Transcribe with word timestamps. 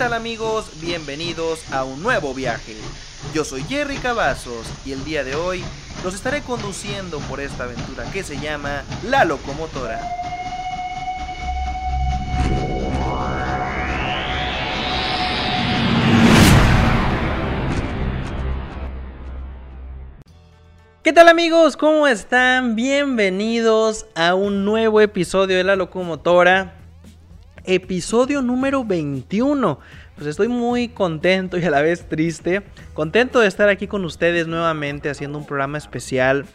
¿Qué 0.00 0.04
tal 0.06 0.14
amigos? 0.14 0.80
Bienvenidos 0.80 1.70
a 1.74 1.84
un 1.84 2.02
nuevo 2.02 2.32
viaje. 2.32 2.74
Yo 3.34 3.44
soy 3.44 3.62
Jerry 3.64 3.98
Cavazos 3.98 4.66
y 4.86 4.92
el 4.92 5.04
día 5.04 5.24
de 5.24 5.34
hoy 5.34 5.62
los 6.02 6.14
estaré 6.14 6.40
conduciendo 6.40 7.18
por 7.28 7.38
esta 7.38 7.64
aventura 7.64 8.10
que 8.10 8.22
se 8.22 8.40
llama 8.40 8.82
La 9.02 9.26
Locomotora. 9.26 10.00
¿Qué 21.02 21.12
tal 21.12 21.28
amigos? 21.28 21.76
¿Cómo 21.76 22.06
están? 22.06 22.74
Bienvenidos 22.74 24.06
a 24.14 24.34
un 24.34 24.64
nuevo 24.64 25.02
episodio 25.02 25.58
de 25.58 25.64
La 25.64 25.76
Locomotora. 25.76 26.79
Episodio 27.64 28.42
número 28.42 28.84
21. 28.84 29.78
Pues 30.14 30.26
estoy 30.26 30.48
muy 30.48 30.88
contento 30.88 31.58
y 31.58 31.64
a 31.64 31.70
la 31.70 31.82
vez 31.82 32.08
triste. 32.08 32.62
Contento 32.94 33.40
de 33.40 33.48
estar 33.48 33.68
aquí 33.68 33.86
con 33.86 34.04
ustedes 34.04 34.46
nuevamente 34.46 35.10
haciendo 35.10 35.38
un 35.38 35.46
programa 35.46 35.78
especial. 35.78 36.46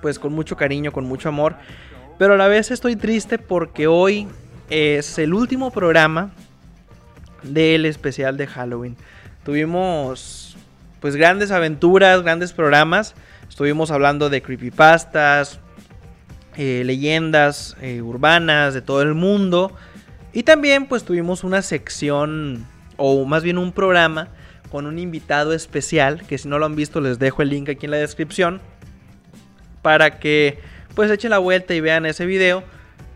Pues 0.00 0.18
con 0.18 0.32
mucho 0.32 0.56
cariño, 0.56 0.92
con 0.92 1.04
mucho 1.04 1.28
amor. 1.28 1.56
Pero 2.18 2.34
a 2.34 2.36
la 2.36 2.48
vez 2.48 2.70
estoy 2.70 2.96
triste 2.96 3.38
porque 3.38 3.86
hoy 3.86 4.28
es 4.70 5.18
el 5.18 5.34
último 5.34 5.70
programa 5.70 6.30
del 7.42 7.86
especial 7.86 8.36
de 8.36 8.46
Halloween. 8.46 8.96
Tuvimos 9.44 10.56
pues 11.00 11.16
grandes 11.16 11.50
aventuras, 11.50 12.22
grandes 12.22 12.52
programas. 12.52 13.14
Estuvimos 13.48 13.90
hablando 13.90 14.30
de 14.30 14.40
creepypastas, 14.40 15.60
eh, 16.56 16.82
leyendas 16.84 17.76
eh, 17.82 18.00
urbanas 18.00 18.72
de 18.72 18.80
todo 18.80 19.02
el 19.02 19.14
mundo. 19.14 19.72
Y 20.34 20.42
también 20.42 20.86
pues 20.86 21.04
tuvimos 21.04 21.44
una 21.44 21.62
sección, 21.62 22.66
o 22.96 23.24
más 23.24 23.44
bien 23.44 23.56
un 23.56 23.72
programa, 23.72 24.28
con 24.70 24.86
un 24.86 24.98
invitado 24.98 25.52
especial, 25.52 26.26
que 26.26 26.36
si 26.36 26.48
no 26.48 26.58
lo 26.58 26.66
han 26.66 26.74
visto 26.74 27.00
les 27.00 27.20
dejo 27.20 27.42
el 27.42 27.50
link 27.50 27.68
aquí 27.68 27.86
en 27.86 27.92
la 27.92 27.98
descripción, 27.98 28.60
para 29.80 30.18
que 30.18 30.58
pues 30.96 31.10
echen 31.10 31.30
la 31.30 31.38
vuelta 31.38 31.74
y 31.74 31.80
vean 31.80 32.04
ese 32.04 32.26
video. 32.26 32.64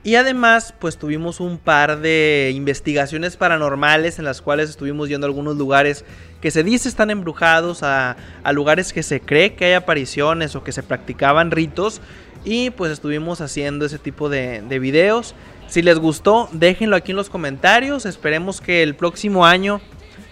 Y 0.05 0.15
además, 0.15 0.73
pues 0.79 0.97
tuvimos 0.97 1.41
un 1.41 1.59
par 1.59 1.99
de 1.99 2.53
investigaciones 2.55 3.37
paranormales 3.37 4.21
en 4.21 4.25
las 4.25 4.41
cuales 4.41 4.71
estuvimos 4.71 5.09
yendo 5.09 5.27
a 5.27 5.29
algunos 5.29 5.57
lugares 5.57 6.05
que 6.41 6.53
se 6.53 6.63
dice 6.63 6.89
están 6.89 7.11
embrujados, 7.11 7.83
a, 7.83 8.17
lugares 8.53 8.93
que 8.93 9.03
se 9.03 9.21
cree 9.21 9.55
que 9.55 9.65
hay 9.65 9.73
apariciones 9.73 10.55
o 10.55 10.63
que 10.63 10.71
se 10.71 10.85
practicaban 10.85 11.51
ritos. 11.51 12.01
Y 12.45 12.71
pues 12.71 12.93
estuvimos 12.93 13.41
haciendo 13.41 13.85
ese 13.85 13.99
tipo 13.99 14.29
de, 14.29 14.63
de 14.63 14.79
videos. 14.79 15.35
Si 15.69 15.83
les 15.83 15.99
gustó, 15.99 16.49
déjenlo 16.53 16.97
aquí 16.97 17.13
en 17.13 17.17
los 17.17 17.29
comentarios. 17.29 18.07
Esperemos 18.07 18.61
que 18.61 18.83
el 18.83 18.95
próximo 18.95 19.45
año, 19.45 19.81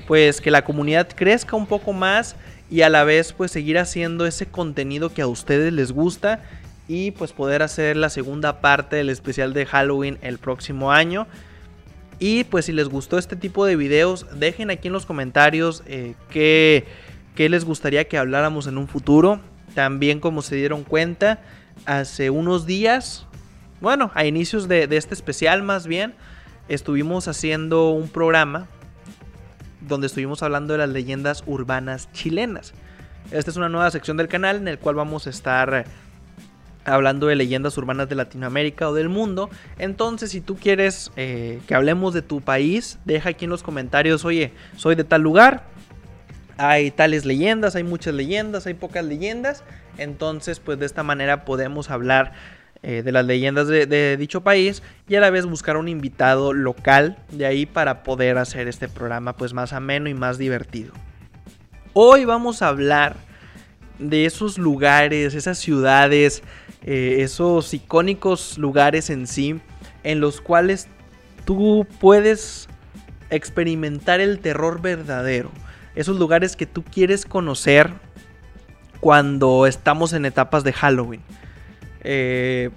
pues 0.06 0.40
que 0.40 0.50
la 0.50 0.64
comunidad 0.64 1.08
crezca 1.14 1.56
un 1.56 1.66
poco 1.66 1.92
más 1.92 2.36
y 2.70 2.80
a 2.80 2.88
la 2.88 3.04
vez 3.04 3.32
pues 3.32 3.50
seguir 3.50 3.78
haciendo 3.78 4.26
ese 4.26 4.46
contenido 4.46 5.12
que 5.12 5.22
a 5.22 5.26
ustedes 5.26 5.72
les 5.72 5.92
gusta 5.92 6.42
y 6.88 7.10
pues 7.12 7.32
poder 7.32 7.62
hacer 7.62 7.96
la 7.96 8.08
segunda 8.08 8.60
parte 8.60 8.96
del 8.96 9.10
especial 9.10 9.52
de 9.52 9.66
Halloween 9.66 10.18
el 10.22 10.38
próximo 10.38 10.90
año. 10.90 11.26
Y 12.18 12.44
pues 12.44 12.64
si 12.64 12.72
les 12.72 12.88
gustó 12.88 13.18
este 13.18 13.36
tipo 13.36 13.66
de 13.66 13.76
videos, 13.76 14.26
dejen 14.38 14.70
aquí 14.70 14.88
en 14.88 14.94
los 14.94 15.04
comentarios 15.04 15.82
eh, 15.86 16.14
qué, 16.30 16.86
les 17.36 17.64
gustaría 17.64 18.08
que 18.08 18.16
habláramos 18.16 18.66
en 18.66 18.78
un 18.78 18.88
futuro. 18.88 19.40
También 19.74 20.20
como 20.20 20.40
se 20.40 20.56
dieron 20.56 20.84
cuenta, 20.84 21.40
hace 21.84 22.30
unos 22.30 22.64
días, 22.64 23.26
bueno, 23.80 24.10
a 24.14 24.24
inicios 24.24 24.68
de, 24.68 24.88
este 24.90 25.14
especial 25.14 25.62
más 25.62 25.86
bien, 25.86 26.14
estuvimos 26.68 27.28
haciendo 27.28 27.90
un 27.90 28.08
programa 28.08 28.66
donde 29.80 30.06
estuvimos 30.06 30.42
hablando 30.42 30.72
de 30.72 30.78
las 30.78 30.88
leyendas 30.88 31.44
urbanas 31.46 32.10
chilenas. 32.12 32.72
Esta 33.30 33.50
es 33.50 33.56
una 33.56 33.68
nueva 33.68 33.90
sección 33.90 34.16
del 34.16 34.28
canal 34.28 34.56
en 34.56 34.68
el 34.68 34.78
cual 34.78 34.94
vamos 34.94 35.26
a 35.26 35.30
estar 35.30 35.84
hablando 36.84 37.26
de 37.26 37.36
leyendas 37.36 37.76
urbanas 37.76 38.08
de 38.08 38.14
Latinoamérica 38.14 38.88
o 38.88 38.94
del 38.94 39.08
mundo. 39.08 39.50
Entonces, 39.78 40.30
si 40.30 40.40
tú 40.40 40.56
quieres 40.56 41.12
eh, 41.16 41.60
que 41.66 41.74
hablemos 41.74 42.14
de 42.14 42.22
tu 42.22 42.40
país, 42.40 42.98
deja 43.04 43.30
aquí 43.30 43.44
en 43.44 43.50
los 43.50 43.62
comentarios, 43.62 44.24
oye, 44.24 44.52
soy 44.76 44.94
de 44.94 45.04
tal 45.04 45.22
lugar, 45.22 45.64
hay 46.56 46.90
tales 46.90 47.24
leyendas, 47.24 47.76
hay 47.76 47.82
muchas 47.84 48.14
leyendas, 48.14 48.66
hay 48.66 48.74
pocas 48.74 49.04
leyendas. 49.04 49.64
Entonces, 49.98 50.60
pues 50.60 50.78
de 50.78 50.86
esta 50.86 51.02
manera 51.02 51.44
podemos 51.44 51.90
hablar 51.90 52.32
eh, 52.82 53.02
de 53.02 53.12
las 53.12 53.24
leyendas 53.24 53.68
de, 53.68 54.16
dicho 54.16 54.42
país 54.42 54.82
y 55.08 55.14
a 55.14 55.20
la 55.20 55.30
vez 55.30 55.46
buscar 55.46 55.76
un 55.76 55.88
invitado 55.88 56.52
local 56.52 57.18
de 57.30 57.46
ahí 57.46 57.66
para 57.66 58.02
poder 58.02 58.38
hacer 58.38 58.68
este 58.68 58.88
programa 58.88 59.36
pues 59.36 59.52
más 59.52 59.72
ameno 59.72 60.08
y 60.08 60.14
más 60.14 60.38
divertido. 60.38 60.92
Hoy 61.92 62.24
vamos 62.24 62.62
a 62.62 62.68
hablar 62.68 63.16
de 63.98 64.26
esos 64.26 64.58
lugares, 64.58 65.34
esas 65.34 65.58
ciudades, 65.58 66.42
eh, 66.82 67.16
esos 67.20 67.72
icónicos 67.72 68.58
lugares 68.58 69.10
en 69.10 69.26
sí, 69.26 69.60
en 70.04 70.20
los 70.20 70.40
cuales 70.40 70.88
tú 71.44 71.86
puedes 72.00 72.68
experimentar 73.30 74.20
el 74.20 74.38
terror 74.38 74.80
verdadero. 74.82 75.50
Esos 75.94 76.18
lugares 76.18 76.56
que 76.56 76.66
tú 76.66 76.84
quieres 76.84 77.24
conocer 77.24 77.90
cuando 79.00 79.66
estamos 79.66 80.12
en 80.12 80.26
etapas 80.26 80.62
de 80.64 80.72
Halloween. 80.72 81.22
Eh, 82.08 82.70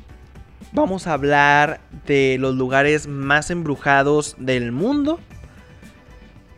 vamos 0.72 1.06
a 1.06 1.14
hablar 1.14 1.82
de 2.08 2.38
los 2.40 2.56
lugares 2.56 3.08
más 3.08 3.52
embrujados 3.52 4.36
del 4.40 4.72
mundo 4.72 5.20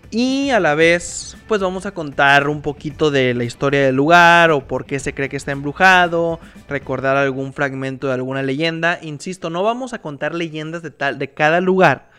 y 0.10 0.50
a 0.50 0.60
la 0.60 0.76
vez, 0.76 1.38
pues 1.48 1.62
vamos 1.62 1.86
a 1.86 1.94
contar 1.94 2.50
un 2.50 2.62
poquito 2.62 3.12
de 3.12 3.34
la 3.34 3.46
historia 3.46 3.86
del 3.86 3.96
lugar 3.96 4.52
o 4.52 4.68
por 4.68 4.86
qué 4.86 5.00
se 5.00 5.14
cree 5.14 5.30
que 5.30 5.38
está 5.38 5.54
embrujado, 5.54 6.40
recordar 6.68 7.16
algún 7.16 7.54
fragmento 7.54 8.08
de 8.08 8.14
alguna 8.14 8.44
leyenda. 8.44 9.00
Insisto, 9.02 9.50
no 9.50 9.64
vamos 9.64 9.94
a 9.94 10.02
contar 10.02 10.36
leyendas 10.36 10.82
de, 10.82 10.92
tal, 10.92 11.18
de 11.18 11.30
cada 11.30 11.62
lugar, 11.62 12.10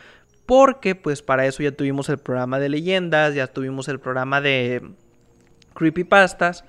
porque 0.47 0.95
pues 0.95 1.21
para 1.21 1.45
eso 1.45 1.61
ya 1.61 1.71
tuvimos 1.71 2.09
el 2.09 2.17
programa 2.17 2.59
de 2.59 2.69
leyendas, 2.69 3.35
ya 3.35 3.45
tuvimos 3.45 3.87
el 3.87 3.99
programa 3.99 4.41
de 4.41 4.81
creepypastas. 5.75 6.63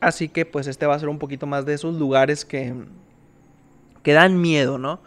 Así 0.00 0.28
que 0.28 0.46
pues 0.46 0.66
este 0.66 0.86
va 0.86 0.94
a 0.94 0.98
ser 0.98 1.08
un 1.08 1.18
poquito 1.18 1.46
más 1.46 1.66
de 1.66 1.74
esos 1.74 1.96
lugares 1.96 2.44
que, 2.44 2.74
que 4.02 4.12
dan 4.12 4.40
miedo, 4.40 4.78
¿no? 4.78 5.00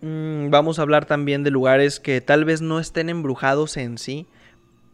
Mm, 0.00 0.50
vamos 0.50 0.78
a 0.78 0.82
hablar 0.82 1.06
también 1.06 1.42
de 1.42 1.50
lugares 1.50 2.00
que 2.00 2.20
tal 2.20 2.44
vez 2.44 2.60
no 2.62 2.78
estén 2.78 3.10
embrujados 3.10 3.76
en 3.76 3.98
sí, 3.98 4.26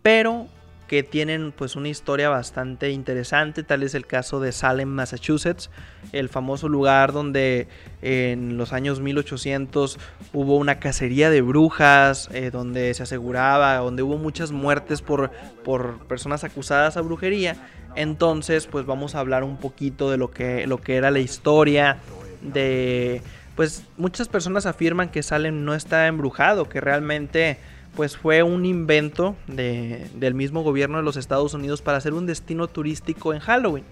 pero 0.02 0.46
que 0.86 1.02
tienen 1.02 1.52
pues 1.52 1.76
una 1.76 1.88
historia 1.88 2.28
bastante 2.28 2.90
interesante, 2.90 3.62
tal 3.62 3.82
es 3.82 3.94
el 3.94 4.06
caso 4.06 4.40
de 4.40 4.52
Salem, 4.52 4.88
Massachusetts, 4.88 5.70
el 6.12 6.28
famoso 6.28 6.68
lugar 6.68 7.12
donde 7.12 7.68
en 8.02 8.58
los 8.58 8.72
años 8.72 9.00
1800 9.00 9.98
hubo 10.32 10.56
una 10.56 10.78
cacería 10.80 11.30
de 11.30 11.40
brujas, 11.40 12.28
eh, 12.32 12.50
donde 12.50 12.92
se 12.94 13.02
aseguraba, 13.02 13.76
donde 13.76 14.02
hubo 14.02 14.18
muchas 14.18 14.52
muertes 14.52 15.00
por, 15.00 15.30
por 15.64 16.06
personas 16.06 16.44
acusadas 16.44 16.96
a 16.96 17.00
brujería. 17.00 17.56
Entonces 17.96 18.66
pues 18.66 18.84
vamos 18.84 19.14
a 19.14 19.20
hablar 19.20 19.44
un 19.44 19.56
poquito 19.56 20.10
de 20.10 20.18
lo 20.18 20.30
que, 20.30 20.66
lo 20.66 20.78
que 20.78 20.96
era 20.96 21.10
la 21.10 21.20
historia, 21.20 21.98
de 22.42 23.22
pues 23.56 23.84
muchas 23.96 24.28
personas 24.28 24.66
afirman 24.66 25.10
que 25.10 25.22
Salem 25.22 25.64
no 25.64 25.74
está 25.74 26.08
embrujado, 26.08 26.68
que 26.68 26.80
realmente 26.80 27.58
pues 27.96 28.16
fue 28.16 28.42
un 28.42 28.64
invento 28.64 29.36
del 29.46 30.34
mismo 30.34 30.62
gobierno 30.62 30.98
de 30.98 31.02
los 31.04 31.16
Estados 31.16 31.54
Unidos 31.54 31.82
para 31.82 31.98
hacer 31.98 32.12
un 32.14 32.26
destino 32.26 32.68
turístico 32.68 33.32
en 33.32 33.40
Halloween. 33.40 33.84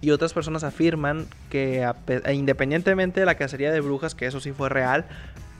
Y 0.00 0.10
otras 0.10 0.32
personas 0.32 0.62
afirman 0.62 1.26
que 1.50 1.88
e 2.06 2.34
independientemente 2.34 3.20
de 3.20 3.26
la 3.26 3.34
cacería 3.34 3.72
de 3.72 3.80
brujas, 3.80 4.14
que 4.14 4.26
eso 4.26 4.40
sí 4.40 4.52
fue 4.52 4.68
real, 4.68 5.06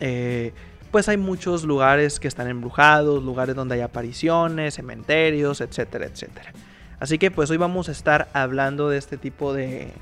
eh, 0.01 0.53
pues 0.91 1.09
hay 1.09 1.17
muchos 1.17 1.65
lugares 1.65 2.21
que 2.21 2.29
están 2.29 2.49
embrujados, 2.49 3.23
lugares 3.23 3.55
donde 3.55 3.77
hay 3.77 3.81
apariciones, 3.81 4.75
cementerios, 4.75 5.61
etcétera, 5.61 6.07
etcétera. 6.07 6.53
Así 7.01 7.19
que 7.19 7.31
pues 7.31 7.51
hoy 7.51 7.57
vamos 7.57 7.89
a 7.89 7.93
estar 7.93 8.29
hablando 8.33 8.89
de 8.89 8.99
este 8.99 9.17
tipo 9.17 9.53
de, 9.53 9.93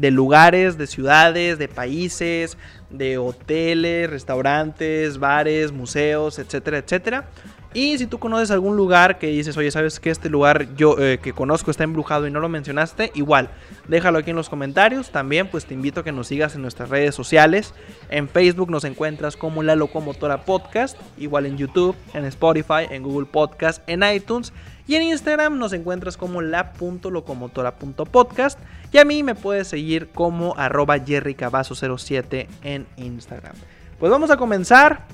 de 0.00 0.10
lugares, 0.10 0.78
de 0.78 0.86
ciudades, 0.86 1.58
de 1.58 1.68
países, 1.68 2.56
de 2.90 3.18
hoteles, 3.18 4.08
restaurantes, 4.08 5.18
bares, 5.18 5.72
museos, 5.72 6.38
etcétera, 6.38 6.78
etcétera. 6.78 7.28
Y 7.74 7.98
si 7.98 8.06
tú 8.06 8.18
conoces 8.18 8.50
algún 8.50 8.76
lugar 8.76 9.18
que 9.18 9.26
dices, 9.26 9.56
oye, 9.58 9.70
¿sabes 9.70 10.00
que 10.00 10.08
este 10.08 10.30
lugar 10.30 10.74
yo 10.74 10.98
eh, 10.98 11.18
que 11.22 11.34
conozco 11.34 11.70
está 11.70 11.84
embrujado 11.84 12.26
y 12.26 12.30
no 12.30 12.40
lo 12.40 12.48
mencionaste? 12.48 13.12
Igual, 13.14 13.50
déjalo 13.88 14.18
aquí 14.18 14.30
en 14.30 14.36
los 14.36 14.48
comentarios. 14.48 15.10
También 15.10 15.48
pues 15.48 15.66
te 15.66 15.74
invito 15.74 16.00
a 16.00 16.04
que 16.04 16.10
nos 16.10 16.28
sigas 16.28 16.54
en 16.54 16.62
nuestras 16.62 16.88
redes 16.88 17.14
sociales. 17.14 17.74
En 18.08 18.26
Facebook 18.26 18.70
nos 18.70 18.84
encuentras 18.84 19.36
como 19.36 19.62
La 19.62 19.76
Locomotora 19.76 20.44
Podcast. 20.46 20.96
Igual 21.18 21.44
en 21.44 21.58
YouTube, 21.58 21.94
en 22.14 22.24
Spotify, 22.24 22.86
en 22.90 23.02
Google 23.02 23.26
Podcast, 23.26 23.82
en 23.86 24.02
iTunes. 24.02 24.54
Y 24.88 24.96
en 24.96 25.02
Instagram 25.02 25.58
nos 25.58 25.74
encuentras 25.74 26.16
como 26.16 26.40
la.locomotora.podcast. 26.40 28.58
Y 28.90 28.96
a 28.96 29.04
mí 29.04 29.22
me 29.22 29.34
puedes 29.34 29.68
seguir 29.68 30.08
como 30.08 30.54
arroba 30.56 30.96
07 30.98 32.48
en 32.62 32.86
Instagram. 32.96 33.52
Pues 34.00 34.10
vamos 34.10 34.30
a 34.30 34.38
comenzar 34.38 35.04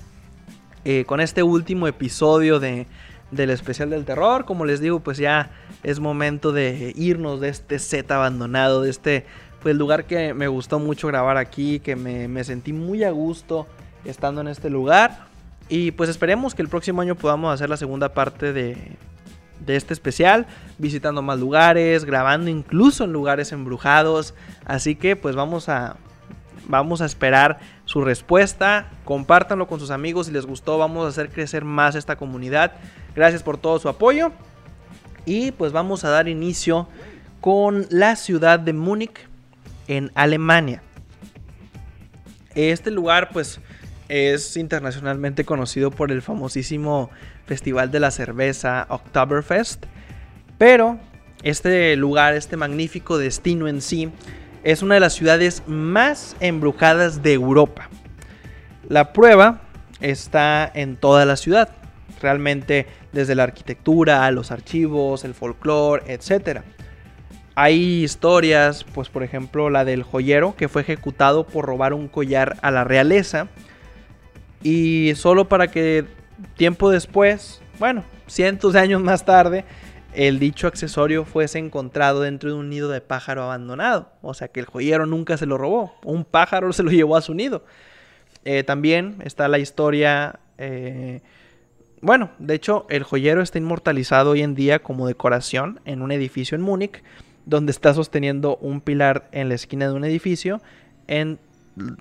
eh, 0.84 1.04
con 1.06 1.20
este 1.20 1.42
último 1.42 1.88
episodio 1.88 2.60
de, 2.60 2.86
del 3.32 3.50
especial 3.50 3.90
del 3.90 4.04
terror. 4.04 4.44
Como 4.44 4.64
les 4.64 4.78
digo, 4.78 5.00
pues 5.00 5.18
ya 5.18 5.50
es 5.82 5.98
momento 5.98 6.52
de 6.52 6.92
irnos 6.94 7.40
de 7.40 7.48
este 7.48 7.80
set 7.80 8.08
abandonado, 8.12 8.82
de 8.82 8.90
este 8.90 9.26
pues, 9.60 9.74
lugar 9.74 10.04
que 10.04 10.34
me 10.34 10.46
gustó 10.46 10.78
mucho 10.78 11.08
grabar 11.08 11.36
aquí, 11.36 11.80
que 11.80 11.96
me, 11.96 12.28
me 12.28 12.44
sentí 12.44 12.72
muy 12.72 13.02
a 13.02 13.10
gusto 13.10 13.66
estando 14.04 14.40
en 14.40 14.46
este 14.46 14.70
lugar. 14.70 15.26
Y 15.68 15.90
pues 15.90 16.10
esperemos 16.10 16.54
que 16.54 16.62
el 16.62 16.68
próximo 16.68 17.02
año 17.02 17.16
podamos 17.16 17.52
hacer 17.52 17.68
la 17.68 17.76
segunda 17.76 18.10
parte 18.10 18.52
de, 18.52 18.76
de 19.60 19.76
este 19.76 19.94
especial, 19.94 20.46
visitando 20.78 21.22
más 21.22 21.38
lugares, 21.38 22.04
grabando 22.04 22.50
incluso 22.50 23.04
en 23.04 23.12
lugares 23.12 23.52
embrujados. 23.52 24.34
Así 24.64 24.94
que 24.96 25.16
pues 25.16 25.36
vamos 25.36 25.68
a, 25.68 25.96
vamos 26.68 27.00
a 27.00 27.06
esperar 27.06 27.58
su 27.84 28.02
respuesta. 28.02 28.90
Compártanlo 29.04 29.66
con 29.66 29.80
sus 29.80 29.90
amigos 29.90 30.26
si 30.26 30.32
les 30.32 30.46
gustó. 30.46 30.78
Vamos 30.78 31.06
a 31.06 31.08
hacer 31.08 31.30
crecer 31.30 31.64
más 31.64 31.94
esta 31.94 32.16
comunidad. 32.16 32.72
Gracias 33.14 33.42
por 33.42 33.58
todo 33.58 33.78
su 33.78 33.88
apoyo. 33.88 34.32
Y 35.26 35.52
pues 35.52 35.72
vamos 35.72 36.04
a 36.04 36.10
dar 36.10 36.28
inicio 36.28 36.88
con 37.40 37.86
la 37.90 38.16
ciudad 38.16 38.58
de 38.58 38.72
Múnich 38.72 39.28
en 39.88 40.10
Alemania. 40.14 40.82
Este 42.54 42.90
lugar 42.90 43.30
pues 43.32 43.60
es 44.08 44.56
internacionalmente 44.56 45.44
conocido 45.44 45.90
por 45.90 46.12
el 46.12 46.22
famosísimo 46.22 47.10
Festival 47.46 47.90
de 47.90 48.00
la 48.00 48.10
Cerveza 48.10 48.86
Oktoberfest. 48.88 49.86
Pero 50.58 50.98
este 51.42 51.94
lugar, 51.96 52.34
este 52.34 52.56
magnífico 52.56 53.18
destino 53.18 53.68
en 53.68 53.80
sí, 53.80 54.10
es 54.62 54.82
una 54.82 54.94
de 54.94 55.00
las 55.00 55.12
ciudades 55.12 55.62
más 55.66 56.36
embrujadas 56.40 57.22
de 57.22 57.34
Europa. 57.34 57.88
La 58.88 59.12
prueba 59.12 59.60
está 60.00 60.70
en 60.74 60.96
toda 60.96 61.24
la 61.26 61.36
ciudad, 61.36 61.68
realmente 62.20 62.86
desde 63.12 63.34
la 63.34 63.44
arquitectura, 63.44 64.30
los 64.30 64.50
archivos, 64.50 65.24
el 65.24 65.34
folclore, 65.34 66.12
etc. 66.12 66.60
Hay 67.54 68.04
historias, 68.04 68.84
pues 68.84 69.08
por 69.08 69.22
ejemplo 69.22 69.70
la 69.70 69.84
del 69.84 70.02
joyero 70.02 70.56
que 70.56 70.68
fue 70.68 70.82
ejecutado 70.82 71.46
por 71.46 71.66
robar 71.66 71.92
un 71.92 72.08
collar 72.08 72.56
a 72.62 72.70
la 72.70 72.84
realeza 72.84 73.48
y 74.62 75.12
solo 75.14 75.48
para 75.48 75.68
que 75.68 76.06
tiempo 76.56 76.90
después, 76.90 77.62
bueno, 77.78 78.04
cientos 78.26 78.72
de 78.72 78.80
años 78.80 79.02
más 79.02 79.24
tarde, 79.24 79.64
el 80.14 80.38
dicho 80.38 80.66
accesorio 80.66 81.24
fuese 81.24 81.58
encontrado 81.58 82.20
dentro 82.20 82.50
de 82.50 82.56
un 82.56 82.70
nido 82.70 82.88
de 82.88 83.00
pájaro 83.00 83.42
abandonado. 83.42 84.10
O 84.22 84.34
sea 84.34 84.48
que 84.48 84.60
el 84.60 84.66
joyero 84.66 85.06
nunca 85.06 85.36
se 85.36 85.46
lo 85.46 85.58
robó, 85.58 85.94
un 86.04 86.24
pájaro 86.24 86.72
se 86.72 86.82
lo 86.82 86.90
llevó 86.90 87.16
a 87.16 87.22
su 87.22 87.34
nido. 87.34 87.64
Eh, 88.44 88.62
también 88.62 89.16
está 89.24 89.48
la 89.48 89.58
historia... 89.58 90.38
Eh, 90.58 91.20
bueno, 92.00 92.30
de 92.38 92.54
hecho, 92.54 92.86
el 92.90 93.02
joyero 93.02 93.40
está 93.40 93.56
inmortalizado 93.56 94.32
hoy 94.32 94.42
en 94.42 94.54
día 94.54 94.80
como 94.80 95.06
decoración 95.06 95.80
en 95.86 96.02
un 96.02 96.12
edificio 96.12 96.54
en 96.54 96.60
Múnich, 96.60 97.02
donde 97.46 97.72
está 97.72 97.94
sosteniendo 97.94 98.56
un 98.56 98.82
pilar 98.82 99.28
en 99.32 99.48
la 99.48 99.54
esquina 99.54 99.86
de 99.88 99.94
un 99.94 100.04
edificio 100.04 100.60
en, 101.06 101.38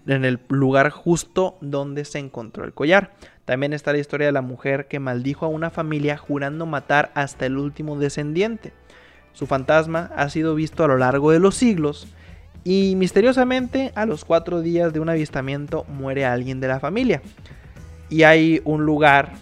en 0.06 0.25
el 0.25 0.41
lugar 0.50 0.89
justo 0.89 1.57
donde 1.62 2.03
se 2.03 2.19
encontró 2.19 2.65
el 2.65 2.74
collar. 2.74 3.12
También 3.45 3.73
está 3.73 3.91
la 3.91 3.97
historia 3.97 4.27
de 4.27 4.33
la 4.33 4.41
mujer 4.41 4.87
que 4.87 4.99
maldijo 4.99 5.45
a 5.45 5.49
una 5.49 5.69
familia 5.69 6.17
jurando 6.17 6.65
matar 6.65 7.11
hasta 7.13 7.45
el 7.45 7.57
último 7.57 7.97
descendiente. 7.97 8.73
Su 9.33 9.47
fantasma 9.47 10.11
ha 10.15 10.29
sido 10.29 10.55
visto 10.55 10.83
a 10.83 10.87
lo 10.87 10.97
largo 10.97 11.31
de 11.31 11.39
los 11.39 11.55
siglos 11.55 12.07
y 12.63 12.95
misteriosamente 12.95 13.91
a 13.95 14.05
los 14.05 14.23
cuatro 14.23 14.61
días 14.61 14.93
de 14.93 14.99
un 14.99 15.09
avistamiento 15.09 15.85
muere 15.89 16.25
alguien 16.25 16.59
de 16.59 16.67
la 16.67 16.79
familia. 16.79 17.21
Y 18.09 18.23
hay 18.23 18.61
un 18.63 18.85
lugar 18.85 19.33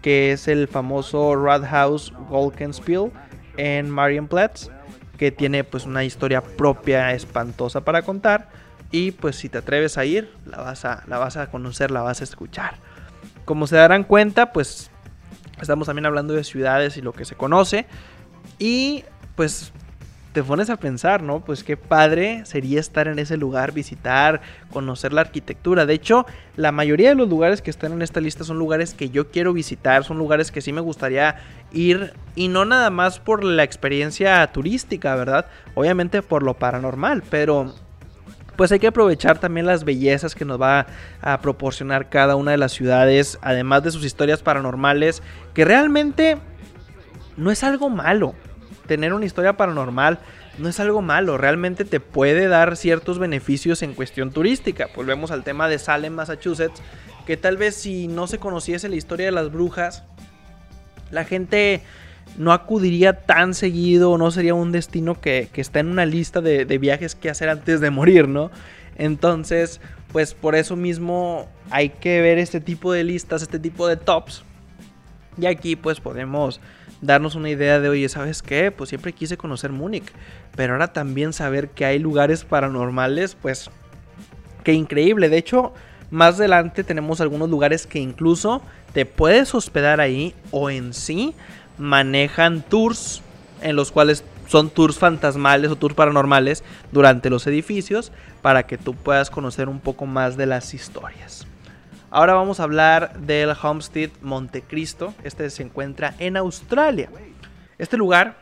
que 0.00 0.32
es 0.32 0.48
el 0.48 0.68
famoso 0.68 1.36
Rathaus 1.36 2.12
Golkenspiel 2.30 3.10
en 3.56 3.90
Marienplatz 3.90 4.70
que 5.18 5.30
tiene 5.30 5.62
pues 5.62 5.86
una 5.86 6.04
historia 6.04 6.40
propia 6.40 7.12
espantosa 7.12 7.82
para 7.82 8.02
contar 8.02 8.48
y 8.92 9.10
pues 9.12 9.36
si 9.36 9.48
te 9.48 9.58
atreves 9.58 9.98
a 9.98 10.04
ir, 10.04 10.30
la 10.46 10.58
vas 10.58 10.84
a, 10.84 11.02
la 11.08 11.18
vas 11.18 11.36
a 11.36 11.50
conocer, 11.50 11.90
la 11.90 12.02
vas 12.02 12.20
a 12.20 12.24
escuchar. 12.24 12.76
Como 13.44 13.66
se 13.66 13.76
darán 13.76 14.04
cuenta, 14.04 14.52
pues 14.52 14.90
estamos 15.60 15.86
también 15.86 16.06
hablando 16.06 16.34
de 16.34 16.44
ciudades 16.44 16.96
y 16.98 17.02
lo 17.02 17.12
que 17.12 17.24
se 17.24 17.34
conoce. 17.34 17.86
Y 18.58 19.04
pues 19.34 19.72
te 20.32 20.42
pones 20.42 20.70
a 20.70 20.76
pensar, 20.76 21.22
¿no? 21.22 21.40
Pues 21.40 21.62
qué 21.62 21.76
padre 21.76 22.42
sería 22.44 22.80
estar 22.80 23.06
en 23.08 23.18
ese 23.18 23.36
lugar, 23.36 23.72
visitar, 23.72 24.40
conocer 24.72 25.12
la 25.12 25.20
arquitectura. 25.22 25.84
De 25.86 25.94
hecho, 25.94 26.26
la 26.56 26.72
mayoría 26.72 27.10
de 27.10 27.14
los 27.14 27.28
lugares 27.28 27.60
que 27.60 27.70
están 27.70 27.92
en 27.92 28.02
esta 28.02 28.20
lista 28.20 28.44
son 28.44 28.58
lugares 28.58 28.94
que 28.94 29.10
yo 29.10 29.30
quiero 29.30 29.52
visitar, 29.52 30.04
son 30.04 30.18
lugares 30.18 30.50
que 30.50 30.62
sí 30.62 30.72
me 30.72 30.80
gustaría 30.80 31.36
ir 31.72 32.14
y 32.34 32.48
no 32.48 32.64
nada 32.64 32.90
más 32.90 33.20
por 33.20 33.44
la 33.44 33.62
experiencia 33.62 34.46
turística, 34.52 35.14
¿verdad? 35.16 35.46
Obviamente 35.74 36.22
por 36.22 36.42
lo 36.42 36.54
paranormal, 36.54 37.22
pero 37.28 37.74
pues 38.56 38.72
hay 38.72 38.78
que 38.78 38.86
aprovechar 38.86 39.38
también 39.38 39.66
las 39.66 39.84
bellezas 39.84 40.34
que 40.34 40.44
nos 40.44 40.60
va 40.60 40.86
a 41.20 41.40
proporcionar 41.40 42.08
cada 42.08 42.36
una 42.36 42.50
de 42.50 42.58
las 42.58 42.72
ciudades, 42.72 43.38
además 43.42 43.82
de 43.82 43.90
sus 43.90 44.04
historias 44.04 44.42
paranormales, 44.42 45.22
que 45.54 45.64
realmente 45.64 46.38
no 47.36 47.50
es 47.50 47.64
algo 47.64 47.90
malo. 47.90 48.34
Tener 48.86 49.14
una 49.14 49.24
historia 49.24 49.56
paranormal 49.56 50.18
no 50.58 50.68
es 50.68 50.80
algo 50.80 51.00
malo, 51.00 51.38
realmente 51.38 51.84
te 51.84 51.98
puede 52.00 52.46
dar 52.46 52.76
ciertos 52.76 53.18
beneficios 53.18 53.82
en 53.82 53.94
cuestión 53.94 54.32
turística. 54.32 54.88
Volvemos 54.94 55.30
al 55.30 55.44
tema 55.44 55.68
de 55.68 55.78
Salem, 55.78 56.12
Massachusetts, 56.12 56.82
que 57.26 57.36
tal 57.36 57.56
vez 57.56 57.74
si 57.74 58.08
no 58.08 58.26
se 58.26 58.38
conociese 58.38 58.88
la 58.88 58.96
historia 58.96 59.26
de 59.26 59.32
las 59.32 59.50
brujas, 59.50 60.04
la 61.10 61.24
gente 61.24 61.82
no 62.36 62.52
acudiría 62.52 63.12
tan 63.24 63.54
seguido, 63.54 64.16
no 64.18 64.30
sería 64.30 64.54
un 64.54 64.72
destino 64.72 65.20
que, 65.20 65.48
está 65.54 65.80
en 65.80 65.88
una 65.88 66.06
lista 66.06 66.40
de, 66.40 66.64
viajes 66.78 67.14
que 67.14 67.30
hacer 67.30 67.48
antes 67.48 67.80
de 67.80 67.90
morir, 67.90 68.28
¿no? 68.28 68.50
Entonces, 68.96 69.80
pues 70.12 70.34
por 70.34 70.54
eso 70.54 70.76
mismo 70.76 71.48
hay 71.70 71.90
que 71.90 72.20
ver 72.20 72.38
este 72.38 72.60
tipo 72.60 72.92
de 72.92 73.04
listas, 73.04 73.42
este 73.42 73.58
tipo 73.58 73.88
de 73.88 73.96
tops. 73.96 74.44
Y 75.38 75.46
aquí 75.46 75.76
pues 75.76 75.98
podemos 76.00 76.60
darnos 77.00 77.34
una 77.34 77.50
idea 77.50 77.80
de, 77.80 77.88
oye, 77.88 78.08
¿sabes 78.08 78.42
qué? 78.42 78.70
Pues 78.70 78.90
siempre 78.90 79.12
quise 79.12 79.36
conocer 79.36 79.72
Múnich, 79.72 80.04
pero 80.54 80.74
ahora 80.74 80.92
también 80.92 81.32
saber 81.32 81.70
que 81.70 81.84
hay 81.84 81.98
lugares 81.98 82.44
paranormales, 82.44 83.34
pues, 83.34 83.70
qué 84.62 84.72
increíble. 84.72 85.28
De 85.28 85.38
hecho, 85.38 85.72
más 86.10 86.36
adelante 86.36 86.84
tenemos 86.84 87.20
algunos 87.20 87.48
lugares 87.48 87.86
que 87.86 87.98
incluso 87.98 88.62
te 88.92 89.06
puedes 89.06 89.54
hospedar 89.54 90.00
ahí 90.00 90.34
o 90.50 90.70
en 90.70 90.92
sí 90.92 91.34
manejan 91.82 92.62
tours 92.62 93.22
en 93.60 93.76
los 93.76 93.92
cuales 93.92 94.24
son 94.46 94.70
tours 94.70 94.98
fantasmales 94.98 95.70
o 95.70 95.76
tours 95.76 95.94
paranormales 95.94 96.62
durante 96.92 97.28
los 97.28 97.46
edificios 97.46 98.12
para 98.40 98.64
que 98.64 98.78
tú 98.78 98.94
puedas 98.94 99.30
conocer 99.30 99.68
un 99.68 99.80
poco 99.80 100.06
más 100.06 100.36
de 100.36 100.46
las 100.46 100.74
historias. 100.74 101.46
Ahora 102.10 102.34
vamos 102.34 102.60
a 102.60 102.64
hablar 102.64 103.18
del 103.20 103.54
Homestead 103.60 104.10
Montecristo. 104.20 105.14
Este 105.24 105.48
se 105.50 105.62
encuentra 105.62 106.14
en 106.18 106.36
Australia. 106.36 107.08
Este 107.78 107.96
lugar 107.96 108.36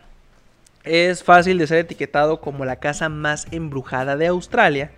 es 0.85 1.23
fácil 1.23 1.59
de 1.59 1.66
ser 1.66 1.78
etiquetado 1.78 2.40
como 2.40 2.64
la 2.64 2.76
casa 2.76 3.09
más 3.09 3.47
embrujada 3.52 4.16
de 4.16 4.26
Australia, 4.26 4.90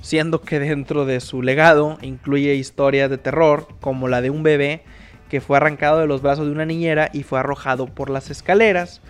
siendo 0.00 0.40
que 0.40 0.60
dentro 0.60 1.04
de 1.04 1.20
su 1.20 1.42
legado 1.42 1.98
incluye 2.00 2.54
historias 2.54 3.10
de 3.10 3.18
terror 3.18 3.68
como 3.80 4.08
la 4.08 4.20
de 4.20 4.30
un 4.30 4.42
bebé 4.42 4.84
que 5.28 5.40
fue 5.40 5.56
arrancado 5.56 5.98
de 5.98 6.06
los 6.06 6.22
brazos 6.22 6.46
de 6.46 6.52
una 6.52 6.66
niñera 6.66 7.10
y 7.12 7.22
fue 7.22 7.38
arrojado 7.38 7.86
por 7.86 8.10
las 8.10 8.30
escaleras, 8.30 9.00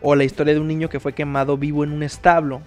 o 0.00 0.14
la 0.14 0.24
historia 0.24 0.54
de 0.54 0.60
un 0.60 0.68
niño 0.68 0.88
que 0.88 1.00
fue 1.00 1.14
quemado 1.14 1.56
vivo 1.56 1.84
en 1.84 1.92
un 1.92 2.02
establo, 2.02 2.60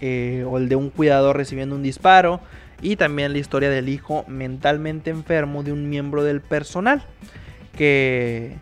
eh, 0.00 0.44
o 0.48 0.58
el 0.58 0.68
de 0.68 0.76
un 0.76 0.90
cuidador 0.90 1.36
recibiendo 1.36 1.74
un 1.74 1.82
disparo, 1.82 2.40
y 2.80 2.96
también 2.96 3.32
la 3.32 3.38
historia 3.38 3.70
del 3.70 3.88
hijo 3.88 4.24
mentalmente 4.28 5.10
enfermo 5.10 5.62
de 5.62 5.72
un 5.72 5.88
miembro 5.88 6.24
del 6.24 6.40
personal, 6.40 7.04
que, 7.76 8.56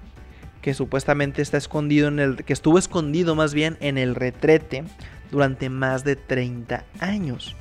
que 0.62 0.74
supuestamente 0.74 1.42
está 1.42 1.56
escondido 1.56 2.08
en 2.08 2.18
el, 2.20 2.44
que 2.44 2.52
estuvo 2.52 2.78
escondido 2.78 3.34
más 3.34 3.54
bien 3.54 3.76
en 3.80 3.98
el 3.98 4.14
retrete 4.14 4.84
durante 5.30 5.68
más 5.68 6.04
de 6.04 6.16
30 6.16 6.84
años. 7.00 7.56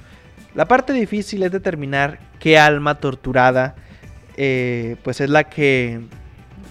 La 0.55 0.67
parte 0.67 0.93
difícil 0.93 1.43
es 1.43 1.51
determinar 1.51 2.19
qué 2.39 2.57
alma 2.57 2.95
torturada 2.95 3.75
eh, 4.41 4.95
pues 5.03 5.19
es 5.19 5.29
la 5.29 5.43
que 5.43 5.99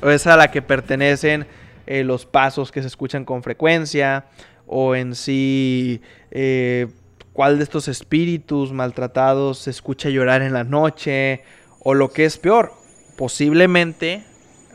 es 0.02 0.26
a 0.26 0.38
la 0.38 0.50
que 0.50 0.62
pertenecen 0.62 1.46
eh, 1.87 2.02
los 2.02 2.25
pasos 2.25 2.72
que 2.72 2.80
se 2.80 2.87
escuchan 2.87 3.26
con 3.26 3.42
frecuencia 3.42 4.25
o 4.66 4.94
en 4.94 5.14
sí 5.14 6.00
eh, 6.30 6.87
cuál 7.34 7.58
de 7.58 7.64
estos 7.64 7.88
espíritus 7.88 8.72
maltratados 8.72 9.58
se 9.58 9.68
escucha 9.68 10.08
llorar 10.08 10.40
en 10.40 10.54
la 10.54 10.64
noche 10.64 11.42
o 11.80 11.92
lo 11.92 12.10
que 12.10 12.25
es 12.25 12.38
peor 12.38 12.72
posiblemente 13.18 14.25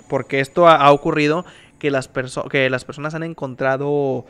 porque 0.08 0.40
esto 0.40 0.68
ha, 0.68 0.92
ocurrido 0.92 1.46
que 1.80 1.90
las, 1.90 2.12
que 2.52 2.70
las 2.70 2.86
personas 2.86 3.16
han 3.16 3.24
encontrado 3.24 4.28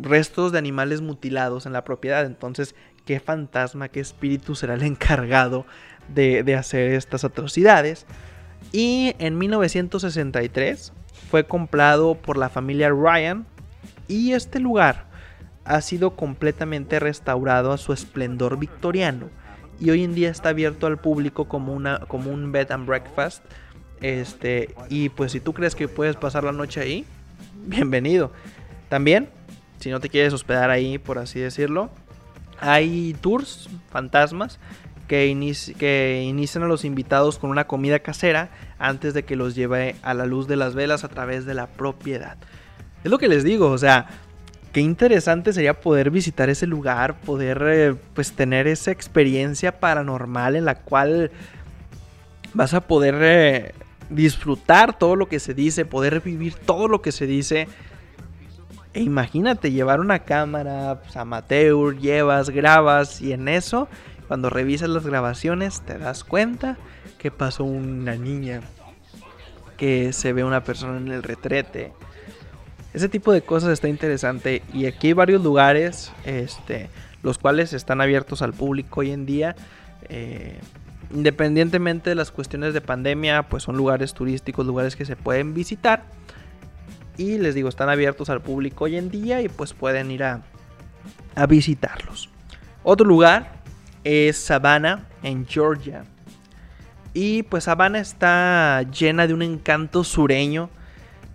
restos 0.00 0.50
de 0.50 0.58
animales 0.58 1.02
mutilados 1.02 1.66
en 1.66 1.74
la 1.74 1.84
propiedad. 1.84 2.24
Entonces 2.24 2.74
qué 3.04 3.20
fantasma 3.20 3.88
qué 3.88 4.00
espíritu 4.00 4.54
será 4.54 4.74
el 4.74 4.82
encargado 4.82 5.66
de, 6.08 6.54
hacer 6.54 6.92
estas 6.92 7.24
atrocidades. 7.24 8.06
Y 8.72 9.14
en 9.18 9.38
1963 9.38 10.92
fue 11.30 11.44
comprado 11.44 12.14
por 12.14 12.36
la 12.36 12.48
familia 12.48 12.90
Ryan 12.90 13.46
y 14.08 14.32
este 14.32 14.60
lugar 14.60 15.06
ha 15.64 15.80
sido 15.80 16.16
completamente 16.16 16.98
restaurado 16.98 17.72
a 17.72 17.78
su 17.78 17.92
esplendor 17.92 18.58
victoriano 18.58 19.30
y 19.80 19.90
hoy 19.90 20.04
en 20.04 20.14
día 20.14 20.30
está 20.30 20.50
abierto 20.50 20.86
al 20.86 20.98
público 20.98 21.48
como, 21.48 21.72
una, 21.72 22.00
como 22.00 22.30
un 22.30 22.52
bed 22.52 22.70
and 22.70 22.86
breakfast. 22.86 23.44
Este, 24.00 24.74
y 24.88 25.08
pues 25.08 25.32
si 25.32 25.40
tú 25.40 25.52
crees 25.52 25.74
que 25.74 25.88
puedes 25.88 26.16
pasar 26.16 26.44
la 26.44 26.52
noche 26.52 26.80
ahí, 26.80 27.04
bienvenido. 27.66 28.32
También, 28.88 29.28
si 29.80 29.90
no 29.90 29.98
te 29.98 30.08
quieres 30.08 30.32
hospedar 30.32 30.70
ahí, 30.70 30.98
por 30.98 31.18
así 31.18 31.40
decirlo, 31.40 31.90
hay 32.60 33.16
tours 33.20 33.68
fantasmas 33.90 34.60
que, 35.08 35.26
inician 35.26 36.64
a 36.64 36.66
los 36.66 36.84
invitados 36.84 37.38
con 37.38 37.50
una 37.50 37.66
comida 37.66 37.98
casera 38.00 38.50
antes 38.78 39.14
de 39.14 39.24
que 39.24 39.36
los 39.36 39.54
lleve 39.54 39.96
a 40.02 40.14
la 40.14 40.26
luz 40.26 40.48
de 40.48 40.56
las 40.56 40.74
velas 40.74 41.04
a 41.04 41.08
través 41.08 41.44
de 41.44 41.54
la 41.54 41.66
propiedad. 41.66 42.36
Es 43.04 43.10
lo 43.10 43.18
que 43.18 43.28
les 43.28 43.44
digo, 43.44 43.70
o 43.70 43.78
sea, 43.78 44.06
qué 44.72 44.80
interesante 44.80 45.52
sería 45.52 45.80
poder 45.80 46.10
visitar 46.10 46.48
ese 46.50 46.66
lugar, 46.66 47.20
poder 47.20 47.62
eh, 47.66 47.94
pues 48.14 48.32
tener 48.32 48.66
esa 48.66 48.90
experiencia 48.90 49.80
paranormal 49.80 50.56
en 50.56 50.64
la 50.64 50.76
cual 50.76 51.30
vas 52.54 52.74
a 52.74 52.80
poder 52.80 53.16
eh, 53.20 53.74
disfrutar 54.10 54.98
todo 54.98 55.16
lo 55.16 55.28
que 55.28 55.40
se 55.40 55.54
dice, 55.54 55.84
poder 55.84 56.20
vivir 56.20 56.54
todo 56.54 56.88
lo 56.88 57.02
que 57.02 57.12
se 57.12 57.26
dice. 57.26 57.68
E 58.94 59.00
imagínate 59.00 59.72
llevar 59.72 60.00
una 60.00 60.20
cámara 60.20 61.00
pues, 61.02 61.16
amateur, 61.16 61.96
llevas, 61.98 62.50
grabas 62.50 63.22
y 63.22 63.32
en 63.32 63.48
eso, 63.48 63.88
cuando 64.32 64.48
revisas 64.48 64.88
las 64.88 65.04
grabaciones, 65.04 65.82
te 65.82 65.98
das 65.98 66.24
cuenta 66.24 66.78
que 67.18 67.30
pasó 67.30 67.64
una 67.64 68.14
niña, 68.14 68.62
que 69.76 70.14
se 70.14 70.32
ve 70.32 70.42
una 70.42 70.64
persona 70.64 70.96
en 70.96 71.08
el 71.08 71.22
retrete, 71.22 71.92
ese 72.94 73.10
tipo 73.10 73.30
de 73.30 73.42
cosas 73.42 73.74
está 73.74 73.88
interesante 73.88 74.62
y 74.72 74.86
aquí 74.86 75.08
hay 75.08 75.12
varios 75.12 75.42
lugares, 75.42 76.12
este, 76.24 76.88
los 77.22 77.36
cuales 77.36 77.74
están 77.74 78.00
abiertos 78.00 78.40
al 78.40 78.54
público 78.54 79.00
hoy 79.00 79.10
en 79.10 79.26
día. 79.26 79.54
Eh, 80.08 80.58
independientemente 81.12 82.08
de 82.08 82.16
las 82.16 82.30
cuestiones 82.30 82.72
de 82.72 82.80
pandemia, 82.80 83.42
pues 83.42 83.64
son 83.64 83.76
lugares 83.76 84.14
turísticos, 84.14 84.64
lugares 84.64 84.96
que 84.96 85.04
se 85.04 85.14
pueden 85.14 85.52
visitar. 85.52 86.04
Y 87.18 87.36
les 87.36 87.54
digo, 87.54 87.68
están 87.68 87.90
abiertos 87.90 88.30
al 88.30 88.40
público 88.40 88.84
hoy 88.84 88.96
en 88.96 89.10
día 89.10 89.42
y 89.42 89.50
pues 89.50 89.74
pueden 89.74 90.10
ir 90.10 90.24
a, 90.24 90.40
a 91.34 91.44
visitarlos. 91.44 92.30
Otro 92.82 93.06
lugar 93.06 93.60
es 94.04 94.36
Savannah, 94.36 95.06
en 95.22 95.46
Georgia. 95.46 96.04
Y 97.14 97.42
pues 97.44 97.64
Savannah 97.64 98.00
está 98.00 98.82
llena 98.90 99.26
de 99.26 99.34
un 99.34 99.42
encanto 99.42 100.04
sureño 100.04 100.70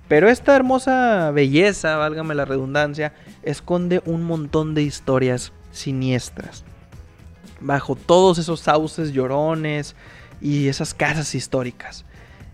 pero 0.07 0.29
esta 0.29 0.55
hermosa 0.55 1.31
belleza, 1.31 1.97
válgame 1.97 2.33
la 2.33 2.45
redundancia, 2.45 3.13
esconde 3.43 4.01
un 4.05 4.23
montón 4.23 4.73
de 4.73 4.83
historias 4.83 5.51
siniestras. 5.71 6.63
Bajo 7.59 7.95
todos 7.95 8.37
esos 8.37 8.61
sauces 8.61 9.11
llorones 9.11 9.95
y 10.39 10.69
esas 10.69 10.93
casas 10.93 11.35
históricas. 11.35 12.05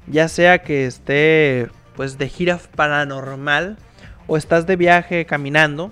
Ya 0.08 0.28
sea 0.30 0.64
que 0.64 0.88
esté 0.88 1.70
pues 1.96 2.18
de 2.18 2.28
gira 2.28 2.60
paranormal 2.76 3.78
o 4.26 4.36
estás 4.36 4.66
de 4.66 4.76
viaje 4.76 5.26
caminando, 5.26 5.92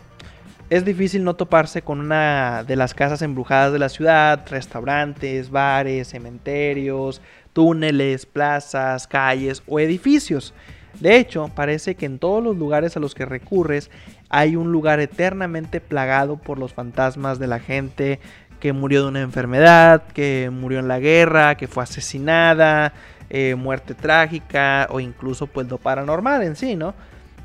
es 0.72 0.84
difícil 0.84 1.24
no 1.24 1.36
toparse 1.36 1.84
con 1.84 2.00
una 2.00 2.64
de 2.64 2.76
las 2.76 2.96
casas 2.96 3.22
embrujadas 3.22 3.72
de 3.72 3.78
la 3.78 3.90
ciudad, 3.90 4.44
restaurantes, 4.50 5.52
bares, 5.52 6.08
cementerios, 6.08 7.22
túneles, 7.54 8.26
plazas, 8.26 9.06
calles 9.06 9.62
o 9.68 9.80
edificios 9.80 10.56
de 11.00 11.18
hecho, 11.18 11.50
parece 11.56 11.96
que 11.96 12.06
en 12.06 12.20
todos 12.20 12.44
los 12.44 12.58
lugares 12.58 12.98
a 12.98 13.00
los 13.00 13.16
que 13.16 13.26
recurres 13.26 13.90
hay 14.30 14.56
un 14.56 14.72
lugar 14.72 15.00
eternamente 15.00 15.80
plagado 15.80 16.38
por 16.38 16.60
los 16.60 16.74
fantasmas 16.74 17.40
de 17.40 17.48
la 17.48 17.60
gente 17.60 18.20
que 18.60 18.74
murió 18.74 19.04
de 19.04 19.08
una 19.08 19.22
enfermedad, 19.22 20.04
que 20.14 20.50
murió 20.52 20.80
en 20.80 20.88
la 20.88 21.00
guerra, 21.00 21.56
que 21.56 21.68
fue 21.68 21.84
asesinada, 21.84 22.94
eh, 23.30 23.56
muerte 23.56 23.96
trágica 23.96 24.88
o 24.92 25.00
incluso 25.00 25.48
pues 25.48 25.68
lo 25.68 25.78
paranormal 25.78 26.44
en 26.44 26.56
sí, 26.56 26.76
¿no? 26.76 26.94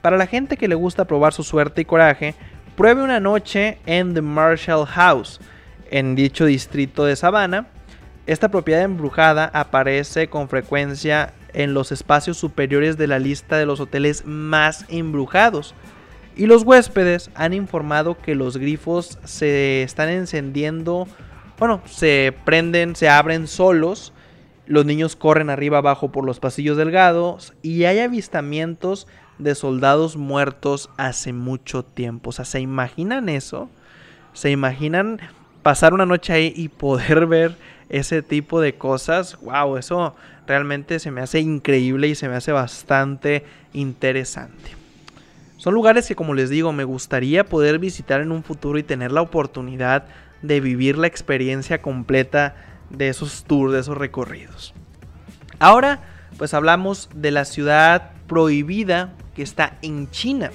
Para 0.02 0.18
la 0.18 0.26
gente 0.26 0.56
que 0.56 0.68
le 0.68 0.75
gusta 0.75 1.06
probar 1.06 1.33
su 1.33 1.42
suerte 1.42 1.80
y 1.80 1.85
coraje, 1.85 2.35
pruebe 2.76 3.02
una 3.02 3.21
noche 3.21 3.78
en 3.87 4.12
The 4.12 4.21
Marshall 4.21 4.87
House, 4.87 5.40
en 5.90 6.14
dicho 6.14 6.45
distrito 6.45 7.06
de 7.06 7.16
Savannah. 7.16 7.68
Esta 8.26 8.50
propiedad 8.50 8.83
embrujada 8.83 9.50
aparece 9.54 10.28
con 10.28 10.49
frecuencia 10.50 11.33
en 11.54 11.73
los 11.73 11.90
espacios 11.90 12.37
superiores 12.37 12.99
de 12.99 13.06
la 13.06 13.18
lista 13.18 13.56
de 13.56 13.64
los 13.64 13.80
hoteles 13.80 14.26
más 14.26 14.85
embrujados. 14.90 15.75
Y 16.37 16.47
los 16.47 16.64
huéspedes 16.64 17.30
han 17.35 17.54
informado 17.54 18.18
que 18.18 18.35
los 18.35 18.59
grifos 18.59 19.18
se 19.25 19.83
están 19.83 20.11
encendiendo, 20.11 21.09
bueno, 21.59 21.80
se 21.87 22.35
prenden, 22.45 22.95
se 22.95 23.09
abren 23.09 23.47
solos. 23.47 24.12
Los 24.66 24.85
niños 24.85 25.16
corren 25.16 25.49
arriba 25.49 25.78
abajo 25.78 26.12
por 26.12 26.26
los 26.26 26.40
pasillos 26.40 26.76
delgados 26.76 27.54
y 27.62 27.85
hay 27.85 28.00
avistamientos 28.00 29.06
de 29.38 29.55
soldados 29.55 30.16
muertos 30.16 30.90
hace 30.97 31.33
mucho 31.33 31.83
tiempo. 31.83 32.31
O 32.31 32.33
sea, 32.33 32.45
¿se 32.45 32.61
imaginan 32.61 33.28
eso? 33.28 33.69
¿Se 34.33 34.50
imaginan 34.50 35.21
pasar 35.62 35.95
una 35.95 36.07
noche 36.07 36.33
ahí 36.33 36.52
y 36.57 36.69
poder 36.69 37.26
ver 37.26 37.57
ese 37.88 38.23
tipo 38.23 38.61
de 38.61 38.75
cosas? 38.76 39.38
¡Wow! 39.40 39.76
Eso 39.76 40.14
realmente 40.47 40.99
se 40.99 41.11
me 41.11 41.21
hace 41.21 41.40
increíble 41.40 42.09
y 42.09 42.14
se 42.14 42.28
me 42.28 42.37
hace 42.37 42.52
bastante 42.52 43.45
interesante. 43.73 44.76
Son 45.57 45.75
lugares 45.75 46.07
que 46.07 46.14
como 46.14 46.35
les 46.35 46.50
digo 46.50 46.73
me 46.73 46.85
gustaría 46.85 47.45
poder 47.45 47.78
visitar 47.78 48.21
en 48.21 48.31
un 48.31 48.43
futuro 48.43 48.78
y 48.78 48.83
tener 48.83 49.11
la 49.11 49.23
oportunidad 49.23 50.05
de 50.43 50.61
vivir 50.61 50.99
la 50.99 51.07
experiencia 51.07 51.81
completa 51.81 52.55
de 52.90 53.09
esos 53.09 53.45
tours, 53.45 53.73
de 53.73 53.81
esos 53.81 53.97
recorridos. 53.97 54.75
Ahora 55.59 56.00
pues 56.37 56.52
hablamos 56.55 57.09
de 57.14 57.31
la 57.31 57.45
ciudad 57.45 58.11
prohibida 58.26 59.14
que 59.37 59.43
está 59.43 59.75
en 59.83 60.11
China. 60.11 60.50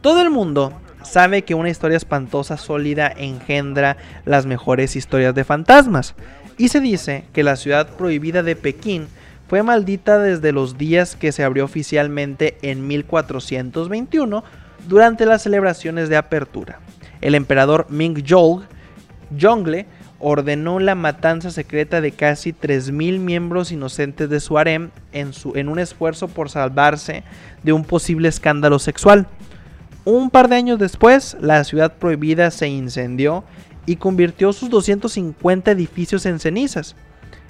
Todo 0.00 0.22
el 0.22 0.30
mundo 0.30 0.72
sabe 1.02 1.42
que 1.42 1.54
una 1.54 1.68
historia 1.68 1.98
espantosa 1.98 2.56
sólida 2.56 3.12
engendra 3.14 3.98
las 4.24 4.46
mejores 4.46 4.96
historias 4.96 5.34
de 5.34 5.44
fantasmas. 5.44 6.14
Y 6.58 6.68
se 6.68 6.80
dice 6.80 7.24
que 7.32 7.42
la 7.42 7.56
ciudad 7.56 7.88
prohibida 7.96 8.42
de 8.42 8.56
Pekín 8.56 9.08
fue 9.48 9.62
maldita 9.62 10.18
desde 10.18 10.52
los 10.52 10.78
días 10.78 11.16
que 11.16 11.32
se 11.32 11.44
abrió 11.44 11.64
oficialmente 11.64 12.56
en 12.62 12.86
1421 12.86 14.44
durante 14.88 15.26
las 15.26 15.42
celebraciones 15.42 16.08
de 16.08 16.16
apertura. 16.16 16.80
El 17.20 17.34
emperador 17.34 17.86
Ming 17.90 18.24
Zhongle 18.24 19.86
ordenó 20.20 20.78
la 20.78 20.94
matanza 20.94 21.50
secreta 21.50 22.00
de 22.00 22.12
casi 22.12 22.52
3.000 22.52 23.18
miembros 23.18 23.72
inocentes 23.72 24.28
de 24.28 24.38
su 24.38 24.58
harem 24.58 24.90
en, 25.12 25.32
su, 25.32 25.56
en 25.56 25.68
un 25.68 25.78
esfuerzo 25.78 26.28
por 26.28 26.50
salvarse 26.50 27.24
de 27.62 27.72
un 27.72 27.84
posible 27.84 28.28
escándalo 28.28 28.78
sexual. 28.78 29.26
Un 30.04 30.30
par 30.30 30.48
de 30.48 30.56
años 30.56 30.78
después, 30.78 31.36
la 31.40 31.64
ciudad 31.64 31.94
prohibida 31.94 32.50
se 32.50 32.68
incendió 32.68 33.44
y 33.86 33.96
convirtió 33.96 34.52
sus 34.52 34.68
250 34.68 35.70
edificios 35.70 36.26
en 36.26 36.38
cenizas. 36.38 36.96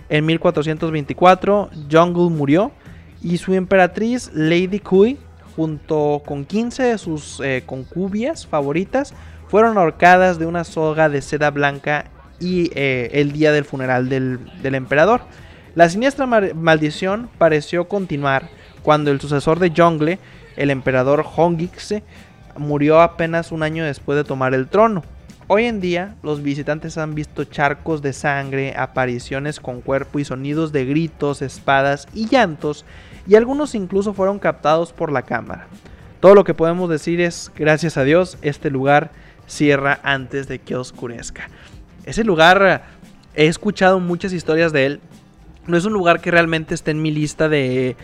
En 0.09 0.27
1424, 0.27 1.71
Jungle 1.91 2.31
murió 2.31 2.73
y 3.23 3.37
su 3.39 3.55
emperatriz 3.55 4.31
Lady 4.33 4.79
Kui, 4.79 5.19
junto 5.57 6.23
con 6.25 6.45
15 6.45 6.83
de 6.85 6.99
sus 6.99 7.41
eh, 7.41 7.63
concubias 7.67 8.47
favoritas, 8.47 9.13
fueron 9.49 9.77
ahorcadas 9.77 10.39
de 10.39 10.47
una 10.47 10.65
soga 10.65 11.09
de 11.09 11.21
seda 11.23 11.51
blanca 11.51 12.07
y 12.41 12.71
eh, 12.75 13.11
el 13.13 13.33
día 13.33 13.53
del 13.53 13.65
funeral 13.65 14.09
del, 14.09 14.41
emperador. 14.63 15.21
La 15.75 15.89
siniestra 15.89 16.27
maldición 16.27 17.29
pareció 17.39 17.87
continuar 17.87 18.49
cuando 18.83 19.11
el 19.11 19.21
sucesor 19.21 19.61
de 19.61 19.73
Jungle, 19.77 20.19
el 20.57 20.71
emperador 20.71 21.25
Hongixe, 21.37 22.03
murió 22.57 23.01
apenas 23.01 23.53
un 23.53 23.63
año 23.63 23.85
después 23.85 24.17
de 24.17 24.25
tomar 24.25 24.55
el 24.55 24.67
trono. 24.69 25.05
Hoy 25.47 25.65
en 25.65 25.81
día, 25.81 26.15
los 26.23 26.43
visitantes 26.43 26.97
han 26.97 27.15
visto 27.15 27.45
charcos 27.45 28.03
de 28.03 28.13
sangre, 28.13 28.75
apariciones 28.77 29.59
con 29.59 29.81
cuerpo 29.81 30.19
y 30.19 30.25
sonidos 30.25 30.73
de 30.73 30.85
gritos, 30.85 31.43
espadas 31.43 32.07
y 32.15 32.29
llantos, 32.29 32.85
y 33.27 33.35
algunos 33.35 33.75
incluso 33.75 34.15
fueron 34.15 34.39
captados 34.39 34.93
por 34.93 35.11
la 35.11 35.23
cámara. 35.23 35.67
Todo 36.21 36.35
lo 36.35 36.45
que 36.45 36.55
podemos 36.55 36.89
decir 36.89 37.21
es, 37.21 37.51
gracias 37.57 37.97
a 37.97 38.05
Dios, 38.05 38.39
este 38.43 38.71
lugar 38.71 39.11
cierra 39.47 39.99
antes 40.03 40.47
de 40.49 40.61
que 40.61 40.77
oscurezca. 40.77 41.49
Ese 42.11 42.25
lugar, 42.25 42.85
he 43.35 43.47
escuchado 43.47 44.01
muchas 44.01 44.33
historias 44.33 44.73
de 44.73 44.87
él. 44.87 45.01
No 45.67 45.77
es 45.77 45.85
un 45.85 45.93
lugar 45.93 46.21
que 46.21 46.31
realmente 46.31 46.75
esté 46.75 46.91
en 46.91 47.03
mi 47.03 47.11
lista 47.11 47.49
de, 47.49 47.97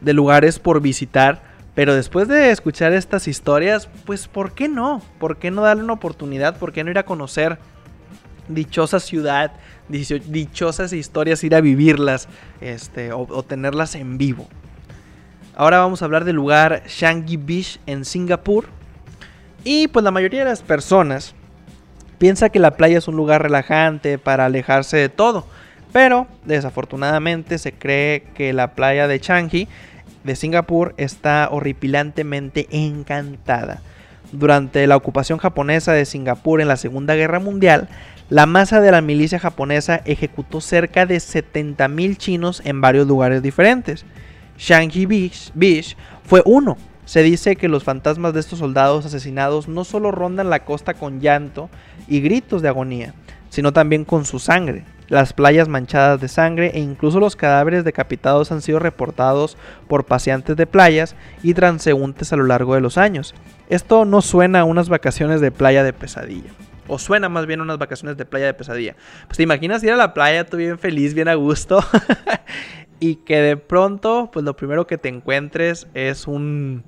de 0.00 0.12
lugares 0.12 0.58
por 0.58 0.80
visitar 0.80 1.52
pero 1.74 1.94
después 1.94 2.28
de 2.28 2.50
escuchar 2.50 2.92
estas 2.92 3.26
historias, 3.26 3.88
pues 4.04 4.28
¿por 4.28 4.52
qué 4.52 4.68
no? 4.68 5.00
¿Por 5.18 5.38
qué 5.38 5.50
no 5.50 5.62
darle 5.62 5.82
una 5.82 5.94
oportunidad? 5.94 6.58
¿Por 6.58 6.70
qué 6.70 6.84
no 6.84 6.90
ir 6.90 6.98
a 6.98 7.06
conocer 7.06 7.58
dichosa 8.48 9.00
ciudad, 9.00 9.52
dichosas 9.88 10.92
historias 10.92 11.44
ir 11.44 11.54
a 11.54 11.60
vivirlas 11.60 12.28
este, 12.60 13.12
o, 13.12 13.42
tenerlas 13.42 13.94
en 13.94 14.18
vivo. 14.18 14.48
Ahora 15.54 15.78
vamos 15.78 16.02
a 16.02 16.06
hablar 16.06 16.24
del 16.24 16.36
lugar 16.36 16.82
Changi 16.86 17.36
Beach 17.36 17.78
en 17.86 18.04
Singapur. 18.04 18.66
Y 19.64 19.88
pues 19.88 20.02
la 20.02 20.10
mayoría 20.10 20.40
de 20.40 20.46
las 20.46 20.62
personas 20.62 21.34
piensa 22.22 22.50
que 22.50 22.60
la 22.60 22.76
playa 22.76 22.98
es 22.98 23.08
un 23.08 23.16
lugar 23.16 23.42
relajante 23.42 24.16
para 24.16 24.44
alejarse 24.44 24.96
de 24.96 25.08
todo. 25.08 25.44
Pero 25.92 26.28
desafortunadamente 26.44 27.58
se 27.58 27.72
cree 27.72 28.22
que 28.36 28.52
la 28.52 28.74
playa 28.76 29.08
de 29.08 29.18
Changi 29.18 29.66
de 30.22 30.36
Singapur 30.36 30.94
está 30.98 31.48
horripilantemente 31.50 32.68
encantada. 32.70 33.82
Durante 34.30 34.86
la 34.86 34.94
ocupación 34.94 35.40
japonesa 35.40 35.94
de 35.94 36.04
Singapur 36.04 36.60
en 36.60 36.68
la 36.68 36.76
Segunda 36.76 37.16
Guerra 37.16 37.40
Mundial, 37.40 37.88
la 38.30 38.46
masa 38.46 38.80
de 38.80 38.92
la 38.92 39.00
milicia 39.00 39.40
japonesa 39.40 40.00
ejecutó 40.04 40.60
cerca 40.60 41.06
de 41.06 41.16
70.000 41.16 42.16
chinos 42.18 42.62
en 42.64 42.80
varios 42.80 43.08
lugares 43.08 43.42
diferentes. 43.42 44.04
Shanghai 44.58 45.06
Beach, 45.06 45.96
fue 46.24 46.40
uno. 46.44 46.78
Se 47.04 47.22
dice 47.22 47.56
que 47.56 47.68
los 47.68 47.84
fantasmas 47.84 48.32
de 48.32 48.40
estos 48.40 48.60
soldados 48.60 49.04
asesinados 49.04 49.68
no 49.68 49.84
solo 49.84 50.10
rondan 50.10 50.50
la 50.50 50.64
costa 50.64 50.94
con 50.94 51.20
llanto 51.20 51.68
y 52.06 52.20
gritos 52.20 52.62
de 52.62 52.68
agonía, 52.68 53.14
sino 53.48 53.72
también 53.72 54.04
con 54.04 54.24
su 54.24 54.38
sangre. 54.38 54.84
Las 55.08 55.32
playas 55.34 55.68
manchadas 55.68 56.20
de 56.20 56.28
sangre 56.28 56.70
e 56.74 56.80
incluso 56.80 57.20
los 57.20 57.36
cadáveres 57.36 57.84
decapitados 57.84 58.50
han 58.50 58.62
sido 58.62 58.78
reportados 58.78 59.58
por 59.88 60.06
paseantes 60.06 60.56
de 60.56 60.66
playas 60.66 61.16
y 61.42 61.52
transeúntes 61.52 62.32
a 62.32 62.36
lo 62.36 62.44
largo 62.44 62.74
de 62.74 62.80
los 62.80 62.96
años. 62.96 63.34
Esto 63.68 64.04
no 64.04 64.22
suena 64.22 64.60
a 64.60 64.64
unas 64.64 64.88
vacaciones 64.88 65.40
de 65.40 65.50
playa 65.50 65.84
de 65.84 65.92
pesadilla. 65.92 66.50
O 66.88 66.98
suena 66.98 67.28
más 67.28 67.46
bien 67.46 67.60
a 67.60 67.64
unas 67.64 67.78
vacaciones 67.78 68.16
de 68.16 68.24
playa 68.24 68.46
de 68.46 68.54
pesadilla. 68.54 68.96
Pues 69.26 69.36
te 69.36 69.42
imaginas 69.42 69.82
ir 69.82 69.92
a 69.92 69.96
la 69.96 70.14
playa, 70.14 70.46
tú 70.46 70.56
bien 70.56 70.78
feliz, 70.78 71.14
bien 71.14 71.28
a 71.28 71.34
gusto. 71.34 71.84
y 73.02 73.16
que 73.16 73.40
de 73.40 73.56
pronto, 73.56 74.30
pues 74.32 74.44
lo 74.44 74.54
primero 74.54 74.86
que 74.86 74.96
te 74.96 75.08
encuentres 75.08 75.88
es 75.92 76.28
un 76.28 76.84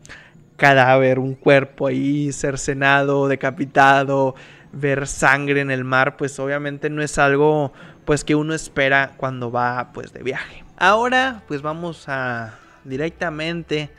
cadáver, 0.57 1.19
un 1.19 1.35
cuerpo 1.35 1.89
ahí 1.89 2.33
cercenado, 2.33 3.27
decapitado, 3.27 4.37
ver 4.73 5.09
sangre 5.09 5.61
en 5.61 5.73
el 5.73 5.83
mar, 5.83 6.17
pues 6.17 6.39
obviamente 6.39 6.89
no 6.89 7.03
es 7.03 7.19
algo 7.19 7.73
pues 8.05 8.23
que 8.23 8.37
uno 8.37 8.55
espera 8.55 9.15
cuando 9.17 9.51
va 9.51 9.91
pues 9.93 10.13
de 10.13 10.23
viaje. 10.23 10.63
Ahora 10.77 11.43
pues 11.49 11.63
vamos 11.63 12.05
a 12.07 12.61
directamente 12.85 13.91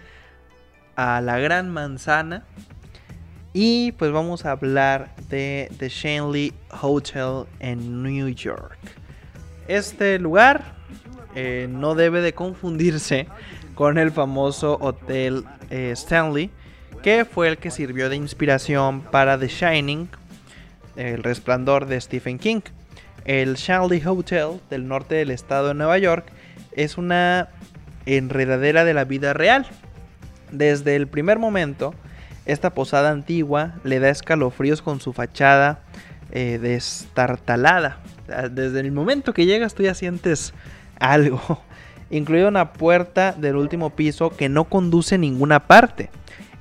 a 0.96 1.20
la 1.20 1.38
Gran 1.40 1.70
Manzana 1.70 2.46
y 3.52 3.92
pues 3.92 4.14
vamos 4.14 4.46
a 4.46 4.52
hablar 4.52 5.14
de 5.28 5.70
The 5.80 5.90
Shanley 5.90 6.54
Hotel 6.82 7.44
en 7.60 8.04
New 8.04 8.30
York. 8.30 8.80
Este 9.68 10.18
lugar 10.18 10.76
eh, 11.36 11.68
no 11.70 11.96
debe 11.96 12.22
de 12.22 12.34
confundirse 12.34 13.28
con 13.76 13.98
el 13.98 14.12
famoso 14.12 14.78
Hotel 14.80 15.44
eh, 15.70 15.92
Stanley, 15.92 16.50
que 17.04 17.26
fue 17.26 17.50
el 17.50 17.58
que 17.58 17.72
sirvió 17.72 18.10
de 18.10 18.16
inspiración 18.16 19.02
para 19.02 19.38
The 19.38 19.48
Shining, 19.48 20.10
El 20.96 21.24
Resplandor 21.24 21.86
de 21.86 22.00
Stephen 22.00 22.40
King. 22.40 22.62
El 23.26 23.56
Shanley 23.56 24.02
Hotel 24.06 24.62
del 24.70 24.88
norte 24.88 25.16
del 25.16 25.32
estado 25.32 25.70
de 25.70 25.74
Nueva 25.74 25.98
York 25.98 26.26
es 26.72 26.98
una 26.98 27.50
enredadera 28.06 28.86
de 28.86 28.94
la 28.94 29.04
vida 29.04 29.34
real. 29.34 29.66
Desde 30.52 30.96
el 30.96 31.08
primer 31.08 31.40
momento, 31.40 31.94
esta 32.46 32.70
posada 32.70 33.10
antigua 33.10 33.76
le 33.84 34.00
da 34.00 34.10
escalofríos 34.10 34.82
con 34.82 35.02
su 35.02 35.12
fachada 35.12 35.80
eh, 36.32 36.60
destartalada. 36.62 37.98
Desde 38.52 38.80
el 38.80 38.92
momento 38.92 39.34
que 39.34 39.46
llegas 39.46 39.76
tú 39.76 39.84
ya 39.84 39.94
sientes 39.94 40.54
algo. 41.00 41.62
Incluida 42.10 42.48
una 42.48 42.74
puerta 42.74 43.34
del 43.34 43.56
último 43.56 43.92
piso 43.92 44.30
que 44.30 44.50
no 44.50 44.66
conduce 44.66 45.16
a 45.16 45.18
ninguna 45.18 45.68
parte. 45.68 46.10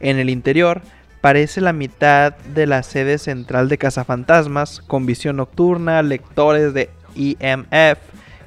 En 0.00 0.18
el 0.18 0.30
interior 0.30 0.82
parece 1.20 1.60
la 1.60 1.72
mitad 1.72 2.36
de 2.36 2.66
la 2.66 2.82
sede 2.82 3.18
central 3.18 3.68
de 3.68 3.78
Cazafantasmas, 3.78 4.80
con 4.80 5.06
visión 5.06 5.36
nocturna, 5.36 6.02
lectores 6.02 6.74
de 6.74 6.90
EMF 7.16 7.98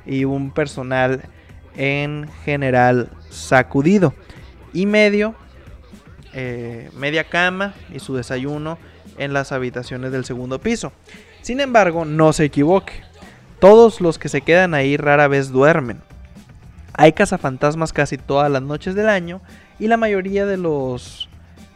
y 0.05 0.25
un 0.25 0.51
personal 0.51 1.23
en 1.75 2.27
general 2.43 3.09
sacudido. 3.29 4.13
Y 4.73 4.85
medio, 4.85 5.35
eh, 6.33 6.89
media 6.95 7.23
cama 7.23 7.73
y 7.93 7.99
su 7.99 8.15
desayuno 8.15 8.77
en 9.17 9.33
las 9.33 9.51
habitaciones 9.51 10.11
del 10.11 10.25
segundo 10.25 10.59
piso. 10.59 10.91
Sin 11.41 11.59
embargo, 11.59 12.05
no 12.05 12.33
se 12.33 12.45
equivoque. 12.45 13.06
Todos 13.59 14.01
los 14.01 14.19
que 14.19 14.29
se 14.29 14.41
quedan 14.41 14.73
ahí 14.73 14.97
rara 14.97 15.27
vez 15.27 15.51
duermen. 15.51 16.01
Hay 16.93 17.13
cazafantasmas 17.13 17.93
casi 17.93 18.17
todas 18.17 18.51
las 18.51 18.61
noches 18.61 18.95
del 18.95 19.09
año 19.09 19.41
y 19.79 19.87
la 19.87 19.97
mayoría 19.97 20.45
de 20.45 20.57
los 20.57 21.29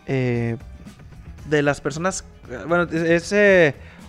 eh, 0.07 0.57
de 1.49 1.61
las 1.61 1.81
personas, 1.81 2.23
bueno, 2.67 2.83
es 2.83 3.33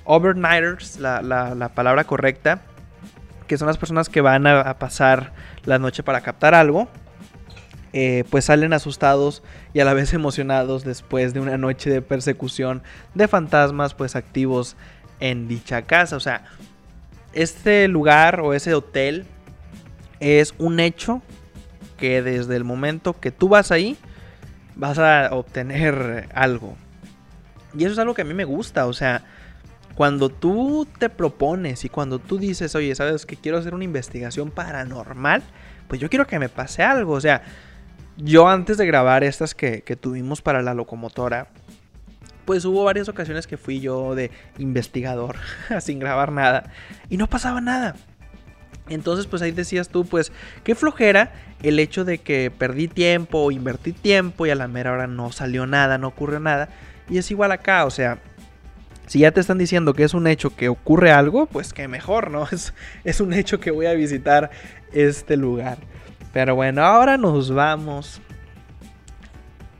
overnighters, 0.04 0.98
la, 0.98 1.70
palabra 1.74 2.04
correcta, 2.04 2.60
que 3.46 3.58
son 3.58 3.66
las 3.66 3.78
personas 3.78 4.08
que 4.08 4.20
van 4.20 4.46
a, 4.46 4.78
pasar 4.78 5.32
la 5.64 5.78
noche 5.78 6.02
para 6.02 6.20
captar 6.20 6.54
algo, 6.54 6.88
eh, 7.92 8.24
pues 8.30 8.46
salen 8.46 8.72
asustados 8.72 9.42
y 9.74 9.80
a 9.80 9.84
la 9.84 9.94
vez 9.94 10.12
emocionados 10.14 10.84
después 10.84 11.34
de 11.34 11.40
una 11.40 11.58
noche 11.58 11.90
de 11.90 12.00
persecución 12.02 12.82
de 13.14 13.28
fantasmas 13.28 13.94
pues 13.94 14.16
activos 14.16 14.76
en 15.20 15.46
dicha 15.46 15.82
casa. 15.82 16.16
O 16.16 16.20
sea, 16.20 16.44
este 17.32 17.88
lugar 17.88 18.40
o 18.40 18.54
ese 18.54 18.74
hotel 18.74 19.24
es 20.20 20.54
un 20.58 20.80
hecho 20.80 21.22
que 21.96 22.22
desde 22.22 22.56
el 22.56 22.64
momento 22.64 23.18
que 23.18 23.30
tú 23.30 23.48
vas 23.48 23.70
ahí 23.70 23.96
vas 24.74 24.98
a 24.98 25.30
obtener 25.32 26.28
algo. 26.34 26.76
Y 27.74 27.84
eso 27.84 27.92
es 27.92 27.98
algo 27.98 28.14
que 28.14 28.22
a 28.22 28.24
mí 28.24 28.34
me 28.34 28.44
gusta, 28.44 28.86
o 28.86 28.92
sea, 28.92 29.24
cuando 29.94 30.28
tú 30.28 30.86
te 30.98 31.08
propones 31.08 31.84
y 31.84 31.88
cuando 31.88 32.18
tú 32.18 32.38
dices, 32.38 32.74
oye, 32.74 32.94
¿sabes 32.94 33.26
que 33.26 33.36
quiero 33.36 33.58
hacer 33.58 33.74
una 33.74 33.84
investigación 33.84 34.50
paranormal? 34.50 35.42
Pues 35.88 36.00
yo 36.00 36.08
quiero 36.08 36.26
que 36.26 36.38
me 36.38 36.48
pase 36.48 36.82
algo, 36.82 37.12
o 37.12 37.20
sea, 37.20 37.42
yo 38.16 38.48
antes 38.48 38.76
de 38.76 38.86
grabar 38.86 39.24
estas 39.24 39.54
que, 39.54 39.82
que 39.82 39.96
tuvimos 39.96 40.42
para 40.42 40.62
la 40.62 40.74
locomotora, 40.74 41.48
pues 42.44 42.64
hubo 42.64 42.84
varias 42.84 43.08
ocasiones 43.08 43.46
que 43.46 43.56
fui 43.56 43.80
yo 43.80 44.14
de 44.14 44.30
investigador 44.58 45.36
sin 45.80 45.98
grabar 45.98 46.32
nada 46.32 46.70
y 47.08 47.16
no 47.16 47.26
pasaba 47.26 47.60
nada. 47.60 47.94
Entonces, 48.88 49.26
pues 49.26 49.42
ahí 49.42 49.52
decías 49.52 49.88
tú, 49.88 50.04
pues, 50.04 50.32
qué 50.64 50.74
flojera 50.74 51.32
el 51.62 51.78
hecho 51.78 52.04
de 52.04 52.18
que 52.18 52.50
perdí 52.50 52.88
tiempo 52.88 53.50
invertí 53.50 53.92
tiempo 53.92 54.44
y 54.44 54.50
a 54.50 54.54
la 54.54 54.68
mera 54.68 54.92
hora 54.92 55.06
no 55.06 55.30
salió 55.30 55.66
nada, 55.66 55.98
no 55.98 56.08
ocurrió 56.08 56.40
nada. 56.40 56.68
Y 57.08 57.18
es 57.18 57.30
igual 57.30 57.52
acá, 57.52 57.84
o 57.84 57.90
sea, 57.90 58.18
si 59.06 59.20
ya 59.20 59.30
te 59.30 59.40
están 59.40 59.58
diciendo 59.58 59.94
que 59.94 60.04
es 60.04 60.14
un 60.14 60.26
hecho 60.26 60.54
que 60.54 60.68
ocurre 60.68 61.12
algo, 61.12 61.46
pues 61.46 61.72
que 61.72 61.86
mejor, 61.88 62.30
¿no? 62.30 62.46
Es, 62.52 62.74
es 63.04 63.20
un 63.20 63.32
hecho 63.32 63.60
que 63.60 63.70
voy 63.70 63.86
a 63.86 63.92
visitar 63.94 64.50
este 64.92 65.36
lugar. 65.36 65.78
Pero 66.32 66.54
bueno, 66.54 66.82
ahora 66.82 67.18
nos 67.18 67.52
vamos 67.52 68.20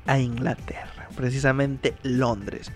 a 0.07 0.19
Inglaterra, 0.19 0.92
precisamente 1.23 1.95
Londres. 2.03 2.73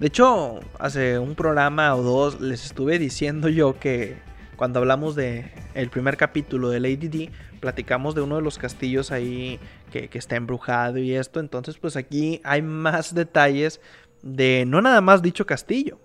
De 0.00 0.08
hecho, 0.08 0.58
hace 0.80 1.20
un 1.20 1.36
programa 1.36 1.94
o 1.94 2.02
dos 2.02 2.40
les 2.40 2.64
estuve 2.64 2.98
diciendo 2.98 3.48
yo 3.48 3.78
que 3.78 4.16
cuando 4.56 4.80
hablamos 4.80 5.14
de 5.14 5.52
el 5.74 5.88
primer 5.88 6.16
capítulo 6.16 6.70
de 6.70 6.80
Lady 6.80 7.06
D, 7.06 7.30
platicamos 7.60 8.16
de 8.16 8.22
uno 8.22 8.34
de 8.34 8.42
los 8.42 8.58
castillos 8.58 9.12
ahí 9.12 9.60
que, 9.92 10.10
está 10.14 10.34
embrujado 10.34 10.98
y 10.98 11.14
esto. 11.14 11.38
Entonces, 11.38 11.78
pues 11.78 11.94
aquí 11.94 12.40
hay 12.42 12.60
más 12.60 13.14
detalles 13.14 13.80
de 14.20 14.64
no 14.66 14.82
nada 14.82 15.00
más 15.00 15.22
dicho 15.22 15.46
castillo. 15.46 16.00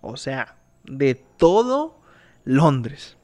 O 0.00 0.16
sea, 0.16 0.56
de 0.82 1.14
todo 1.14 2.00
Londres. 2.44 3.16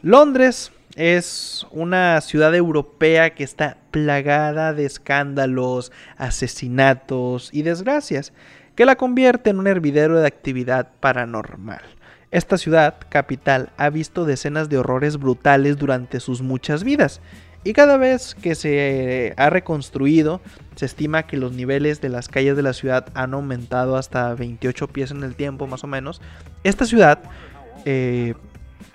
Londres 0.00 0.72
es 0.96 1.66
una 1.70 2.20
ciudad 2.22 2.54
europea 2.54 3.34
que 3.34 3.44
está 3.44 3.78
plagada 3.90 4.72
de 4.72 4.86
escándalos, 4.86 5.92
asesinatos 6.16 7.50
y 7.52 7.62
desgracias, 7.62 8.32
que 8.74 8.86
la 8.86 8.96
convierte 8.96 9.50
en 9.50 9.58
un 9.58 9.66
hervidero 9.66 10.18
de 10.18 10.26
actividad 10.26 10.88
paranormal. 11.00 11.82
Esta 12.30 12.58
ciudad, 12.58 12.96
capital, 13.08 13.70
ha 13.76 13.90
visto 13.90 14.24
decenas 14.24 14.68
de 14.68 14.78
horrores 14.78 15.18
brutales 15.18 15.76
durante 15.76 16.18
sus 16.18 16.42
muchas 16.42 16.82
vidas, 16.82 17.20
y 17.62 17.72
cada 17.72 17.96
vez 17.96 18.34
que 18.34 18.54
se 18.54 19.34
ha 19.36 19.50
reconstruido, 19.50 20.40
se 20.76 20.86
estima 20.86 21.26
que 21.26 21.36
los 21.36 21.52
niveles 21.52 22.00
de 22.00 22.08
las 22.08 22.28
calles 22.28 22.56
de 22.56 22.62
la 22.62 22.72
ciudad 22.72 23.08
han 23.14 23.34
aumentado 23.34 23.96
hasta 23.96 24.34
28 24.34 24.86
pies 24.88 25.10
en 25.10 25.24
el 25.24 25.34
tiempo, 25.34 25.66
más 25.66 25.82
o 25.82 25.88
menos. 25.88 26.22
Esta 26.62 26.84
ciudad 26.86 27.18
eh, 27.84 28.34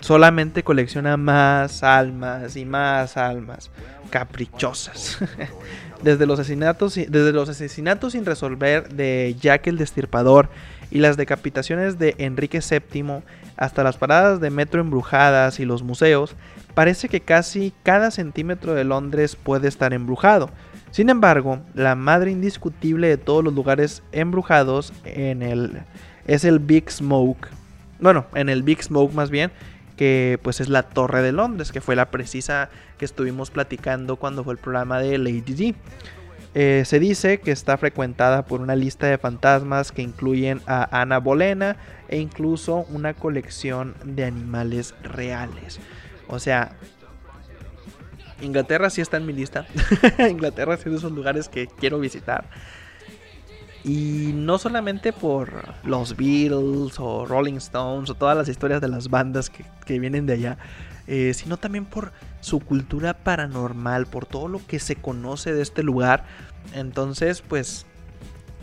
solamente 0.02 0.64
colecciona 0.64 1.16
más 1.16 1.82
almas 1.82 2.56
y 2.56 2.64
más 2.64 3.16
almas 3.16 3.70
caprichosas. 4.10 5.18
desde, 6.02 6.26
los 6.26 6.40
asesinatos, 6.40 6.94
desde 6.94 7.32
los 7.32 7.48
asesinatos 7.48 8.12
sin 8.12 8.26
resolver 8.26 8.88
de 8.92 9.36
Jack 9.40 9.68
el 9.68 9.78
Destirpador 9.78 10.48
y 10.90 10.98
las 10.98 11.16
decapitaciones 11.16 11.98
de 11.98 12.16
Enrique 12.18 12.60
VII 12.60 13.22
hasta 13.56 13.84
las 13.84 13.96
paradas 13.96 14.40
de 14.40 14.50
metro 14.50 14.80
embrujadas 14.80 15.60
y 15.60 15.64
los 15.64 15.82
museos, 15.82 16.34
parece 16.74 17.08
que 17.08 17.20
casi 17.20 17.72
cada 17.84 18.10
centímetro 18.10 18.74
de 18.74 18.84
Londres 18.84 19.36
puede 19.36 19.68
estar 19.68 19.94
embrujado. 19.94 20.50
Sin 20.90 21.10
embargo, 21.10 21.60
la 21.74 21.94
madre 21.94 22.32
indiscutible 22.32 23.08
de 23.08 23.18
todos 23.18 23.44
los 23.44 23.54
lugares 23.54 24.02
embrujados 24.10 24.92
en 25.04 25.42
el, 25.42 25.78
es 26.26 26.44
el 26.44 26.58
Big 26.58 26.90
Smoke. 26.90 27.48
Bueno, 28.00 28.26
en 28.34 28.48
el 28.48 28.64
Big 28.64 28.82
Smoke 28.82 29.14
más 29.14 29.30
bien, 29.30 29.52
que 30.02 30.40
pues 30.42 30.60
es 30.60 30.68
la 30.68 30.82
Torre 30.82 31.22
de 31.22 31.30
Londres, 31.30 31.70
que 31.70 31.80
fue 31.80 31.94
la 31.94 32.10
precisa 32.10 32.70
que 32.98 33.04
estuvimos 33.04 33.52
platicando 33.52 34.16
cuando 34.16 34.42
fue 34.42 34.54
el 34.54 34.58
programa 34.58 34.98
de 34.98 35.16
Lady 35.16 35.54
D. 35.54 35.74
Eh, 36.54 36.82
se 36.84 36.98
dice 36.98 37.38
que 37.38 37.52
está 37.52 37.76
frecuentada 37.76 38.44
por 38.44 38.60
una 38.60 38.74
lista 38.74 39.06
de 39.06 39.16
fantasmas 39.16 39.92
que 39.92 40.02
incluyen 40.02 40.60
a 40.66 41.00
Ana 41.00 41.18
Bolena 41.18 41.76
e 42.08 42.18
incluso 42.18 42.84
una 42.90 43.14
colección 43.14 43.94
de 44.02 44.24
animales 44.24 44.92
reales. 45.04 45.78
O 46.26 46.40
sea, 46.40 46.72
Inglaterra 48.40 48.90
sí 48.90 49.02
está 49.02 49.18
en 49.18 49.26
mi 49.26 49.32
lista. 49.32 49.68
Inglaterra 50.28 50.76
sí 50.78 50.82
es 50.86 50.90
de 50.90 50.98
esos 50.98 51.12
lugares 51.12 51.48
que 51.48 51.68
quiero 51.68 52.00
visitar. 52.00 52.46
Y 53.84 54.32
no 54.34 54.58
solamente 54.58 55.12
por 55.12 55.74
los 55.84 56.16
Beatles 56.16 56.98
o 56.98 57.26
Rolling 57.26 57.54
Stones 57.54 58.10
o 58.10 58.14
todas 58.14 58.36
las 58.36 58.48
historias 58.48 58.80
de 58.80 58.88
las 58.88 59.08
bandas 59.08 59.50
que, 59.50 59.98
vienen 59.98 60.26
de 60.26 60.34
allá, 60.34 60.58
eh, 61.06 61.34
sino 61.34 61.56
también 61.56 61.84
por 61.84 62.12
su 62.40 62.60
cultura 62.60 63.14
paranormal, 63.14 64.06
por 64.06 64.24
todo 64.26 64.48
lo 64.48 64.64
que 64.66 64.78
se 64.78 64.96
conoce 64.96 65.52
de 65.52 65.62
este 65.62 65.82
lugar. 65.82 66.24
Entonces, 66.74 67.42
pues 67.42 67.86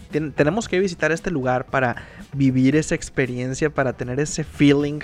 tenemos 0.09 0.67
que 0.67 0.79
visitar 0.79 1.11
este 1.11 1.31
lugar 1.31 1.65
para 1.65 1.97
vivir 2.33 2.75
esa 2.75 2.95
experiencia, 2.95 3.69
para 3.69 3.93
tener 3.93 4.19
ese 4.19 4.43
feeling 4.43 5.01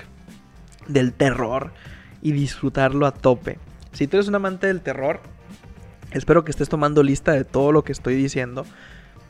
del 0.88 1.14
terror 1.14 1.74
y 2.22 2.32
disfrutarlo 2.32 3.06
a 3.06 3.12
tope. 3.12 3.60
Si 3.92 4.08
tú 4.08 4.18
eres 4.18 4.28
un 4.28 4.36
amante 4.36 4.68
del 4.68 4.82
terror, 4.82 5.20
espero 6.12 6.44
que 6.44 6.52
estés 6.52 6.70
tomando 6.70 7.04
lista 7.04 7.34
de 7.34 7.44
todo 7.44 7.72
lo 7.72 7.84
que 7.84 7.92
estoy 7.92 8.16
diciendo. 8.16 8.66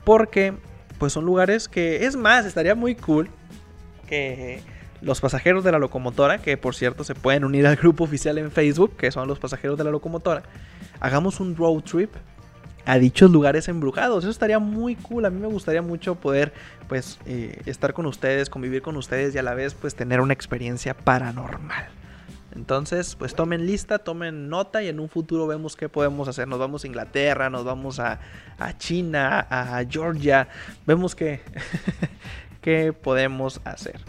Porque, 0.06 0.54
pues 0.98 1.14
son 1.14 1.26
lugares 1.26 1.68
que, 1.68 2.06
es 2.06 2.16
más, 2.16 2.46
estaría 2.46 2.76
muy 2.76 2.96
cool 2.96 3.30
que 4.08 4.62
los 5.02 5.22
pasajeros 5.22 5.64
de 5.64 5.72
la 5.72 5.80
locomotora, 5.80 6.40
que 6.40 6.58
por 6.58 6.76
cierto 6.76 7.04
se 7.04 7.16
pueden 7.16 7.44
unir 7.44 7.68
al 7.68 7.76
grupo 7.76 8.04
oficial 8.04 8.38
en 8.38 8.52
Facebook, 8.52 8.96
que 8.98 9.12
son 9.12 9.28
los 9.28 9.40
pasajeros 9.40 9.78
de 9.78 9.84
la 9.84 9.92
locomotora, 9.92 10.44
hagamos 11.00 11.40
un 11.40 11.56
road 11.56 11.82
trip 11.84 12.12
a 12.86 12.98
dichos 13.00 13.32
lugares 13.32 13.68
embrujados. 13.68 14.24
Eso 14.24 14.32
estaría 14.32 14.60
muy 14.60 14.96
cool. 14.96 15.26
A 15.26 15.30
mí 15.30 15.40
me 15.40 15.48
gustaría 15.48 15.82
mucho 15.82 16.16
poder, 16.16 16.54
pues, 16.88 17.20
eh, 17.26 17.62
estar 17.66 17.94
con 17.94 18.06
ustedes, 18.06 18.50
convivir 18.50 18.82
con 18.82 18.96
ustedes 18.96 19.34
y 19.36 19.38
a 19.38 19.44
la 19.44 19.56
vez, 19.56 19.74
pues, 19.74 19.96
tener 19.96 20.22
una 20.22 20.34
experiencia 20.34 20.94
paranormal. 20.94 21.88
Entonces, 22.56 23.16
pues 23.16 23.36
tomen 23.36 23.66
lista, 23.66 24.00
tomen 24.00 24.48
nota 24.50 24.82
y 24.82 24.88
en 24.88 25.00
un 25.00 25.10
futuro 25.10 25.46
vemos 25.46 25.76
qué 25.76 25.90
podemos 25.90 26.28
hacer. 26.28 26.48
Nos 26.48 26.58
vamos 26.58 26.84
a 26.84 26.88
Inglaterra, 26.88 27.50
nos 27.50 27.66
vamos 27.66 28.00
a, 28.00 28.20
China, 28.78 29.46
a 29.50 29.84
Georgia. 29.90 30.48
Vemos 30.86 31.16
qué, 31.16 31.42
qué 32.62 32.94
podemos 32.94 33.60
hacer. 33.66 34.00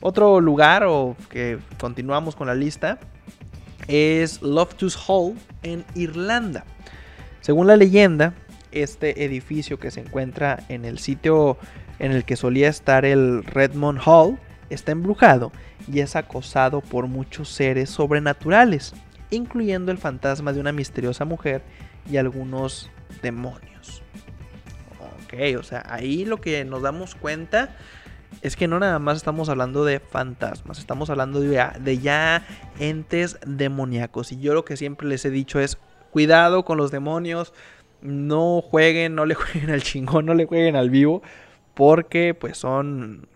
Otro 0.00 0.40
lugar 0.40 0.84
o 0.84 1.16
que 1.28 1.58
continuamos 1.78 2.36
con 2.36 2.46
la 2.46 2.54
lista 2.54 2.98
es 3.86 4.42
Loftus 4.42 4.98
Hall 5.06 5.34
en 5.62 5.84
Irlanda. 5.94 6.64
Según 7.40 7.66
la 7.66 7.76
leyenda, 7.76 8.34
este 8.72 9.24
edificio 9.24 9.78
que 9.78 9.90
se 9.90 10.00
encuentra 10.00 10.64
en 10.68 10.84
el 10.84 10.98
sitio 10.98 11.58
en 11.98 12.12
el 12.12 12.24
que 12.24 12.36
solía 12.36 12.68
estar 12.68 13.04
el 13.04 13.44
Redmond 13.44 14.00
Hall 14.04 14.38
está 14.70 14.92
embrujado 14.92 15.52
y 15.92 16.00
es 16.00 16.16
acosado 16.16 16.80
por 16.80 17.06
muchos 17.06 17.48
seres 17.48 17.90
sobrenaturales, 17.90 18.94
incluyendo 19.30 19.92
el 19.92 19.98
fantasma 19.98 20.52
de 20.52 20.60
una 20.60 20.72
misteriosa 20.72 21.24
mujer 21.24 21.62
y 22.10 22.16
algunos 22.16 22.90
demonios. 23.22 24.02
Ok, 25.00 25.58
o 25.58 25.62
sea, 25.62 25.84
ahí 25.88 26.24
lo 26.24 26.40
que 26.40 26.64
nos 26.64 26.82
damos 26.82 27.14
cuenta 27.14 27.76
es 28.42 28.56
que 28.56 28.68
no 28.68 28.78
nada 28.78 28.98
más 28.98 29.16
estamos 29.16 29.48
hablando 29.48 29.84
de 29.84 30.00
fantasmas, 30.00 30.78
estamos 30.78 31.10
hablando 31.10 31.40
de 31.40 31.54
ya, 31.54 31.76
de 31.80 31.98
ya 31.98 32.46
entes 32.78 33.38
demoníacos. 33.46 34.32
Y 34.32 34.40
yo 34.40 34.54
lo 34.54 34.64
que 34.64 34.76
siempre 34.76 35.08
les 35.08 35.24
he 35.24 35.30
dicho 35.30 35.60
es, 35.60 35.78
cuidado 36.10 36.64
con 36.64 36.78
los 36.78 36.90
demonios, 36.90 37.52
no 38.02 38.60
jueguen, 38.60 39.14
no 39.14 39.24
le 39.24 39.34
jueguen 39.34 39.70
al 39.70 39.82
chingón, 39.82 40.26
no 40.26 40.34
le 40.34 40.46
jueguen 40.46 40.76
al 40.76 40.90
vivo, 40.90 41.22
porque 41.74 42.34
pues 42.34 42.58
son 42.58 43.28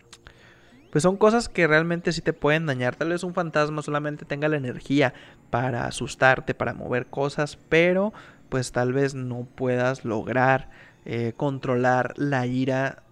pues 0.90 1.02
son 1.02 1.16
cosas 1.16 1.48
que 1.48 1.66
realmente 1.66 2.12
sí 2.12 2.22
te 2.22 2.32
pueden 2.32 2.66
dañar. 2.66 2.96
Tal 2.96 3.10
vez 3.10 3.22
un 3.22 3.34
fantasma 3.34 3.82
solamente 3.82 4.24
tenga 4.24 4.48
la 4.48 4.56
energía 4.56 5.14
para 5.50 5.86
asustarte, 5.86 6.54
para 6.54 6.74
mover 6.74 7.06
cosas, 7.06 7.58
pero 7.68 8.12
pues 8.48 8.72
tal 8.72 8.92
vez 8.92 9.14
no 9.14 9.46
puedas 9.54 10.04
lograr 10.04 10.70
eh, 11.04 11.32
controlar 11.36 12.14
la 12.16 12.46
ira 12.46 13.02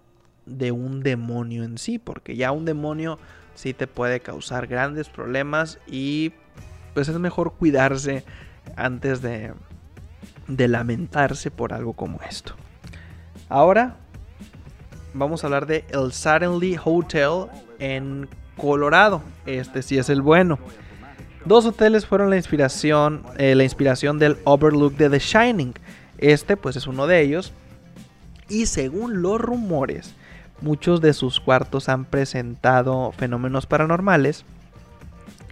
de 0.45 0.71
un 0.71 1.01
demonio 1.01 1.63
en 1.63 1.77
sí, 1.77 1.99
porque 1.99 2.35
ya 2.35 2.51
un 2.51 2.65
demonio 2.65 3.19
sí 3.53 3.73
te 3.73 3.87
puede 3.87 4.19
causar 4.19 4.67
grandes 4.67 5.09
problemas 5.09 5.79
y 5.87 6.33
pues 6.93 7.09
es 7.09 7.19
mejor 7.19 7.53
cuidarse 7.53 8.23
antes 8.75 9.21
de, 9.21 9.53
de 10.47 10.67
lamentarse 10.67 11.51
por 11.51 11.73
algo 11.73 11.93
como 11.93 12.19
esto. 12.27 12.55
Ahora 13.49 13.97
vamos 15.13 15.43
a 15.43 15.47
hablar 15.47 15.65
de 15.65 15.85
el 15.89 16.11
Suddenly 16.11 16.79
Hotel 16.83 17.47
en 17.79 18.27
Colorado. 18.57 19.21
Este 19.45 19.81
sí 19.81 19.97
es 19.97 20.09
el 20.09 20.21
bueno. 20.21 20.59
Dos 21.45 21.65
hoteles 21.65 22.05
fueron 22.05 22.29
la 22.29 22.35
inspiración, 22.35 23.23
eh, 23.37 23.55
la 23.55 23.63
inspiración 23.63 24.19
del 24.19 24.37
Overlook 24.43 24.95
de 24.95 25.09
The 25.09 25.19
Shining. 25.19 25.73
Este 26.17 26.57
pues 26.57 26.75
es 26.75 26.87
uno 26.87 27.07
de 27.07 27.21
ellos. 27.21 27.53
Y 28.49 28.65
según 28.65 29.21
los 29.21 29.39
rumores, 29.39 30.13
muchos 30.61 31.01
de 31.01 31.13
sus 31.13 31.39
cuartos 31.39 31.89
han 31.89 32.05
presentado 32.05 33.11
fenómenos 33.11 33.65
paranormales, 33.65 34.45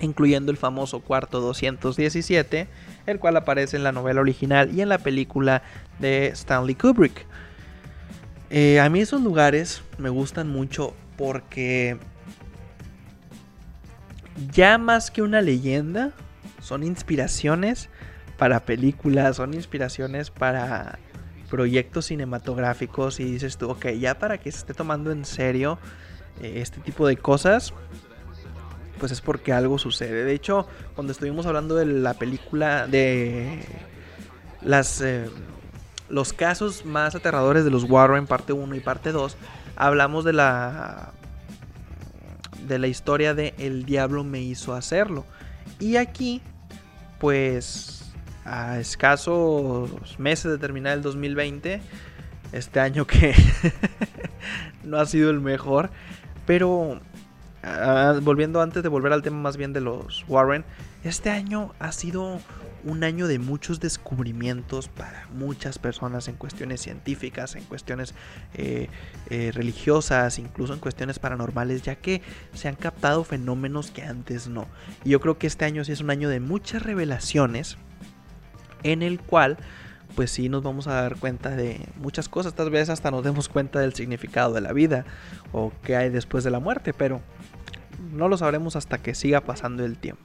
incluyendo 0.02 0.52
el 0.52 0.58
famoso 0.58 1.02
cuarto 1.02 1.42
217, 1.42 2.68
el 3.06 3.20
cual 3.20 3.38
aparece 3.38 3.78
en 3.78 3.84
la 3.84 3.92
novela 3.92 4.22
original 4.22 4.74
y 4.74 4.82
en 4.82 4.90
la 4.90 4.98
película 4.98 5.62
de 6.00 6.28
Stanley 6.28 6.76
Kubrick. 6.76 7.26
Eh, 8.50 8.80
a 8.80 8.90
mí 8.90 9.02
esos 9.02 9.22
lugares 9.22 9.82
me 9.98 10.10
gustan 10.10 10.50
mucho 10.50 10.94
porque 11.18 11.98
ya 14.54 14.78
más 14.78 15.12
que 15.12 15.21
una 15.21 15.41
leyenda, 15.41 16.12
son 16.62 16.84
inspiraciones 16.84 17.89
para 18.38 18.62
películas, 18.62 19.38
son 19.38 19.54
inspiraciones 19.54 20.30
para 20.32 21.00
proyectos 21.50 22.08
cinematográficos 22.08 23.19
y 23.19 23.26
dices 23.26 23.58
tú, 23.58 23.69
ok, 23.69 23.88
ya 24.00 24.17
para 24.19 24.38
que 24.38 24.52
se 24.52 24.60
esté 24.60 24.74
tomando 24.74 25.12
en 25.12 25.26
serio 25.26 25.78
eh, 26.41 26.56
este 26.58 26.82
tipo 26.82 27.08
de 27.08 27.17
cosas, 27.17 27.74
pues 29.00 29.12
es 29.12 29.21
porque 29.21 29.54
algo 29.54 29.78
sucede. 29.78 30.24
De 30.24 30.34
hecho, 30.34 30.67
cuando 30.95 31.12
estuvimos 31.12 31.45
hablando 31.45 31.76
de 31.76 31.86
la 31.86 32.13
película 32.15 32.88
de 32.88 33.63
las 34.62 35.02
eh, 35.02 35.30
los 36.10 36.34
casos 36.34 36.86
más 36.86 37.15
aterradores 37.15 37.63
de 37.63 37.71
los 37.71 37.84
Warren 37.84 38.28
parte 38.28 38.54
1 38.54 38.76
y 38.76 38.80
parte 38.80 39.12
2, 39.12 39.38
hablamos 39.76 40.24
de 40.24 40.34
la 40.34 41.13
de 42.67 42.80
la 42.80 42.88
historia 42.88 43.34
de 43.34 43.54
El 43.58 43.86
diablo 43.86 44.23
me 44.23 44.41
hizo 44.41 44.73
hacerlo. 44.73 45.25
Y 45.80 45.97
aquí, 45.97 46.41
pues, 47.19 48.13
a 48.45 48.80
escasos 48.80 50.19
meses 50.19 50.51
de 50.51 50.58
terminar 50.58 50.93
el 50.93 51.01
2020, 51.01 51.82
este 52.51 52.80
año 52.80 53.06
que 53.06 53.34
no 54.84 54.97
ha 54.97 55.06
sido 55.06 55.30
el 55.32 55.41
mejor, 55.41 55.89
pero 56.45 56.99
ah, 57.63 58.19
volviendo 58.21 58.62
antes 58.62 58.84
de 58.84 58.89
volver 58.89 59.12
al 59.13 59.23
tema 59.23 59.38
más 59.38 59.58
bien 59.58 59.73
de 59.73 59.82
los 59.82 60.23
Warren, 60.28 60.63
este 61.04 61.32
año 61.32 61.73
ha 61.80 61.91
sido 61.91 62.39
un 62.86 63.04
año 63.04 63.28
de 63.28 63.39
muchos 63.39 63.80
descubrimientos 63.80 64.88
para 64.88 65.28
muchas 65.34 65.80
personas 65.80 66.28
en 66.28 66.36
cuestiones 66.36 66.82
científicas, 66.82 67.56
en 67.56 67.63
cuestiones 67.63 68.13
eh, 68.54 68.88
eh, 69.30 69.52
religiosas, 69.54 70.39
incluso 70.39 70.74
en 70.74 70.80
cuestiones 70.80 71.19
paranormales, 71.19 71.82
ya 71.82 71.95
que 71.95 72.21
se 72.54 72.67
han 72.67 72.76
captado 72.76 73.24
fenómenos 73.24 73.91
que 73.91 74.04
antes 74.04 74.48
no. 74.48 74.67
Y 75.04 75.10
yo 75.10 75.19
creo 75.19 75.38
que 75.38 75.48
este 75.48 75.65
año 75.65 75.84
sí 75.84 75.91
es 75.91 76.02
un 76.02 76.12
año 76.12 76.30
de 76.30 76.39
muchas 76.39 76.84
revelaciones 76.84 77.78
en 78.84 79.02
el 79.02 79.19
cual 79.19 79.58
pues 80.15 80.32
sí 80.32 80.48
nos 80.48 80.63
vamos 80.63 80.88
a 80.88 80.93
dar 80.93 81.17
cuenta 81.17 81.50
de 81.50 81.88
muchas 81.98 82.30
cosas, 82.30 82.54
tal 82.54 82.69
vez 82.69 82.89
hasta 82.89 83.12
nos 83.12 83.24
demos 83.24 83.50
cuenta 83.50 83.80
del 83.80 83.93
significado 83.93 84.54
de 84.54 84.62
la 84.62 84.71
vida 84.71 85.06
o 85.52 85.74
qué 85.84 85.95
hay 85.98 86.10
después 86.10 86.43
de 86.43 86.52
la 86.52 86.60
muerte, 86.60 86.93
pero 86.93 87.21
no 88.13 88.30
lo 88.30 88.38
sabremos 88.38 88.76
hasta 88.76 89.00
que 89.00 89.15
siga 89.15 89.41
pasando 89.41 89.84
el 89.84 89.98
tiempo. 89.98 90.24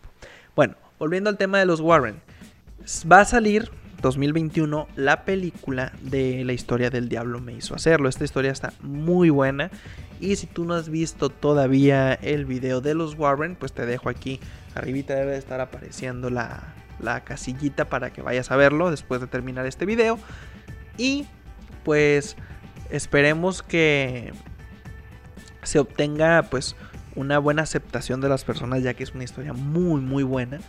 Bueno, 0.55 0.77
volviendo 0.99 1.31
al 1.31 1.39
tema 1.39 1.59
de 1.59 1.67
los 1.67 1.81
Warren, 1.81 2.21
Va 3.11 3.21
a 3.21 3.25
salir 3.25 3.71
2021 4.01 4.89
la 4.97 5.25
película 5.25 5.93
de 6.01 6.45
la 6.45 6.53
historia 6.53 6.91
del 6.91 7.09
diablo 7.09 7.41
me 7.41 7.53
hizo 7.53 7.75
hacerlo. 7.75 8.09
Esta 8.09 8.25
historia 8.25 8.51
está 8.51 8.73
muy 8.81 9.31
buena 9.31 9.71
Y 10.19 10.37
si 10.37 10.47
tú 10.47 10.65
no 10.65 10.75
has 10.75 10.89
visto 10.89 11.29
todavía 11.29 12.15
el 12.15 12.47
video 12.47 12.81
de 12.81 12.95
los 12.95 13.19
Warren, 13.19 13.57
pues 13.57 13.73
te 13.73 13.87
dejo 13.87 14.09
aquí. 14.09 14.41
Arribita 14.75 15.15
debe 15.15 15.37
estar 15.37 15.61
apareciendo 15.61 16.31
la, 16.31 16.75
la 17.01 17.23
casillita 17.25 17.87
para 17.87 18.13
que 18.13 18.23
vayas 18.23 18.51
a 18.51 18.57
verlo 18.57 18.91
después 18.91 19.21
de 19.21 19.27
terminar 19.27 19.67
este 19.67 19.85
video. 19.87 20.19
Y 20.97 21.27
pues 21.85 22.37
esperemos 22.91 23.63
que 23.63 24.33
se 25.63 25.79
obtenga 25.79 26.45
pues 26.51 26.77
una 27.15 27.39
buena 27.39 27.63
aceptación 27.63 28.21
de 28.21 28.29
las 28.29 28.45
personas 28.45 28.83
ya 28.83 28.95
que 28.95 29.03
es 29.03 29.15
una 29.15 29.25
historia 29.25 29.53
muy 29.53 30.01
muy 30.01 30.23
buena 30.23 30.61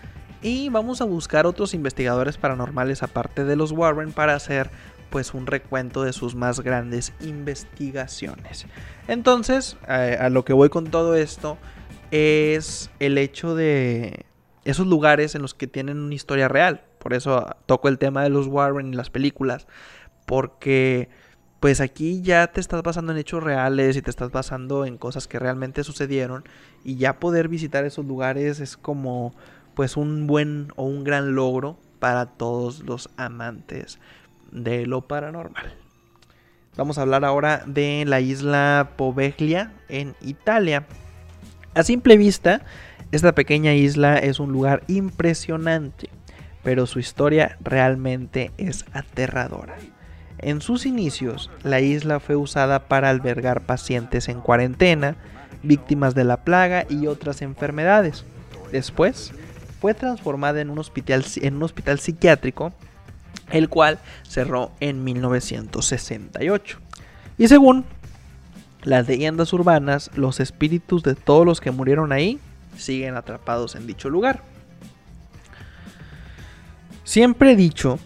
y 0.42 0.70
vamos 0.70 1.02
a 1.02 1.06
buscar 1.06 1.46
otros 1.46 1.74
investigadores 1.74 2.38
paranormales 2.38 3.04
aparte 3.04 3.46
de 3.46 3.56
los 3.56 3.72
Warren 3.72 4.12
para 4.12 4.34
hacer 4.34 4.72
pues 5.12 5.34
un 5.34 5.46
recuento 5.46 6.04
de 6.04 6.14
sus 6.14 6.36
más 6.36 6.62
grandes 6.62 7.14
investigaciones. 7.20 8.66
Entonces, 9.08 9.78
a, 9.88 10.30
lo 10.30 10.46
que 10.46 10.54
voy 10.54 10.70
con 10.70 10.90
todo 10.90 11.16
esto 11.16 11.58
es 12.12 12.90
el 13.00 13.18
hecho 13.18 13.54
de 13.54 14.26
esos 14.64 14.88
lugares 14.88 15.36
en 15.36 15.42
los 15.42 15.54
que 15.54 15.68
tienen 15.68 16.00
una 16.00 16.16
historia 16.16 16.48
real. 16.48 16.86
Por 16.98 17.14
eso 17.14 17.46
toco 17.66 17.90
el 17.90 17.98
tema 17.98 18.24
de 18.24 18.30
los 18.30 18.48
Warren 18.48 18.94
y 18.94 18.96
las 18.96 19.10
películas. 19.10 19.68
Porque 20.26 21.10
pues 21.60 21.82
aquí 21.82 22.22
ya 22.22 22.48
te 22.48 22.60
estás 22.60 22.82
basando 22.82 23.12
en 23.12 23.20
hechos 23.20 23.44
reales 23.44 23.96
y 23.96 24.02
te 24.02 24.10
estás 24.10 24.32
basando 24.32 24.86
en 24.86 24.98
cosas 24.98 25.28
que 25.28 25.40
realmente 25.40 25.84
sucedieron. 25.84 26.46
Y 26.84 26.96
ya 26.96 27.20
poder 27.20 27.50
visitar 27.50 27.86
esos 27.86 28.06
lugares 28.06 28.60
es 28.62 28.78
como 28.78 29.36
pues 29.76 29.98
un 29.98 30.28
buen 30.28 30.72
o 30.76 30.84
un 30.86 31.04
gran 31.04 31.36
logro 31.36 31.78
para 32.00 32.26
todos 32.26 32.82
los 32.82 33.10
amantes 33.18 34.00
de 34.52 34.86
lo 34.86 35.02
paranormal. 35.02 35.74
Vamos 36.78 36.98
a 36.98 37.02
hablar 37.02 37.26
ahora 37.26 37.64
de 37.66 38.06
la 38.08 38.22
isla 38.22 38.92
Poveglia 38.96 39.74
en 39.90 40.16
Italia. 40.22 40.88
A 41.74 41.84
simple 41.84 42.18
vista, 42.18 42.62
esta 43.12 43.34
pequeña 43.34 43.74
isla 43.74 44.18
es 44.18 44.40
un 44.40 44.52
lugar 44.52 44.84
impresionante, 44.88 46.10
pero 46.64 46.86
su 46.86 47.00
historia 47.00 47.58
realmente 47.62 48.52
es 48.58 48.86
aterradora. 48.94 49.76
En 50.38 50.62
sus 50.62 50.86
inicios, 50.86 51.52
la 51.64 51.82
isla 51.82 52.20
fue 52.20 52.36
usada 52.36 52.88
para 52.88 53.10
albergar 53.10 53.62
pacientes 53.62 54.28
en 54.30 54.42
cuarentena, 54.42 55.18
víctimas 55.62 56.16
de 56.16 56.24
la 56.24 56.44
plaga 56.44 56.86
y 56.90 57.08
otras 57.08 57.42
enfermedades. 57.42 58.26
Después, 58.72 59.34
fue 59.82 59.96
transformada 59.96 60.62
en 60.62 60.70
un 60.70 60.78
hospital, 60.78 61.26
en 61.38 61.56
un 61.56 61.64
hospital 61.64 62.00
psiquiátrico, 62.00 62.72
el 63.50 63.68
cual 63.68 63.98
cerró 64.22 64.72
en 64.80 65.04
1968. 65.04 66.80
Y 67.40 67.48
según 67.48 67.84
las 68.84 69.08
leyendas 69.08 69.52
urbanas, 69.54 70.12
los 70.14 70.40
espíritus 70.40 71.02
de 71.02 71.16
todos 71.16 71.48
los 71.48 71.60
que 71.60 71.72
murieron 71.72 72.12
ahí 72.12 72.40
siguen 72.78 73.18
atrapados 73.18 73.76
en 73.76 73.88
dicho 73.88 74.08
lugar. 74.12 74.44
Siempre 77.04 77.54
he 77.54 77.56
dicho 77.56 77.98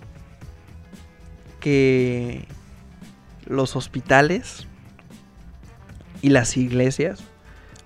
que 1.60 2.48
los 3.46 3.76
hospitales 3.76 4.66
y 6.22 6.30
las 6.30 6.56
iglesias 6.56 7.22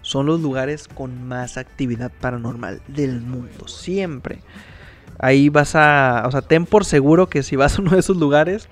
son 0.10 0.26
los 0.26 0.42
lugares 0.42 0.88
con 0.88 1.28
más 1.28 1.58
actividad 1.58 2.12
paranormal 2.20 2.82
del 2.88 3.22
mundo. 3.22 3.68
Siempre. 3.68 4.42
Ahí 5.20 5.50
vas 5.50 5.76
a, 5.76 6.24
o 6.26 6.32
sea, 6.32 6.42
ten 6.42 6.66
por 6.66 6.84
seguro 6.84 7.30
que 7.30 7.44
si 7.44 7.56
vas 7.56 7.78
a 7.78 7.82
uno 7.84 7.92
de 7.92 8.00
esos 8.00 8.18
lugares, 8.18 8.70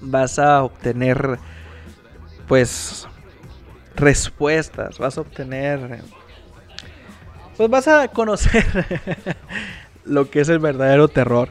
vas 0.00 0.40
a 0.40 0.64
obtener, 0.64 1.38
pues, 2.48 3.06
respuestas, 3.94 4.98
vas 4.98 5.16
a 5.16 5.20
obtener 5.20 6.02
pues 7.56 7.68
vas 7.68 7.88
a 7.88 8.08
conocer 8.08 8.64
lo 10.06 10.30
que 10.30 10.40
es 10.40 10.48
el 10.48 10.60
verdadero 10.60 11.08
terror. 11.08 11.50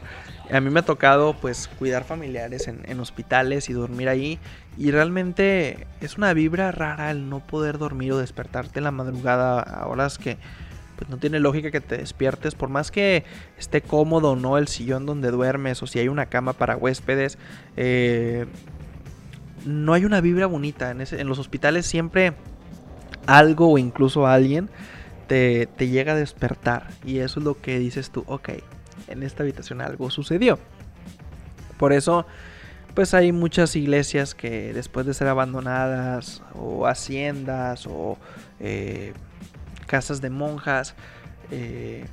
A 0.52 0.60
mí 0.60 0.70
me 0.70 0.80
ha 0.80 0.84
tocado 0.84 1.34
pues 1.34 1.68
cuidar 1.78 2.04
familiares 2.04 2.68
en, 2.68 3.00
hospitales 3.00 3.68
y 3.68 3.72
dormir 3.72 4.08
ahí. 4.08 4.38
Y 4.76 4.90
realmente 4.90 5.86
es 6.00 6.16
una 6.16 6.32
vibra 6.32 6.72
rara 6.72 7.10
el 7.10 7.28
no 7.28 7.40
poder 7.40 7.78
dormir 7.78 8.12
o 8.12 8.18
despertarte 8.18 8.80
en 8.80 8.84
la 8.84 8.90
madrugada 8.90 9.60
a 9.60 9.86
horas 9.86 10.18
que 10.18 10.38
pues 10.96 11.08
no 11.08 11.16
tiene 11.16 11.40
lógica 11.40 11.70
que 11.70 11.80
te 11.80 11.98
despiertes. 11.98 12.54
Por 12.54 12.68
más 12.68 12.90
que 12.90 13.24
esté 13.58 13.80
cómodo 13.80 14.32
o 14.32 14.36
no 14.36 14.58
el 14.58 14.68
sillón 14.68 15.06
donde 15.06 15.30
duermes 15.30 15.82
o 15.82 15.86
si 15.86 15.98
hay 15.98 16.08
una 16.08 16.26
cama 16.26 16.52
para 16.52 16.76
huéspedes. 16.76 17.38
Eh, 17.76 18.46
no 19.64 19.92
hay 19.92 20.04
una 20.04 20.20
vibra 20.20 20.46
bonita. 20.46 20.90
En, 20.90 21.00
en 21.00 21.28
los 21.28 21.38
hospitales 21.38 21.86
siempre 21.86 22.34
algo 23.26 23.72
o 23.72 23.78
incluso 23.78 24.26
alguien 24.26 24.68
te, 25.30 25.68
llega 25.88 26.12
a 26.12 26.16
despertar. 26.16 26.88
Y 27.04 27.18
eso 27.18 27.40
es 27.40 27.44
lo 27.44 27.60
que 27.60 27.78
dices 27.78 28.10
tú, 28.10 28.24
ok, 28.26 28.50
en 29.10 29.22
esta 29.22 29.42
habitación 29.42 29.80
algo 29.80 30.10
sucedió. 30.10 30.58
Por 31.78 31.92
eso, 31.92 32.26
pues 32.94 33.14
hay 33.14 33.32
muchas 33.32 33.76
iglesias 33.76 34.34
que 34.34 34.72
después 34.72 35.06
de 35.06 35.14
ser 35.14 35.28
abandonadas, 35.28 36.42
o 36.54 36.86
haciendas, 36.86 37.86
o 37.86 38.18
eh, 38.58 39.12
casas 39.86 40.20
de 40.20 40.30
monjas, 40.30 40.94
eh, 41.50 42.06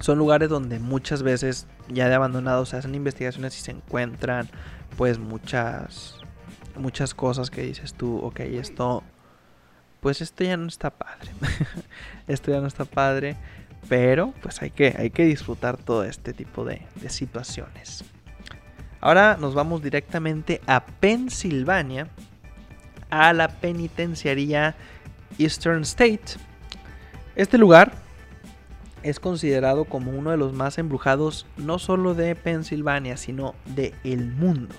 son 0.00 0.18
lugares 0.18 0.48
donde 0.48 0.78
muchas 0.78 1.22
veces 1.22 1.66
ya 1.88 2.08
de 2.08 2.14
abandonados 2.14 2.70
se 2.70 2.76
hacen 2.76 2.94
investigaciones 2.94 3.58
y 3.58 3.62
se 3.62 3.70
encuentran 3.70 4.48
pues 4.96 5.18
muchas 5.18 6.16
muchas 6.76 7.14
cosas 7.14 7.50
que 7.50 7.62
dices 7.62 7.94
tú, 7.94 8.18
ok, 8.18 8.40
esto 8.40 9.02
pues 10.00 10.20
esto 10.20 10.44
ya 10.44 10.58
no 10.58 10.66
está 10.66 10.90
padre. 10.90 11.30
esto 12.28 12.50
ya 12.50 12.60
no 12.60 12.66
está 12.66 12.84
padre. 12.84 13.36
Pero 13.88 14.32
pues 14.42 14.62
hay 14.62 14.70
que, 14.70 14.94
hay 14.98 15.10
que 15.10 15.24
disfrutar 15.24 15.76
todo 15.76 16.04
este 16.04 16.32
tipo 16.32 16.64
de, 16.64 16.82
de 16.96 17.08
situaciones. 17.08 18.04
Ahora 19.00 19.36
nos 19.38 19.54
vamos 19.54 19.82
directamente 19.82 20.60
a 20.66 20.84
Pensilvania, 20.86 22.08
a 23.10 23.32
la 23.32 23.48
penitenciaría 23.48 24.74
Eastern 25.38 25.82
State. 25.82 26.38
Este 27.36 27.58
lugar 27.58 27.92
es 29.02 29.20
considerado 29.20 29.84
como 29.84 30.12
uno 30.12 30.30
de 30.30 30.38
los 30.38 30.54
más 30.54 30.78
embrujados 30.78 31.46
no 31.58 31.78
solo 31.78 32.14
de 32.14 32.34
Pensilvania, 32.34 33.18
sino 33.18 33.54
de 33.66 33.92
el 34.02 34.32
mundo. 34.32 34.74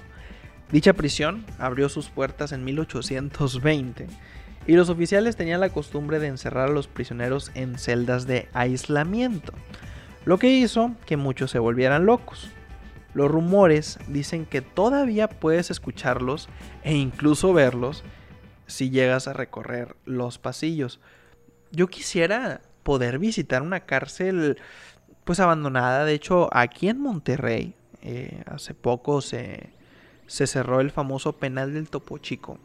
Dicha 0.71 0.93
prisión 0.93 1.45
abrió 1.59 1.89
sus 1.89 2.09
puertas 2.09 2.51
en 2.51 2.65
1820 2.65 4.07
y 4.67 4.73
los 4.73 4.89
oficiales 4.89 5.35
tenían 5.35 5.59
la 5.59 5.69
costumbre 5.69 6.19
de 6.19 6.27
encerrar 6.27 6.69
a 6.69 6.73
los 6.73 6.87
prisioneros 6.87 7.51
en 7.53 7.77
celdas 7.77 8.25
de 8.27 8.49
aislamiento, 8.53 9.53
lo 10.25 10.39
que 10.39 10.49
hizo 10.49 10.91
que 11.05 11.17
muchos 11.17 11.51
se 11.51 11.59
volvieran 11.59 12.05
locos. 12.05 12.49
Los 13.13 13.31
rumores 13.31 13.97
dicen 14.07 14.45
que 14.45 14.61
todavía 14.61 15.29
puedes 15.29 15.71
escucharlos 15.71 16.49
e 16.83 16.95
incluso 16.95 17.53
verlos 17.53 18.03
si 18.67 18.89
llegas 18.89 19.27
a 19.27 19.33
recorrer 19.33 19.95
los 20.05 20.37
pasillos. 20.37 20.99
Yo 21.71 21.87
quisiera 21.87 22.61
poder 22.83 23.19
visitar 23.19 23.61
una 23.61 23.81
cárcel 23.81 24.57
pues 25.23 25.39
abandonada. 25.39 26.05
De 26.05 26.13
hecho, 26.13 26.49
aquí 26.51 26.89
en 26.89 26.99
Monterrey, 26.99 27.73
eh, 28.01 28.43
hace 28.45 28.73
poco 28.73 29.21
se, 29.21 29.69
se 30.27 30.47
cerró 30.47 30.81
el 30.81 30.91
famoso 30.91 31.37
penal 31.37 31.73
del 31.73 31.89
Topo 31.89 32.17
Chico. 32.17 32.59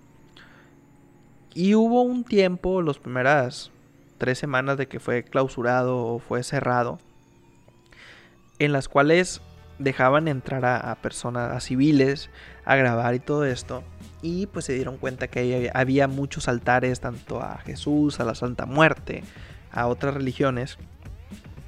Y 1.55 1.75
hubo 1.75 2.03
un 2.03 2.25
tiempo, 2.25 2.81
las 2.83 2.99
primeras 2.99 3.71
tres 4.19 4.39
semanas 4.39 4.77
de 4.77 4.87
que 4.87 5.01
fue 5.01 5.25
clausurado 5.25 5.97
o 5.99 6.19
fue 6.19 6.43
cerrado, 6.43 6.99
en 8.59 8.73
las 8.73 8.89
cuales 8.89 9.41
dejaban 9.79 10.29
entrar 10.29 10.65
a, 10.65 10.95
personas, 10.97 11.57
a 11.57 11.61
civiles, 11.61 12.31
a 12.65 12.77
grabar 12.77 13.15
y 13.15 13.19
todo 13.19 13.45
esto. 13.45 13.83
Y 14.23 14.47
pues 14.47 14.67
se 14.67 14.75
dieron 14.75 14.99
cuenta 14.99 15.29
que 15.29 15.71
había 15.75 16.07
muchos 16.07 16.47
altares, 16.49 17.01
tanto 17.01 17.41
a 17.41 17.59
Jesús, 17.59 18.21
a 18.21 18.25
la 18.25 18.35
Santa 18.35 18.67
Muerte, 18.67 19.25
a 19.73 19.87
otras 19.87 20.15
religiones, 20.15 20.77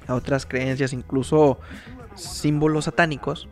a 0.07 0.13
otras 0.13 0.45
creencias, 0.45 0.93
incluso 0.93 1.59
símbolos 2.15 2.85
satánicos. 2.85 3.49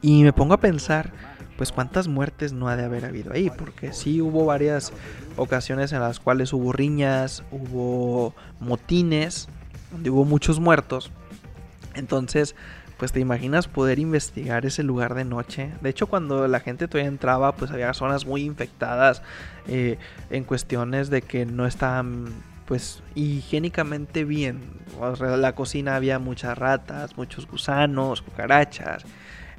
Y 0.00 0.22
me 0.22 0.32
pongo 0.32 0.54
a 0.54 0.60
pensar 0.60 1.12
pues 1.60 1.72
cuántas 1.72 2.08
muertes 2.08 2.54
no 2.54 2.70
ha 2.70 2.76
de 2.76 2.86
haber 2.86 3.04
habido 3.04 3.34
ahí, 3.34 3.50
porque 3.50 3.92
sí 3.92 4.22
hubo 4.22 4.46
varias 4.46 4.94
ocasiones 5.36 5.92
en 5.92 6.00
las 6.00 6.18
cuales 6.18 6.54
hubo 6.54 6.72
riñas, 6.72 7.42
hubo 7.50 8.34
motines, 8.60 9.46
donde 9.92 10.08
hubo 10.08 10.24
muchos 10.24 10.58
muertos. 10.58 11.12
Entonces, 11.96 12.56
pues 12.96 13.12
te 13.12 13.20
imaginas 13.20 13.68
poder 13.68 13.98
investigar 13.98 14.64
ese 14.64 14.82
lugar 14.82 15.12
de 15.12 15.26
noche. 15.26 15.70
De 15.82 15.90
hecho, 15.90 16.06
cuando 16.06 16.48
la 16.48 16.60
gente 16.60 16.88
todavía 16.88 17.10
entraba, 17.10 17.52
pues 17.52 17.70
había 17.70 17.92
zonas 17.92 18.24
muy 18.24 18.40
infectadas 18.40 19.20
eh, 19.68 19.98
en 20.30 20.44
cuestiones 20.44 21.10
de 21.10 21.20
que 21.20 21.44
no 21.44 21.66
estaban 21.66 22.32
pues 22.64 23.02
higiénicamente 23.14 24.24
bien. 24.24 24.62
la 25.18 25.54
cocina 25.54 25.96
había 25.96 26.18
muchas 26.18 26.56
ratas, 26.56 27.18
muchos 27.18 27.46
gusanos, 27.46 28.22
cucarachas. 28.22 29.04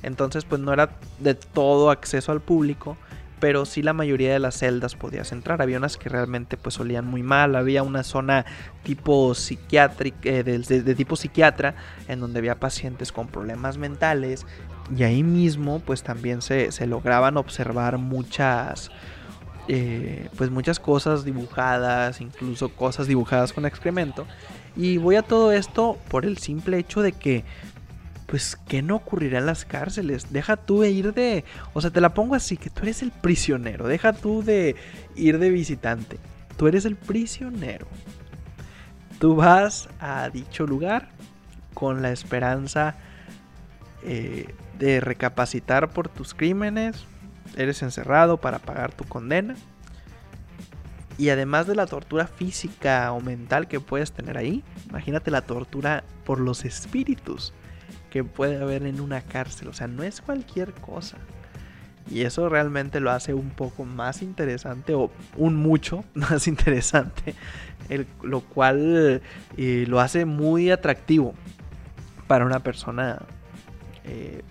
Entonces 0.03 0.45
pues 0.45 0.61
no 0.61 0.73
era 0.73 0.91
de 1.19 1.35
todo 1.35 1.91
acceso 1.91 2.31
al 2.31 2.41
público 2.41 2.97
pero 3.41 3.65
sí 3.65 3.81
la 3.81 3.91
mayoría 3.91 4.31
de 4.31 4.39
las 4.39 4.59
celdas 4.59 4.95
podías 4.95 5.31
entrar. 5.31 5.63
Había 5.63 5.77
unas 5.77 5.97
que 5.97 6.07
realmente 6.09 6.57
pues 6.57 6.79
olían 6.79 7.07
muy 7.07 7.23
mal, 7.23 7.55
había 7.55 7.81
una 7.81 8.03
zona 8.03 8.45
tipo 8.83 9.33
psiquiátrica, 9.33 10.29
eh, 10.29 10.43
de, 10.43 10.95
tipo 10.95 11.15
psiquiatra, 11.15 11.73
en 12.07 12.19
donde 12.19 12.37
había 12.37 12.59
pacientes 12.59 13.11
con 13.11 13.27
problemas 13.27 13.77
mentales 13.77 14.45
y 14.95 15.03
ahí 15.03 15.23
mismo 15.23 15.79
pues 15.79 16.03
también 16.03 16.41
se, 16.41 16.69
lograban 16.85 17.35
observar 17.35 17.97
muchas... 17.97 18.91
Eh, 19.67 20.27
pues 20.37 20.49
muchas 20.49 20.79
cosas 20.79 21.23
dibujadas, 21.23 22.19
incluso 22.19 22.69
cosas 22.69 23.07
dibujadas 23.07 23.53
con 23.53 23.65
excremento. 23.65 24.27
Y 24.75 24.97
voy 24.97 25.15
a 25.15 25.21
todo 25.21 25.51
esto 25.51 25.97
por 26.09 26.25
el 26.25 26.39
simple 26.39 26.77
hecho 26.77 27.01
de 27.01 27.13
que 27.13 27.45
pues, 28.31 28.57
¿qué 28.69 28.81
no 28.81 28.95
ocurrirá 28.95 29.39
en 29.39 29.45
las 29.45 29.65
cárceles? 29.65 30.31
Deja 30.31 30.55
tú 30.55 30.79
de 30.79 30.89
ir 30.89 31.13
de... 31.13 31.43
O 31.73 31.81
sea, 31.81 31.91
te 31.91 31.99
la 31.99 32.13
pongo 32.13 32.33
así, 32.33 32.55
que 32.55 32.69
tú 32.69 32.83
eres 32.83 33.01
el 33.01 33.11
prisionero. 33.11 33.89
Deja 33.89 34.13
tú 34.13 34.41
de 34.41 34.77
ir 35.17 35.37
de 35.37 35.49
visitante. 35.49 36.17
Tú 36.55 36.69
eres 36.69 36.85
el 36.85 36.95
prisionero. 36.95 37.87
Tú 39.19 39.35
vas 39.35 39.89
a 39.99 40.29
dicho 40.29 40.65
lugar 40.65 41.09
con 41.73 42.01
la 42.01 42.13
esperanza 42.13 42.95
eh, 44.05 44.55
de 44.79 45.01
recapacitar 45.01 45.89
por 45.89 46.07
tus 46.07 46.33
crímenes. 46.33 47.03
Eres 47.57 47.83
encerrado 47.83 48.37
para 48.37 48.59
pagar 48.59 48.93
tu 48.93 49.03
condena. 49.03 49.57
Y 51.17 51.31
además 51.31 51.67
de 51.67 51.75
la 51.75 51.85
tortura 51.85 52.27
física 52.27 53.11
o 53.11 53.19
mental 53.19 53.67
que 53.67 53.81
puedes 53.81 54.13
tener 54.13 54.37
ahí, 54.37 54.63
imagínate 54.87 55.31
la 55.31 55.41
tortura 55.41 56.05
por 56.23 56.39
los 56.39 56.63
espíritus 56.63 57.53
que 58.11 58.23
puede 58.23 58.61
haber 58.61 58.85
en 58.85 59.01
una 59.01 59.21
cárcel. 59.21 59.69
O 59.69 59.73
sea, 59.73 59.87
no 59.87 60.03
es 60.03 60.21
cualquier 60.21 60.73
cosa. 60.73 61.17
Y 62.09 62.21
eso 62.21 62.49
realmente 62.49 62.99
lo 62.99 63.09
hace 63.09 63.33
un 63.33 63.49
poco 63.51 63.85
más 63.85 64.21
interesante 64.21 64.93
o 64.93 65.09
un 65.37 65.55
mucho 65.55 66.03
más 66.13 66.47
interesante. 66.47 67.33
lo 68.21 68.41
cual 68.41 69.21
eh, 69.57 69.85
lo 69.87 69.99
hace 69.99 70.25
muy 70.25 70.69
atractivo 70.69 71.33
para 72.27 72.45
una 72.45 72.59
persona, 72.59 73.19
eh, 74.03 74.41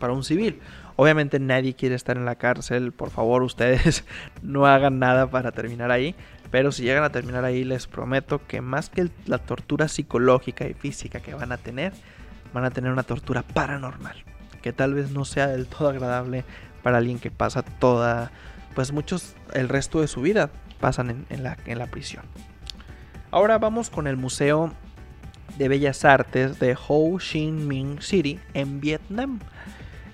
para 0.00 0.12
un 0.12 0.24
civil. 0.24 0.60
Obviamente 0.96 1.38
nadie 1.38 1.74
quiere 1.74 1.94
estar 1.94 2.16
en 2.16 2.24
la 2.24 2.34
cárcel. 2.36 2.90
Por 2.90 3.10
favor, 3.10 3.42
ustedes 3.42 4.04
no 4.42 4.66
hagan 4.66 4.98
nada 4.98 5.30
para 5.30 5.52
terminar 5.52 5.90
ahí. 5.90 6.14
Pero 6.50 6.72
si 6.72 6.82
llegan 6.82 7.04
a 7.04 7.12
terminar 7.12 7.44
ahí, 7.44 7.64
les 7.64 7.86
prometo 7.86 8.40
que 8.46 8.62
más 8.62 8.88
que 8.88 9.10
la 9.26 9.36
tortura 9.36 9.88
psicológica 9.88 10.66
y 10.66 10.72
física 10.72 11.20
que 11.20 11.34
van 11.34 11.52
a 11.52 11.58
tener, 11.58 11.92
van 12.52 12.64
a 12.64 12.70
tener 12.70 12.92
una 12.92 13.02
tortura 13.02 13.42
paranormal, 13.42 14.24
que 14.62 14.72
tal 14.72 14.94
vez 14.94 15.10
no 15.10 15.24
sea 15.24 15.46
del 15.46 15.66
todo 15.66 15.88
agradable 15.88 16.44
para 16.82 16.98
alguien 16.98 17.18
que 17.18 17.30
pasa 17.30 17.62
toda, 17.62 18.30
pues 18.74 18.92
muchos, 18.92 19.34
el 19.52 19.68
resto 19.68 20.00
de 20.00 20.08
su 20.08 20.22
vida 20.22 20.50
pasan 20.80 21.26
en, 21.28 21.42
la, 21.42 21.56
en 21.66 21.78
la 21.78 21.86
prisión. 21.86 22.24
Ahora 23.30 23.58
vamos 23.58 23.90
con 23.90 24.06
el 24.06 24.16
Museo 24.16 24.72
de 25.58 25.68
Bellas 25.68 26.04
Artes 26.04 26.58
de 26.60 26.76
Ho 26.88 27.18
Chi 27.18 27.50
Minh 27.50 28.00
City 28.00 28.38
en 28.54 28.80
Vietnam. 28.80 29.40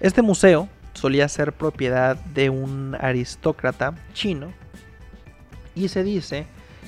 Este 0.00 0.22
museo 0.22 0.68
solía 0.94 1.28
ser 1.28 1.52
propiedad 1.52 2.16
de 2.16 2.50
un 2.50 2.96
aristócrata 2.98 3.94
chino 4.14 4.52
y 5.74 5.88
se 5.88 6.02
dice 6.02 6.46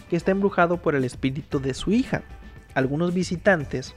que 0.09 0.16
está 0.16 0.30
embrujado 0.30 0.78
por 0.78 0.94
el 0.94 1.04
espíritu 1.04 1.61
de 1.61 1.74
su 1.74 1.92
hija. 1.92 2.22
Algunos 2.74 3.12
visitantes 3.12 3.94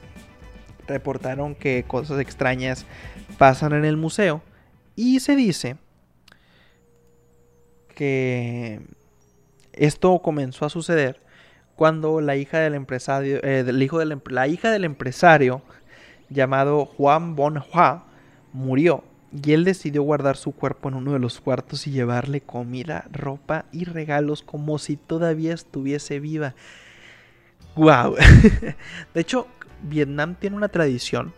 reportaron 0.90 1.54
que 1.54 1.84
cosas 1.86 2.20
extrañas 2.20 2.84
pasan 3.38 3.72
en 3.72 3.84
el 3.86 3.96
museo 3.96 4.42
y 4.96 5.20
se 5.20 5.36
dice 5.36 5.76
que 7.94 8.80
esto 9.72 10.20
comenzó 10.20 10.66
a 10.66 10.70
suceder 10.70 11.20
cuando 11.76 12.20
la 12.20 12.36
hija 12.36 12.58
del 12.58 12.74
empresario, 12.74 13.40
eh, 13.42 13.64
hijo 13.80 13.98
del, 13.98 14.20
la 14.26 14.48
hija 14.48 14.70
del 14.70 14.84
empresario 14.84 15.62
llamado 16.28 16.84
Juan 16.84 17.36
Bonhua 17.36 18.06
murió 18.52 19.02
y 19.32 19.52
él 19.52 19.64
decidió 19.64 20.02
guardar 20.02 20.36
su 20.36 20.52
cuerpo 20.52 20.88
en 20.88 20.96
uno 20.96 21.12
de 21.12 21.18
los 21.18 21.40
cuartos 21.40 21.86
y 21.86 21.92
llevarle 21.92 22.40
comida, 22.40 23.06
ropa 23.12 23.64
y 23.72 23.84
regalos 23.84 24.42
como 24.42 24.78
si 24.78 24.96
todavía 24.96 25.54
estuviese 25.54 26.20
viva. 26.20 26.54
¡Wow! 27.76 28.16
de 29.14 29.20
hecho, 29.20 29.46
Vietnam 29.82 30.34
tiene 30.34 30.56
una 30.56 30.68
tradición, 30.68 31.32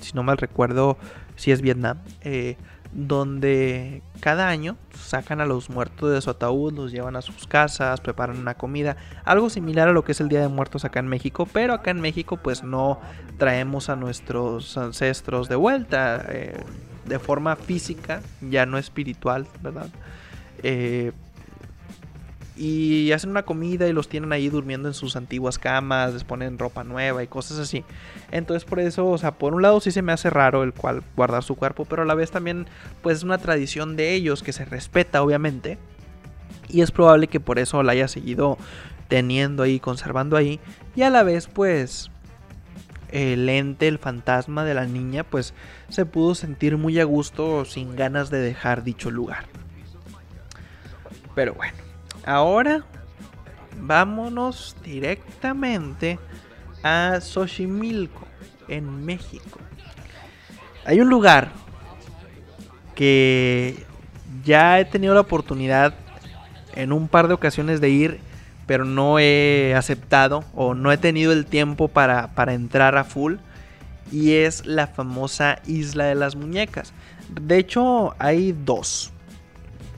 si 0.00 0.12
no 0.12 0.22
mal 0.22 0.38
recuerdo, 0.38 0.96
si 1.36 1.52
es 1.52 1.60
Vietnam, 1.60 1.98
eh, 2.22 2.56
donde 2.92 4.02
cada 4.20 4.48
año 4.48 4.76
sacan 4.98 5.40
a 5.40 5.46
los 5.46 5.68
muertos 5.68 6.10
de 6.10 6.20
su 6.20 6.30
ataúd, 6.30 6.72
los 6.72 6.92
llevan 6.92 7.16
a 7.16 7.22
sus 7.22 7.46
casas, 7.46 8.00
preparan 8.00 8.38
una 8.38 8.54
comida, 8.54 8.96
algo 9.24 9.50
similar 9.50 9.88
a 9.88 9.92
lo 9.92 10.04
que 10.04 10.12
es 10.12 10.20
el 10.20 10.28
Día 10.28 10.40
de 10.40 10.48
Muertos 10.48 10.84
acá 10.84 11.00
en 11.00 11.08
México, 11.08 11.46
pero 11.52 11.74
acá 11.74 11.90
en 11.90 12.00
México 12.00 12.38
pues 12.38 12.62
no 12.62 13.00
traemos 13.36 13.88
a 13.88 13.96
nuestros 13.96 14.76
ancestros 14.78 15.48
de 15.48 15.56
vuelta 15.56 16.24
eh, 16.28 16.56
de 17.04 17.18
forma 17.18 17.56
física, 17.56 18.22
ya 18.40 18.66
no 18.66 18.78
espiritual, 18.78 19.46
¿verdad? 19.62 19.88
Eh, 20.62 21.12
y 22.58 23.12
hacen 23.12 23.30
una 23.30 23.44
comida 23.44 23.86
y 23.86 23.92
los 23.92 24.08
tienen 24.08 24.32
ahí 24.32 24.48
durmiendo 24.48 24.88
en 24.88 24.94
sus 24.94 25.14
antiguas 25.14 25.58
camas, 25.58 26.12
les 26.12 26.24
ponen 26.24 26.58
ropa 26.58 26.82
nueva 26.82 27.22
y 27.22 27.28
cosas 27.28 27.58
así. 27.58 27.84
Entonces 28.32 28.64
por 28.64 28.80
eso, 28.80 29.06
o 29.06 29.16
sea, 29.16 29.32
por 29.32 29.54
un 29.54 29.62
lado 29.62 29.80
sí 29.80 29.92
se 29.92 30.02
me 30.02 30.12
hace 30.12 30.28
raro 30.28 30.64
el 30.64 30.74
cual 30.74 31.04
guardar 31.16 31.44
su 31.44 31.54
cuerpo, 31.54 31.84
pero 31.84 32.02
a 32.02 32.04
la 32.04 32.14
vez 32.14 32.32
también 32.32 32.66
pues 33.02 33.18
es 33.18 33.22
una 33.22 33.38
tradición 33.38 33.96
de 33.96 34.12
ellos 34.14 34.42
que 34.42 34.52
se 34.52 34.64
respeta 34.64 35.22
obviamente. 35.22 35.78
Y 36.68 36.82
es 36.82 36.90
probable 36.90 37.28
que 37.28 37.40
por 37.40 37.58
eso 37.58 37.82
la 37.82 37.92
haya 37.92 38.08
seguido 38.08 38.58
teniendo 39.06 39.62
ahí, 39.62 39.80
conservando 39.80 40.36
ahí. 40.36 40.60
Y 40.96 41.02
a 41.02 41.10
la 41.10 41.22
vez 41.22 41.46
pues 41.46 42.10
el 43.10 43.48
ente, 43.48 43.86
el 43.86 43.98
fantasma 43.98 44.64
de 44.64 44.74
la 44.74 44.86
niña 44.86 45.22
pues 45.22 45.54
se 45.88 46.04
pudo 46.06 46.34
sentir 46.34 46.76
muy 46.76 46.98
a 46.98 47.04
gusto 47.04 47.64
sin 47.64 47.94
ganas 47.94 48.30
de 48.30 48.40
dejar 48.40 48.82
dicho 48.82 49.10
lugar. 49.10 49.46
Pero 51.34 51.54
bueno. 51.54 51.87
Ahora 52.28 52.84
vámonos 53.80 54.76
directamente 54.84 56.18
a 56.82 57.20
Xochimilco, 57.22 58.26
en 58.68 59.06
México. 59.06 59.58
Hay 60.84 61.00
un 61.00 61.08
lugar 61.08 61.52
que 62.94 63.82
ya 64.44 64.78
he 64.78 64.84
tenido 64.84 65.14
la 65.14 65.22
oportunidad 65.22 65.94
en 66.74 66.92
un 66.92 67.08
par 67.08 67.28
de 67.28 67.34
ocasiones 67.34 67.80
de 67.80 67.88
ir, 67.88 68.20
pero 68.66 68.84
no 68.84 69.18
he 69.18 69.74
aceptado 69.74 70.44
o 70.54 70.74
no 70.74 70.92
he 70.92 70.98
tenido 70.98 71.32
el 71.32 71.46
tiempo 71.46 71.88
para, 71.88 72.34
para 72.34 72.52
entrar 72.52 72.98
a 72.98 73.04
full. 73.04 73.36
Y 74.12 74.34
es 74.34 74.66
la 74.66 74.86
famosa 74.86 75.60
Isla 75.66 76.04
de 76.04 76.14
las 76.14 76.36
Muñecas. 76.36 76.92
De 77.40 77.56
hecho, 77.56 78.14
hay 78.18 78.52
dos 78.52 79.14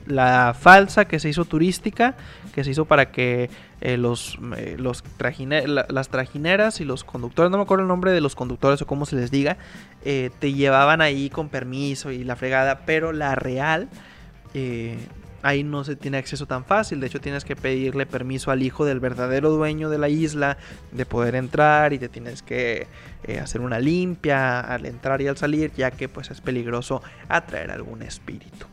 la 0.05 0.55
falsa 0.57 1.05
que 1.05 1.19
se 1.19 1.29
hizo 1.29 1.45
turística, 1.45 2.15
que 2.53 2.63
se 2.63 2.71
hizo 2.71 2.85
para 2.85 3.11
que 3.11 3.49
eh, 3.81 3.97
los, 3.97 4.37
eh, 4.57 4.75
los 4.77 5.03
las 5.55 6.09
trajineras 6.09 6.81
y 6.81 6.85
los 6.85 7.03
conductores, 7.03 7.51
no 7.51 7.57
me 7.57 7.63
acuerdo 7.63 7.83
el 7.83 7.87
nombre 7.87 8.11
de 8.11 8.21
los 8.21 8.35
conductores 8.35 8.81
o 8.81 8.87
cómo 8.87 9.05
se 9.05 9.15
les 9.15 9.31
diga, 9.31 9.57
eh, 10.05 10.29
te 10.39 10.53
llevaban 10.53 11.01
ahí 11.01 11.29
con 11.29 11.49
permiso 11.49 12.11
y 12.11 12.23
la 12.23 12.35
fregada, 12.35 12.81
pero 12.85 13.11
la 13.11 13.35
real, 13.35 13.89
ahí 15.43 15.63
no 15.63 15.83
se 15.83 15.95
tiene 15.95 16.17
acceso 16.17 16.45
tan 16.45 16.65
fácil, 16.65 16.99
de 16.99 17.07
hecho 17.07 17.21
tienes 17.21 17.45
que 17.45 17.55
pedirle 17.55 18.05
permiso 18.05 18.51
al 18.51 18.61
hijo 18.61 18.85
del 18.85 18.99
verdadero 18.99 19.49
dueño 19.49 19.89
de 19.89 19.97
la 19.97 20.09
isla 20.09 20.57
de 20.91 21.05
poder 21.05 21.35
entrar 21.35 21.93
y 21.93 21.99
te 21.99 22.09
tienes 22.09 22.43
que 22.43 22.87
hacer 23.41 23.61
una 23.61 23.79
limpia 23.79 24.59
al 24.59 24.85
entrar 24.85 25.21
y 25.21 25.27
al 25.27 25.37
salir, 25.37 25.71
ya 25.75 25.91
que 25.91 26.09
pues 26.09 26.31
es 26.31 26.41
peligroso 26.41 27.01
atraer 27.29 27.71
algún 27.71 28.01
espíritu. 28.01 28.65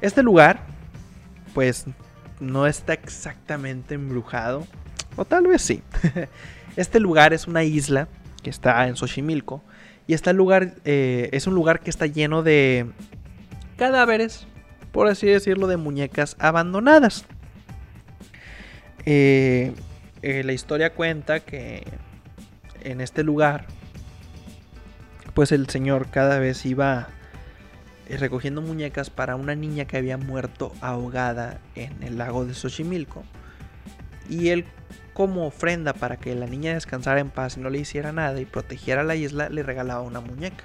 Este 0.00 0.22
lugar 0.22 0.75
pues 1.56 1.86
no 2.38 2.66
está 2.66 2.92
exactamente 2.92 3.94
embrujado. 3.94 4.66
O 5.16 5.24
tal 5.24 5.46
vez 5.46 5.62
sí. 5.62 5.82
este 6.76 7.00
lugar 7.00 7.32
es 7.32 7.46
una 7.46 7.64
isla 7.64 8.08
que 8.42 8.50
está 8.50 8.86
en 8.86 8.94
Xochimilco. 8.94 9.62
Y 10.06 10.12
este 10.12 10.34
lugar 10.34 10.74
eh, 10.84 11.30
es 11.32 11.46
un 11.46 11.54
lugar 11.54 11.80
que 11.80 11.88
está 11.88 12.04
lleno 12.04 12.42
de 12.42 12.84
cadáveres, 13.78 14.46
por 14.92 15.08
así 15.08 15.26
decirlo, 15.28 15.66
de 15.66 15.78
muñecas 15.78 16.36
abandonadas. 16.38 17.24
Eh, 19.06 19.72
eh, 20.20 20.42
la 20.44 20.52
historia 20.52 20.92
cuenta 20.92 21.40
que 21.40 21.84
en 22.82 23.00
este 23.00 23.22
lugar, 23.22 23.64
pues 25.32 25.52
el 25.52 25.70
señor 25.70 26.10
cada 26.10 26.38
vez 26.38 26.66
iba 26.66 27.08
recogiendo 28.08 28.62
muñecas 28.62 29.10
para 29.10 29.36
una 29.36 29.54
niña 29.54 29.86
que 29.86 29.96
había 29.96 30.16
muerto 30.16 30.72
ahogada 30.80 31.60
en 31.74 32.02
el 32.02 32.18
lago 32.18 32.44
de 32.44 32.54
Xochimilco. 32.54 33.24
Y 34.28 34.48
él, 34.48 34.64
como 35.12 35.46
ofrenda 35.46 35.92
para 35.92 36.16
que 36.16 36.34
la 36.34 36.46
niña 36.46 36.74
descansara 36.74 37.20
en 37.20 37.30
paz 37.30 37.56
y 37.56 37.60
no 37.60 37.70
le 37.70 37.78
hiciera 37.78 38.12
nada 38.12 38.40
y 38.40 38.44
protegiera 38.44 39.02
la 39.02 39.16
isla, 39.16 39.48
le 39.48 39.62
regalaba 39.62 40.02
una 40.02 40.20
muñeca. 40.20 40.64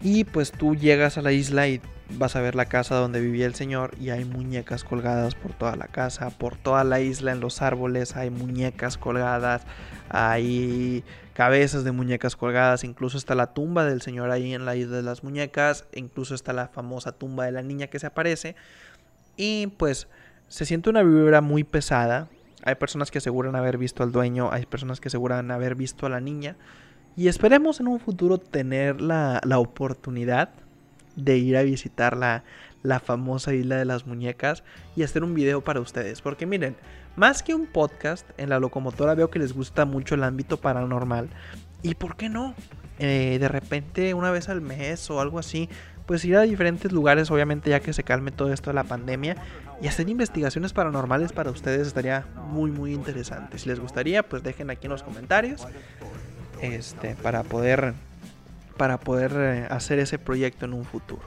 Y 0.00 0.24
pues 0.24 0.52
tú 0.52 0.74
llegas 0.74 1.18
a 1.18 1.22
la 1.22 1.32
isla 1.32 1.68
y 1.68 1.80
vas 2.10 2.36
a 2.36 2.40
ver 2.40 2.54
la 2.54 2.66
casa 2.66 2.94
donde 2.96 3.20
vivía 3.20 3.46
el 3.46 3.54
señor 3.54 3.94
y 4.00 4.10
hay 4.10 4.24
muñecas 4.24 4.84
colgadas 4.84 5.34
por 5.34 5.52
toda 5.52 5.76
la 5.76 5.86
casa, 5.86 6.30
por 6.30 6.56
toda 6.56 6.84
la 6.84 7.00
isla, 7.00 7.32
en 7.32 7.40
los 7.40 7.62
árboles 7.62 8.16
hay 8.16 8.30
muñecas 8.30 8.98
colgadas, 8.98 9.62
hay 10.08 11.04
cabezas 11.36 11.84
de 11.84 11.92
muñecas 11.92 12.34
colgadas, 12.34 12.82
incluso 12.82 13.18
está 13.18 13.34
la 13.34 13.52
tumba 13.52 13.84
del 13.84 14.00
señor 14.00 14.30
ahí 14.30 14.54
en 14.54 14.64
la 14.64 14.74
isla 14.74 14.96
de 14.96 15.02
las 15.02 15.22
muñecas, 15.22 15.84
incluso 15.94 16.34
está 16.34 16.54
la 16.54 16.68
famosa 16.68 17.12
tumba 17.12 17.44
de 17.44 17.52
la 17.52 17.60
niña 17.60 17.88
que 17.88 17.98
se 17.98 18.06
aparece 18.06 18.56
y 19.36 19.66
pues 19.76 20.08
se 20.48 20.64
siente 20.64 20.88
una 20.88 21.02
vibra 21.02 21.42
muy 21.42 21.62
pesada. 21.62 22.28
Hay 22.64 22.76
personas 22.76 23.10
que 23.10 23.18
aseguran 23.18 23.54
haber 23.54 23.76
visto 23.76 24.02
al 24.02 24.12
dueño, 24.12 24.50
hay 24.50 24.64
personas 24.64 24.98
que 24.98 25.08
aseguran 25.08 25.50
haber 25.50 25.74
visto 25.74 26.06
a 26.06 26.08
la 26.08 26.20
niña. 26.20 26.56
Y 27.18 27.28
esperemos 27.28 27.80
en 27.80 27.88
un 27.88 28.00
futuro 28.00 28.38
tener 28.38 29.02
la, 29.02 29.42
la 29.44 29.58
oportunidad 29.58 30.48
de 31.16 31.36
ir 31.36 31.58
a 31.58 31.62
visitar 31.64 32.16
la, 32.16 32.44
la 32.82 32.98
famosa 32.98 33.52
isla 33.52 33.76
de 33.76 33.84
las 33.84 34.06
muñecas 34.06 34.64
y 34.96 35.02
hacer 35.02 35.22
un 35.22 35.34
video 35.34 35.62
para 35.62 35.80
ustedes. 35.80 36.22
Porque 36.22 36.46
miren, 36.46 36.76
más 37.16 37.42
que 37.42 37.54
un 37.54 37.66
podcast, 37.66 38.28
en 38.38 38.50
la 38.50 38.60
locomotora 38.60 39.14
veo 39.14 39.30
que 39.30 39.38
les 39.38 39.52
gusta 39.52 39.84
mucho 39.84 40.14
el 40.14 40.22
ámbito 40.22 40.58
paranormal. 40.58 41.28
¿Y 41.82 41.94
por 41.94 42.16
qué 42.16 42.28
no? 42.28 42.54
Eh, 42.98 43.38
de 43.40 43.48
repente, 43.48 44.14
una 44.14 44.30
vez 44.30 44.48
al 44.48 44.60
mes 44.60 45.10
o 45.10 45.20
algo 45.20 45.38
así, 45.38 45.68
pues 46.06 46.24
ir 46.24 46.36
a 46.36 46.42
diferentes 46.42 46.92
lugares, 46.92 47.30
obviamente 47.30 47.70
ya 47.70 47.80
que 47.80 47.92
se 47.92 48.04
calme 48.04 48.30
todo 48.30 48.52
esto 48.52 48.70
de 48.70 48.74
la 48.74 48.84
pandemia, 48.84 49.36
y 49.82 49.88
hacer 49.88 50.08
investigaciones 50.08 50.72
paranormales 50.72 51.32
para 51.32 51.50
ustedes 51.50 51.86
estaría 51.86 52.24
muy 52.50 52.70
muy 52.70 52.94
interesante. 52.94 53.58
Si 53.58 53.68
les 53.68 53.80
gustaría, 53.80 54.22
pues 54.22 54.42
dejen 54.42 54.70
aquí 54.70 54.86
en 54.86 54.92
los 54.92 55.02
comentarios. 55.02 55.66
Este, 56.62 57.16
para 57.16 57.42
poder 57.42 57.92
para 58.78 58.98
poder 58.98 59.32
eh, 59.36 59.66
hacer 59.70 59.98
ese 59.98 60.18
proyecto 60.18 60.64
en 60.64 60.72
un 60.74 60.84
futuro. 60.84 61.22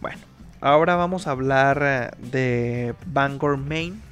Bueno, 0.00 0.18
ahora 0.60 0.96
vamos 0.96 1.26
a 1.26 1.32
hablar 1.32 1.80
eh, 1.82 2.10
de 2.18 2.94
Bangor, 3.06 3.56
Maine. 3.56 4.09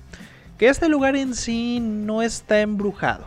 Que 0.59 0.69
este 0.69 0.89
lugar 0.89 1.17
en 1.17 1.35
sí 1.35 1.79
no 1.81 2.23
está 2.23 2.61
embrujado. 2.61 3.27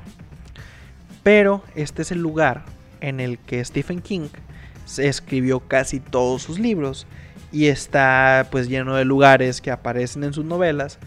Pero 1.24 1.64
este 1.76 2.02
es 2.02 2.12
el 2.12 2.20
lugar 2.20 2.64
en 3.00 3.20
el 3.20 3.40
que 3.40 3.64
Stephen 3.64 4.02
King 4.02 4.28
escribió 4.98 5.62
casi 5.62 6.00
todos 6.00 6.44
sus 6.44 6.60
libros. 6.60 7.08
Y 7.52 7.68
está 7.68 8.48
pues 8.52 8.68
lleno 8.70 8.96
de 8.96 9.06
lugares 9.06 9.62
que 9.62 9.72
aparecen 9.72 10.24
en 10.24 10.34
sus 10.34 10.46
novelas. 10.46 11.00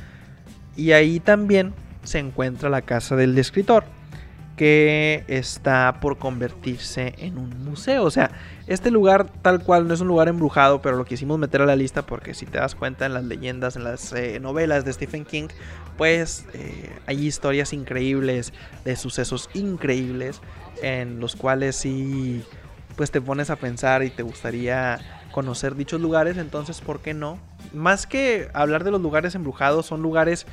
Y 0.77 0.93
ahí 0.93 1.21
también 1.21 1.73
se 2.03 2.19
encuentra 2.19 2.69
la 2.69 2.83
casa 2.83 3.17
del 3.17 3.37
escritor 3.39 3.85
que 4.57 5.25
está 5.27 5.99
por 6.01 6.19
convertirse 6.19 7.15
en 7.19 7.39
un 7.39 7.65
museo. 7.65 8.05
O 8.05 8.11
sea, 8.11 8.31
este 8.67 8.91
lugar 8.91 9.27
tal 9.43 9.63
cual 9.63 9.89
no 9.89 9.95
es 9.95 10.01
un 10.01 10.09
lugar 10.09 10.29
embrujado, 10.29 10.81
pero 10.81 10.97
lo 10.97 11.05
quisimos 11.05 11.39
meter 11.39 11.63
a 11.63 11.67
la 11.67 11.77
lista 11.77 12.03
porque 12.03 12.35
si 12.35 12.47
te 12.47 12.59
das 12.59 12.75
cuenta 12.75 13.07
en 13.07 13.15
las 13.15 13.25
leyendas, 13.25 13.77
en 13.77 13.85
las 13.85 14.13
eh, 14.13 14.39
novelas 14.41 14.85
de 14.85 14.93
Stephen 14.93 15.25
King, 15.25 15.49
pues 15.97 16.47
eh, 16.55 16.91
hay 17.07 17.27
historias 17.27 17.73
increíbles 17.73 18.53
de 18.85 18.97
sucesos 18.97 19.51
increíbles 19.55 20.41
en 20.83 21.21
los 21.21 21.35
cuales 21.37 21.77
sí, 21.77 22.45
pues 22.97 23.11
te 23.11 23.21
pones 23.21 23.51
a 23.51 23.57
pensar 23.57 24.03
y 24.03 24.11
te 24.11 24.23
gustaría 24.23 25.01
conocer 25.33 25.75
dichos 25.75 26.01
lugares. 26.01 26.37
Entonces, 26.37 26.81
¿por 26.81 27.01
qué 27.01 27.13
no? 27.13 27.39
Más 27.73 28.07
que 28.07 28.49
hablar 28.55 28.85
de 28.85 28.93
los 28.93 29.01
lugares 29.01 29.35
embrujados, 29.35 29.87
son 29.87 30.01
lugares 30.01 30.47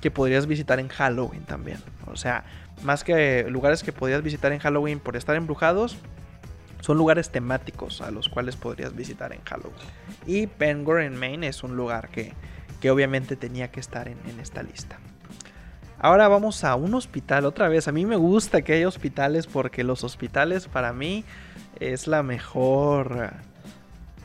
que 0.00 0.10
podrías 0.10 0.46
visitar 0.46 0.80
en 0.80 0.88
Halloween 0.88 1.44
también. 1.44 1.78
O 2.06 2.16
sea, 2.16 2.44
más 2.82 3.04
que 3.04 3.46
lugares 3.48 3.82
que 3.82 3.92
podrías 3.92 4.22
visitar 4.22 4.52
en 4.52 4.58
Halloween 4.58 5.00
por 5.00 5.16
estar 5.16 5.36
embrujados, 5.36 5.96
son 6.80 6.98
lugares 6.98 7.30
temáticos 7.30 8.00
a 8.00 8.10
los 8.10 8.28
cuales 8.28 8.56
podrías 8.56 8.94
visitar 8.94 9.32
en 9.32 9.40
Halloween. 9.42 9.74
Y 10.26 10.46
Bangor 10.46 11.00
en 11.00 11.16
Maine 11.16 11.48
es 11.48 11.62
un 11.64 11.76
lugar 11.76 12.10
que, 12.10 12.32
que 12.80 12.90
obviamente 12.90 13.36
tenía 13.36 13.70
que 13.70 13.80
estar 13.80 14.08
en, 14.08 14.18
en, 14.28 14.38
esta 14.40 14.62
lista. 14.62 14.98
Ahora 15.98 16.28
vamos 16.28 16.62
a 16.62 16.74
un 16.76 16.94
hospital 16.94 17.46
otra 17.46 17.68
vez. 17.68 17.88
A 17.88 17.92
mí 17.92 18.04
me 18.04 18.16
gusta 18.16 18.62
que 18.62 18.74
haya 18.74 18.86
hospitales 18.86 19.46
porque 19.46 19.82
los 19.82 20.04
hospitales 20.04 20.68
para 20.68 20.92
mí 20.92 21.24
es 21.80 22.06
la 22.06 22.22
mejor 22.22 23.32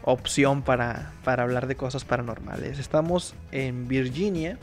opción 0.03 0.61
para, 0.61 1.11
para 1.23 1.43
hablar 1.43 1.67
de 1.67 1.75
cosas 1.75 2.03
paranormales. 2.03 2.79
Estamos 2.79 3.35
en 3.51 3.87
Virginia 3.87 4.57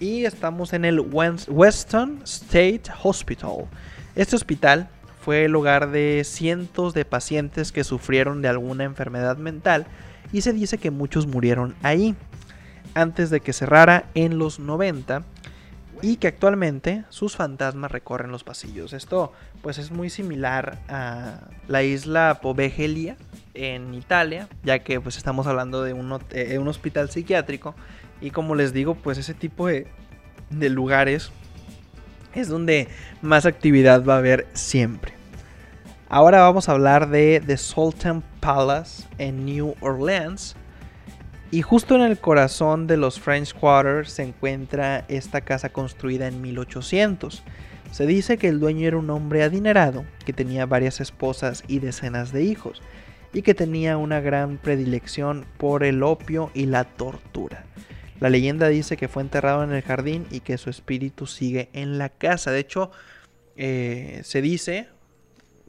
y 0.00 0.24
estamos 0.24 0.72
en 0.72 0.84
el 0.84 1.00
Western 1.00 2.20
State 2.24 2.82
Hospital. 3.02 3.66
Este 4.14 4.36
hospital 4.36 4.88
fue 5.20 5.44
el 5.44 5.54
hogar 5.56 5.90
de 5.90 6.22
cientos 6.24 6.94
de 6.94 7.04
pacientes 7.04 7.72
que 7.72 7.84
sufrieron 7.84 8.40
de 8.42 8.48
alguna 8.48 8.84
enfermedad 8.84 9.36
mental 9.36 9.86
y 10.32 10.42
se 10.42 10.52
dice 10.52 10.78
que 10.78 10.90
muchos 10.90 11.26
murieron 11.26 11.74
ahí 11.82 12.14
antes 12.94 13.30
de 13.30 13.40
que 13.40 13.52
cerrara 13.52 14.06
en 14.14 14.38
los 14.38 14.58
90 14.58 15.22
y 16.00 16.16
que 16.16 16.28
actualmente 16.28 17.04
sus 17.08 17.36
fantasmas 17.36 17.90
recorren 17.90 18.30
los 18.30 18.44
pasillos. 18.44 18.92
Esto 18.92 19.32
pues 19.62 19.78
es 19.78 19.90
muy 19.90 20.10
similar 20.10 20.78
a 20.88 21.40
la 21.66 21.82
isla 21.82 22.38
Poveglia 22.40 23.16
en 23.54 23.94
Italia, 23.94 24.48
ya 24.62 24.78
que 24.78 25.00
pues 25.00 25.16
estamos 25.16 25.48
hablando 25.48 25.82
de 25.82 25.92
un, 25.92 26.16
eh, 26.30 26.58
un 26.58 26.68
hospital 26.68 27.10
psiquiátrico 27.10 27.74
y 28.20 28.30
como 28.30 28.54
les 28.54 28.72
digo, 28.72 28.94
pues 28.94 29.18
ese 29.18 29.34
tipo 29.34 29.68
de, 29.68 29.86
lugares 30.50 31.30
es 32.34 32.48
donde 32.48 32.88
más 33.22 33.46
actividad 33.46 34.04
va 34.04 34.14
a 34.14 34.18
haber 34.18 34.46
siempre. 34.54 35.12
Ahora 36.08 36.40
vamos 36.40 36.68
a 36.68 36.72
hablar 36.72 37.10
de 37.10 37.42
The 37.46 37.56
Sultan 37.56 38.22
Palace 38.40 39.04
en 39.18 39.44
New 39.44 39.74
Orleans. 39.80 40.56
Y 41.50 41.62
justo 41.62 41.94
en 41.94 42.02
el 42.02 42.18
corazón 42.18 42.86
de 42.86 42.96
los 42.96 43.20
French 43.20 43.54
Quarters 43.54 44.12
se 44.12 44.22
encuentra 44.22 45.04
esta 45.08 45.40
casa 45.40 45.70
construida 45.70 46.28
en 46.28 46.42
1800. 46.42 47.42
Se 47.90 48.06
dice 48.06 48.36
que 48.36 48.48
el 48.48 48.60
dueño 48.60 48.86
era 48.86 48.98
un 48.98 49.08
hombre 49.08 49.42
adinerado, 49.42 50.04
que 50.26 50.34
tenía 50.34 50.66
varias 50.66 51.00
esposas 51.00 51.64
y 51.66 51.78
decenas 51.78 52.32
de 52.32 52.44
hijos, 52.44 52.82
y 53.32 53.40
que 53.42 53.54
tenía 53.54 53.96
una 53.96 54.20
gran 54.20 54.58
predilección 54.58 55.46
por 55.56 55.84
el 55.84 56.02
opio 56.02 56.50
y 56.52 56.66
la 56.66 56.84
tortura. 56.84 57.64
La 58.20 58.30
leyenda 58.30 58.68
dice 58.68 58.96
que 58.96 59.08
fue 59.08 59.22
enterrado 59.22 59.62
en 59.62 59.72
el 59.72 59.82
jardín 59.82 60.26
y 60.30 60.40
que 60.40 60.58
su 60.58 60.70
espíritu 60.70 61.26
sigue 61.26 61.68
en 61.72 61.98
la 61.98 62.08
casa. 62.08 62.50
De 62.50 62.58
hecho, 62.58 62.90
eh, 63.56 64.20
se 64.24 64.42
dice, 64.42 64.88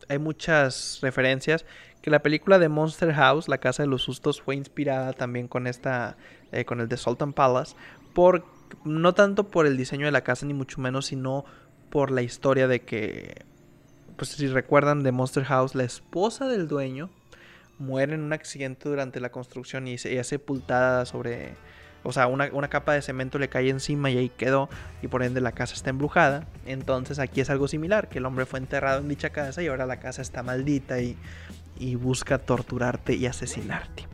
hay 0.07 0.17
muchas 0.17 0.99
referencias, 1.01 1.65
que 2.01 2.09
la 2.09 2.23
película 2.23 2.59
de 2.59 2.69
Monster 2.69 3.13
House, 3.13 3.47
La 3.47 3.57
Casa 3.57 3.83
de 3.83 3.87
los 3.87 4.03
Sustos, 4.03 4.41
fue 4.41 4.55
inspirada 4.55 5.13
también 5.13 5.47
con 5.47 5.67
esta, 5.67 6.17
eh, 6.51 6.65
con 6.65 6.79
el 6.79 6.87
de 6.87 6.97
Sultan 6.97 7.33
Palace, 7.33 7.75
por, 8.13 8.45
no 8.83 9.13
tanto 9.13 9.49
por 9.49 9.67
el 9.67 9.77
diseño 9.77 10.05
de 10.05 10.11
la 10.11 10.21
casa 10.23 10.45
ni 10.45 10.53
mucho 10.53 10.79
menos, 10.81 11.07
sino 11.07 11.45
por 11.89 12.09
la 12.09 12.21
historia 12.21 12.67
de 12.67 12.81
que, 12.81 13.45
pues 14.15 14.31
si 14.31 14.47
recuerdan 14.47 15.03
de 15.03 15.11
Monster 15.11 15.43
House, 15.43 15.75
la 15.75 15.83
esposa 15.83 16.47
del 16.47 16.67
dueño 16.67 17.09
muere 17.79 18.15
en 18.15 18.21
un 18.21 18.33
accidente 18.33 18.89
durante 18.89 19.19
la 19.19 19.31
construcción 19.31 19.87
y 19.87 19.97
se, 19.97 20.17
es 20.17 20.27
sepultada 20.27 21.05
sobre 21.05 21.55
o 22.03 22.11
sea, 22.11 22.27
una, 22.27 22.67
capa 22.69 22.93
de 22.93 23.01
cemento 23.01 23.39
le 23.39 23.49
cae 23.49 23.69
encima 23.69 24.09
y 24.09 24.17
ahí 24.17 24.29
quedó 24.29 24.69
y 25.01 25.07
por 25.07 25.23
ende 25.23 25.41
la 25.41 25.51
casa 25.51 25.73
está 25.73 25.89
embrujada. 25.89 26.45
Entonces 26.65 27.19
aquí 27.19 27.41
es 27.41 27.49
algo 27.49 27.67
similar, 27.67 28.09
que 28.09 28.19
el 28.19 28.25
hombre 28.25 28.45
fue 28.45 28.59
enterrado 28.59 28.99
en 28.99 29.09
dicha 29.09 29.31
casa 29.31 29.61
y 29.61 29.67
ahora 29.67 29.85
la 29.85 29.99
casa 29.99 30.21
está 30.21 30.43
maldita 30.43 31.01
y, 31.01 31.17
y 31.77 31.95
busca 31.95 32.37
torturarte 32.37 33.15
y 33.15 33.25
asesinarte. 33.25 34.07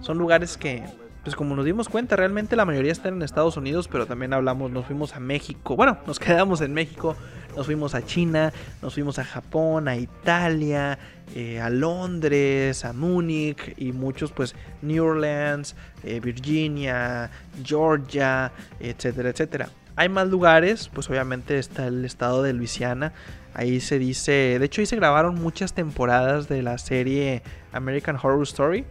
Son 0.00 0.18
lugares 0.18 0.56
que 0.56 0.84
pues 1.26 1.34
como 1.34 1.56
nos 1.56 1.64
dimos 1.64 1.88
cuenta, 1.88 2.14
realmente 2.14 2.54
la 2.54 2.64
mayoría 2.64 2.92
están 2.92 3.14
en 3.14 3.22
Estados 3.22 3.56
Unidos, 3.56 3.88
pero 3.88 4.06
también 4.06 4.32
hablamos, 4.32 4.70
nos 4.70 4.86
fuimos 4.86 5.16
a 5.16 5.18
México, 5.18 5.74
bueno, 5.74 5.98
nos 6.06 6.20
quedamos 6.20 6.60
en 6.60 6.72
México, 6.72 7.16
nos 7.56 7.66
fuimos 7.66 7.94
a 7.94 8.04
China, 8.04 8.52
nos 8.82 8.94
fuimos 8.94 9.18
a 9.18 9.24
Japón, 9.24 9.88
a 9.88 9.96
Italia, 9.96 10.98
eh, 11.34 11.60
a 11.60 11.70
Londres, 11.70 12.84
a 12.84 12.92
Múnich 12.92 13.74
y 13.78 13.92
muchos 13.92 14.30
pues 14.30 14.54
New 14.82 15.04
Orleans, 15.04 15.74
eh, 16.04 16.20
Virginia, 16.20 17.30
Georgia, 17.64 18.52
etcétera, 18.78 19.30
etcétera. 19.30 19.70
Hay 19.96 20.10
más 20.10 20.28
lugares, 20.28 20.90
pues 20.92 21.08
obviamente 21.08 21.58
está 21.58 21.86
el 21.86 22.04
estado 22.04 22.42
de 22.42 22.52
Luisiana. 22.52 23.14
Ahí 23.54 23.80
se 23.80 23.98
dice, 23.98 24.58
de 24.58 24.64
hecho 24.66 24.82
ahí 24.82 24.86
se 24.86 24.96
grabaron 24.96 25.36
muchas 25.36 25.72
temporadas 25.72 26.46
de 26.48 26.62
la 26.62 26.76
serie 26.76 27.42
American 27.72 28.16
Horror 28.16 28.42
Story. 28.42 28.84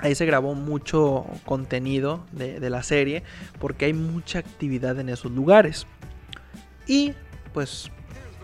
Ahí 0.00 0.16
se 0.16 0.26
grabó 0.26 0.54
mucho 0.54 1.24
contenido 1.44 2.24
de, 2.32 2.70
la 2.70 2.82
serie 2.82 3.22
porque 3.60 3.84
hay 3.84 3.92
mucha 3.92 4.40
actividad 4.40 4.98
en 4.98 5.08
esos 5.08 5.30
lugares. 5.30 5.86
Y 6.88 7.14
pues 7.52 7.90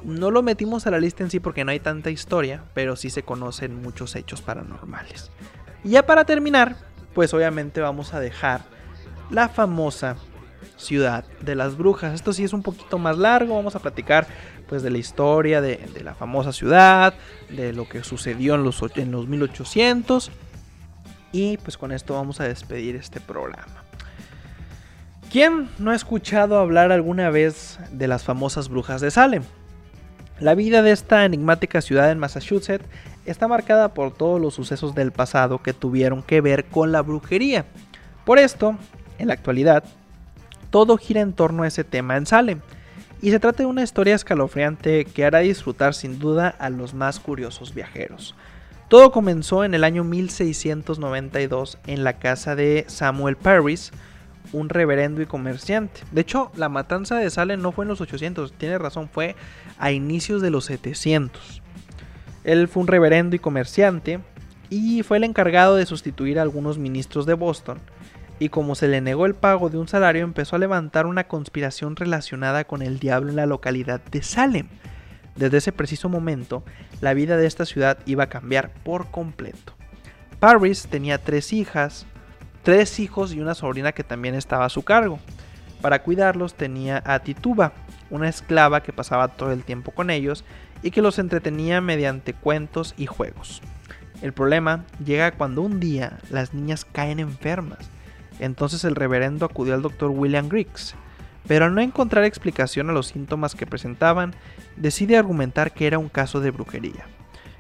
no 0.05 0.31
lo 0.31 0.43
metimos 0.43 0.87
a 0.87 0.91
la 0.91 1.01
lista 1.01 1.23
en 1.23 1.31
sí 1.31 1.41
porque 1.41 1.65
no 1.65 1.71
hay 1.71 1.81
tanta 1.81 2.11
historia, 2.11 2.63
pero 2.75 2.97
sí 2.97 3.11
se 3.11 3.23
conocen 3.23 3.81
muchos 3.81 4.15
hechos 4.17 4.43
paranormales. 4.43 5.31
Y 5.83 5.91
ya 5.91 6.07
para 6.07 6.25
terminar, 6.25 6.77
pues 7.15 7.33
obviamente 7.35 7.81
vamos 7.81 8.15
a 8.15 8.21
dejar 8.21 8.63
la 9.31 9.49
famosa 9.49 10.17
ciudad 10.77 11.25
de 11.41 11.55
las 11.55 11.77
brujas. 11.77 12.15
Esto 12.15 12.33
sí 12.33 12.45
es 12.45 12.53
un 12.53 12.63
poquito 12.63 12.99
más 12.99 13.19
largo, 13.19 13.57
vamos 13.57 13.77
a 13.77 13.81
platicar 13.81 14.27
pues 14.69 14.83
de 14.83 14.91
la 14.91 14.99
historia 14.99 15.61
de, 15.61 15.79
la 16.03 16.15
famosa 16.15 16.53
ciudad, 16.53 17.15
de 17.51 17.73
lo 17.73 17.89
que 17.89 18.03
sucedió 18.03 18.55
en 18.55 18.65
los, 18.65 18.83
en 18.97 19.11
los 19.13 19.29
1800 19.29 20.31
Y 21.33 21.59
pues 21.59 21.77
con 21.77 21.93
esto 21.93 22.15
vamos 22.15 22.41
a 22.41 22.45
despedir 22.45 22.97
este 22.97 23.21
programa. 23.21 23.84
¿Quién 25.35 25.69
no 25.81 25.91
ha 25.91 25.97
escuchado 25.97 26.61
hablar 26.61 26.93
alguna 26.93 27.29
vez 27.29 27.81
de 27.91 28.07
las 28.07 28.23
famosas 28.23 28.69
brujas 28.69 29.01
de 29.01 29.11
Salem? 29.11 29.43
La 30.39 30.55
vida 30.55 30.81
de 30.81 30.93
esta 30.93 31.25
enigmática 31.25 31.81
ciudad 31.81 32.13
en 32.13 32.21
Massachusetts 32.21 32.87
está 33.27 33.49
marcada 33.49 33.95
por 33.95 34.15
todos 34.15 34.41
los 34.41 34.55
sucesos 34.55 34.95
del 34.95 35.11
pasado 35.11 35.61
que 35.61 35.73
tuvieron 35.73 36.23
que 36.23 36.41
ver 36.41 36.67
con 36.67 36.93
la 36.93 37.03
brujería. 37.03 37.65
Por 38.25 38.39
esto, 38.39 38.79
en 39.19 39.27
la 39.27 39.35
actualidad, 39.35 39.83
todo 40.71 40.97
gira 40.99 41.21
en 41.21 41.33
torno 41.33 41.65
a 41.65 41.67
ese 41.67 41.83
tema 41.83 42.17
en 42.17 42.27
Salem, 42.27 42.61
y 43.21 43.33
se 43.33 43.41
trata 43.41 43.65
de 43.65 43.67
una 43.67 43.83
historia 43.83 44.15
escalofriante 44.15 45.05
que 45.05 45.25
hará 45.25 45.41
disfrutar 45.41 45.95
sin 45.95 46.21
duda 46.21 46.55
a 46.61 46.71
los 46.71 46.95
más 46.95 47.19
curiosos 47.19 47.75
viajeros. 47.75 48.37
Todo 48.87 49.11
comenzó 49.11 49.65
en 49.65 49.75
el 49.75 49.83
año 49.83 50.05
1692 50.05 51.79
en 51.89 52.05
la 52.05 52.21
casa 52.21 52.55
de 52.55 52.85
Samuel 52.87 53.35
Parris, 53.35 53.91
un 54.55 54.69
reverendo 54.69 55.21
y 55.21 55.27
comerciante. 55.27 56.01
De 56.13 56.21
hecho, 56.21 56.51
la 56.57 56.69
matanza 56.69 57.17
de 57.17 57.29
Salem 57.29 57.61
no 57.61 57.73
fue 57.73 57.85
en 57.85 57.89
los 57.89 58.01
800, 58.01 58.53
tiene 58.53 58.79
razón, 58.79 59.09
fue 59.13 59.35
a 59.79 59.93
inicios 59.93 60.41
de 60.41 60.51
los 60.51 60.65
700. 60.67 61.63
Él 62.45 62.69
fue 62.69 62.83
un 62.83 62.87
reverendo 62.87 63.35
y 63.35 63.39
comerciante 63.39 64.21
y 64.71 65.03
fue 65.03 65.17
el 65.17 65.25
encargado 65.25 65.77
de 65.77 65.87
sustituir 65.87 66.39
a 66.39 66.43
algunos 66.43 66.79
ministros 66.79 67.27
de 67.27 67.35
Boston. 67.35 67.79
Y 68.39 68.49
como 68.49 68.75
se 68.75 68.89
le 68.89 69.01
negó 69.01 69.27
el 69.27 69.35
pago 69.35 69.71
de 69.71 69.79
un 69.79 69.89
salario, 69.89 70.25
empezó 70.25 70.57
a 70.57 70.59
levantar 70.59 71.07
una 71.07 71.25
conspiración 71.25 71.97
relacionada 71.97 72.65
con 72.65 72.83
el 72.83 72.99
diablo 72.99 73.31
en 73.31 73.37
la 73.37 73.47
localidad 73.47 74.01
de 74.11 74.23
Salem. 74.23 74.69
Desde 75.37 75.59
ese 75.59 75.73
preciso 75.73 76.09
momento, 76.09 76.63
la 77.01 77.15
vida 77.15 77.37
de 77.37 77.47
esta 77.47 77.65
ciudad 77.65 77.99
iba 78.07 78.25
a 78.25 78.29
cambiar 78.29 78.73
por 78.85 79.11
completo. 79.11 79.75
Paris 80.39 80.87
tenía 80.91 81.19
tres 81.19 81.53
hijas, 81.53 82.07
tres 82.65 82.99
hijos 82.99 83.33
y 83.33 83.41
una 83.41 83.55
sobrina 83.55 83.93
que 83.93 84.03
también 84.03 84.35
estaba 84.35 84.65
a 84.65 84.71
su 84.71 84.83
cargo. 84.83 85.21
Para 85.81 86.03
cuidarlos 86.03 86.55
tenía 86.55 87.03
a 87.05 87.21
Tituba, 87.21 87.75
una 88.11 88.29
esclava 88.29 88.83
que 88.83 88.93
pasaba 88.93 89.29
todo 89.29 89.53
el 89.53 89.63
tiempo 89.63 89.93
con 89.93 90.11
ellos 90.11 90.45
y 90.83 90.91
que 90.91 91.03
los 91.03 91.19
entretenía 91.19 91.81
mediante 91.81 92.33
cuentos 92.33 92.95
y 92.97 93.07
juegos. 93.07 93.63
El 94.23 94.33
problema 94.33 94.85
llega 95.05 95.33
cuando 95.33 95.61
un 95.63 95.79
día 95.79 96.19
las 96.31 96.55
niñas 96.55 96.87
caen 96.91 97.21
enfermas. 97.21 97.91
Entonces 98.41 98.85
el 98.85 98.97
reverendo 98.97 99.45
acudió 99.45 99.75
al 99.75 99.83
doctor 99.83 100.11
William 100.11 100.49
Griggs, 100.49 100.95
pero 101.47 101.67
al 101.67 101.75
no 101.75 101.83
encontrar 101.83 102.25
explicación 102.25 102.89
a 102.89 102.95
los 102.95 103.09
síntomas 103.09 103.55
que 103.55 103.67
presentaban, 103.67 104.35
decide 104.77 105.19
argumentar 105.19 105.73
que 105.73 105.87
era 105.87 105.99
un 105.99 106.09
caso 106.09 106.41
de 106.41 106.51
brujería. 106.51 107.05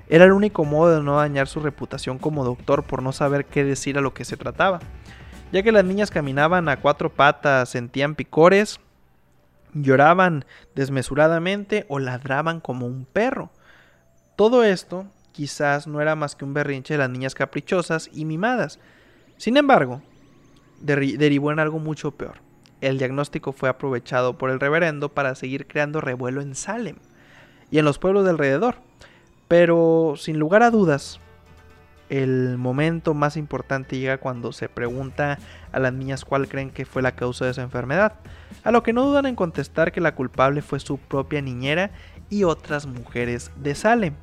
Era 0.08 0.24
el 0.24 0.32
único 0.32 0.64
modo 0.64 0.96
de 0.96 1.02
no 1.02 1.16
dañar 1.16 1.48
su 1.48 1.60
reputación 1.60 2.18
como 2.18 2.44
doctor 2.44 2.84
por 2.84 3.02
no 3.02 3.12
saber 3.12 3.46
qué 3.46 3.64
decir 3.64 3.96
a 3.96 4.02
lo 4.02 4.12
que 4.12 4.24
se 4.24 4.36
trataba, 4.36 4.80
ya 5.52 5.62
que 5.62 5.72
las 5.72 5.84
niñas 5.84 6.10
caminaban 6.10 6.68
a 6.68 6.78
cuatro 6.78 7.10
patas, 7.10 7.70
sentían 7.70 8.14
picores, 8.14 8.80
lloraban 9.72 10.44
desmesuradamente 10.74 11.86
o 11.88 11.98
ladraban 11.98 12.60
como 12.60 12.86
un 12.86 13.06
perro. 13.06 13.50
Todo 14.36 14.64
esto 14.64 15.06
quizás 15.32 15.86
no 15.86 16.00
era 16.00 16.14
más 16.14 16.36
que 16.36 16.44
un 16.44 16.54
berrinche 16.54 16.94
de 16.94 16.98
las 16.98 17.10
niñas 17.10 17.34
caprichosas 17.34 18.10
y 18.12 18.24
mimadas. 18.24 18.78
Sin 19.36 19.56
embargo, 19.56 20.02
derivó 20.80 21.50
en 21.50 21.58
algo 21.58 21.78
mucho 21.78 22.12
peor. 22.12 22.36
El 22.80 22.98
diagnóstico 22.98 23.52
fue 23.52 23.68
aprovechado 23.68 24.36
por 24.36 24.50
el 24.50 24.60
reverendo 24.60 25.08
para 25.08 25.34
seguir 25.34 25.66
creando 25.66 26.00
revuelo 26.00 26.42
en 26.42 26.54
Salem 26.54 26.96
y 27.70 27.78
en 27.78 27.84
los 27.84 27.98
pueblos 27.98 28.24
de 28.24 28.30
alrededor. 28.30 28.76
Pero 29.56 30.14
sin 30.16 30.40
lugar 30.40 30.64
a 30.64 30.72
dudas, 30.72 31.20
el 32.08 32.58
momento 32.58 33.14
más 33.14 33.36
importante 33.36 33.96
llega 33.96 34.18
cuando 34.18 34.50
se 34.50 34.68
pregunta 34.68 35.38
a 35.70 35.78
las 35.78 35.92
niñas 35.92 36.24
cuál 36.24 36.48
creen 36.48 36.70
que 36.70 36.84
fue 36.84 37.02
la 37.02 37.14
causa 37.14 37.44
de 37.44 37.52
esa 37.52 37.62
enfermedad, 37.62 38.14
a 38.64 38.72
lo 38.72 38.82
que 38.82 38.92
no 38.92 39.04
dudan 39.04 39.26
en 39.26 39.36
contestar 39.36 39.92
que 39.92 40.00
la 40.00 40.16
culpable 40.16 40.60
fue 40.60 40.80
su 40.80 40.98
propia 40.98 41.40
niñera 41.40 41.92
y 42.30 42.42
otras 42.42 42.86
mujeres 42.86 43.52
de 43.54 43.76
Salem. 43.76 44.14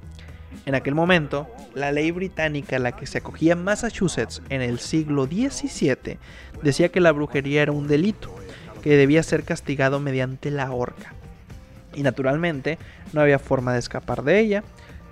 En 0.65 0.75
aquel 0.75 0.95
momento, 0.95 1.47
la 1.75 1.93
ley 1.93 2.11
británica 2.11 2.75
a 2.75 2.79
la 2.79 2.97
que 2.97 3.07
se 3.07 3.19
acogía 3.19 3.55
Massachusetts 3.55 4.41
en 4.49 4.61
el 4.61 4.79
siglo 4.79 5.27
XVII 5.27 6.17
decía 6.61 6.89
que 6.89 6.99
la 6.99 7.13
brujería 7.13 7.61
era 7.61 7.71
un 7.71 7.87
delito, 7.87 8.35
que 8.81 8.97
debía 8.97 9.23
ser 9.23 9.45
castigado 9.45 10.01
mediante 10.01 10.51
la 10.51 10.69
horca. 10.73 11.13
Y 11.93 12.03
naturalmente, 12.03 12.77
no 13.13 13.21
había 13.21 13.39
forma 13.39 13.71
de 13.71 13.79
escapar 13.79 14.23
de 14.23 14.37
ella, 14.41 14.63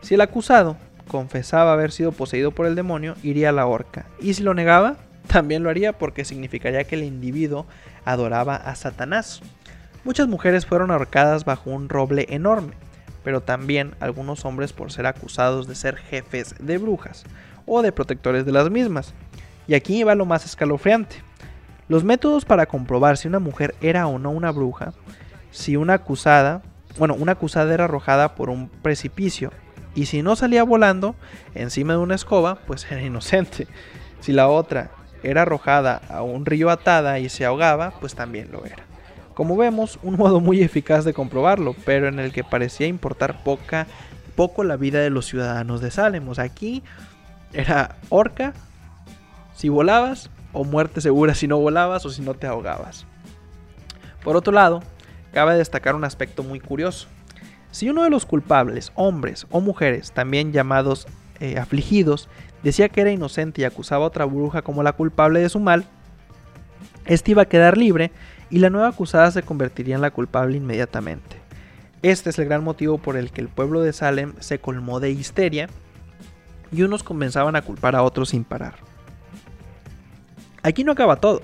si 0.01 0.15
el 0.15 0.21
acusado 0.21 0.77
confesaba 1.09 1.73
haber 1.73 1.91
sido 1.91 2.11
poseído 2.11 2.51
por 2.51 2.65
el 2.65 2.75
demonio, 2.75 3.15
iría 3.23 3.49
a 3.49 3.53
la 3.53 3.65
horca. 3.65 4.05
Y 4.21 4.33
si 4.33 4.43
lo 4.43 4.53
negaba, 4.53 4.97
también 5.27 5.63
lo 5.63 5.69
haría 5.69 5.93
porque 5.93 6.25
significaría 6.25 6.85
que 6.85 6.95
el 6.95 7.03
individuo 7.03 7.65
adoraba 8.05 8.55
a 8.55 8.75
Satanás. 8.75 9.41
Muchas 10.05 10.27
mujeres 10.27 10.65
fueron 10.65 10.91
ahorcadas 10.91 11.45
bajo 11.45 11.69
un 11.69 11.89
roble 11.89 12.25
enorme, 12.29 12.73
pero 13.23 13.41
también 13.41 13.95
algunos 13.99 14.45
hombres 14.45 14.71
por 14.71 14.91
ser 14.91 15.05
acusados 15.05 15.67
de 15.67 15.75
ser 15.75 15.97
jefes 15.97 16.55
de 16.59 16.77
brujas 16.77 17.25
o 17.65 17.81
de 17.81 17.91
protectores 17.91 18.45
de 18.45 18.53
las 18.53 18.69
mismas. 18.69 19.13
Y 19.67 19.75
aquí 19.75 20.03
va 20.03 20.15
lo 20.15 20.25
más 20.25 20.45
escalofriante. 20.45 21.17
Los 21.89 22.03
métodos 22.03 22.45
para 22.45 22.65
comprobar 22.65 23.17
si 23.17 23.27
una 23.27 23.39
mujer 23.39 23.75
era 23.81 24.07
o 24.07 24.19
no 24.19 24.31
una 24.31 24.51
bruja, 24.51 24.93
si 25.51 25.75
una 25.75 25.95
acusada, 25.95 26.61
bueno, 26.97 27.15
una 27.15 27.33
acusada 27.33 27.73
era 27.73 27.85
arrojada 27.85 28.35
por 28.35 28.49
un 28.49 28.69
precipicio 28.69 29.51
y 29.95 30.05
si 30.05 30.21
no 30.21 30.35
salía 30.35 30.63
volando 30.63 31.15
encima 31.55 31.93
de 31.93 31.99
una 31.99 32.15
escoba, 32.15 32.55
pues 32.67 32.89
era 32.91 33.01
inocente. 33.01 33.67
Si 34.19 34.31
la 34.31 34.47
otra 34.47 34.91
era 35.23 35.41
arrojada 35.43 36.01
a 36.09 36.21
un 36.21 36.45
río 36.45 36.69
atada 36.69 37.19
y 37.19 37.29
se 37.29 37.45
ahogaba, 37.45 37.91
pues 37.99 38.15
también 38.15 38.49
lo 38.51 38.65
era. 38.65 38.83
Como 39.33 39.55
vemos, 39.55 39.99
un 40.03 40.17
modo 40.17 40.39
muy 40.39 40.61
eficaz 40.61 41.05
de 41.05 41.13
comprobarlo, 41.13 41.75
pero 41.85 42.07
en 42.07 42.19
el 42.19 42.31
que 42.31 42.43
parecía 42.43 42.87
importar 42.87 43.43
poca, 43.43 43.87
poco 44.35 44.63
la 44.63 44.75
vida 44.75 44.99
de 44.99 45.09
los 45.09 45.25
ciudadanos 45.25 45.81
de 45.81 45.91
Salem. 45.91 46.27
O 46.27 46.35
sea, 46.35 46.43
aquí 46.43 46.83
era 47.53 47.95
horca 48.09 48.53
si 49.55 49.69
volabas 49.69 50.29
o 50.53 50.63
muerte 50.63 51.01
segura 51.01 51.35
si 51.35 51.47
no 51.47 51.57
volabas 51.57 52.05
o 52.05 52.09
si 52.09 52.21
no 52.21 52.33
te 52.33 52.47
ahogabas. 52.47 53.05
Por 54.23 54.35
otro 54.35 54.53
lado, 54.53 54.81
cabe 55.33 55.57
destacar 55.57 55.95
un 55.95 56.03
aspecto 56.03 56.43
muy 56.43 56.59
curioso. 56.59 57.07
Si 57.71 57.89
uno 57.89 58.03
de 58.03 58.09
los 58.09 58.25
culpables, 58.25 58.91
hombres 58.95 59.45
o 59.51 59.61
mujeres, 59.61 60.11
también 60.11 60.51
llamados 60.51 61.07
eh, 61.39 61.57
afligidos, 61.57 62.27
decía 62.63 62.89
que 62.89 63.01
era 63.01 63.11
inocente 63.11 63.61
y 63.61 63.65
acusaba 63.65 64.05
a 64.05 64.07
otra 64.07 64.25
bruja 64.25 64.61
como 64.61 64.83
la 64.83 64.93
culpable 64.93 65.39
de 65.39 65.49
su 65.49 65.59
mal, 65.59 65.85
este 67.05 67.31
iba 67.31 67.43
a 67.43 67.47
quedar 67.47 67.77
libre 67.77 68.11
y 68.49 68.59
la 68.59 68.69
nueva 68.69 68.89
acusada 68.89 69.31
se 69.31 69.43
convertiría 69.43 69.95
en 69.95 70.01
la 70.01 70.11
culpable 70.11 70.57
inmediatamente. 70.57 71.37
Este 72.01 72.29
es 72.29 72.39
el 72.39 72.45
gran 72.45 72.63
motivo 72.63 72.97
por 72.97 73.17
el 73.17 73.31
que 73.31 73.41
el 73.41 73.49
pueblo 73.49 73.81
de 73.81 73.93
Salem 73.93 74.33
se 74.39 74.59
colmó 74.59 74.99
de 74.99 75.11
histeria 75.11 75.69
y 76.71 76.83
unos 76.83 77.03
comenzaban 77.03 77.55
a 77.55 77.61
culpar 77.61 77.95
a 77.95 78.03
otros 78.03 78.29
sin 78.29 78.43
parar. 78.43 78.75
Aquí 80.63 80.83
no 80.83 80.91
acaba 80.91 81.17
todo. 81.17 81.41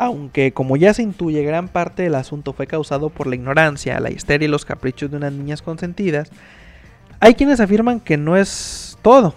Aunque, 0.00 0.52
como 0.52 0.76
ya 0.76 0.94
se 0.94 1.02
intuye, 1.02 1.42
gran 1.42 1.66
parte 1.66 2.04
del 2.04 2.14
asunto 2.14 2.52
fue 2.52 2.68
causado 2.68 3.10
por 3.10 3.26
la 3.26 3.34
ignorancia, 3.34 3.98
la 3.98 4.12
histeria 4.12 4.46
y 4.46 4.48
los 4.48 4.64
caprichos 4.64 5.10
de 5.10 5.16
unas 5.16 5.32
niñas 5.32 5.60
consentidas, 5.60 6.30
hay 7.18 7.34
quienes 7.34 7.58
afirman 7.58 7.98
que 7.98 8.16
no 8.16 8.36
es 8.36 8.96
todo. 9.02 9.34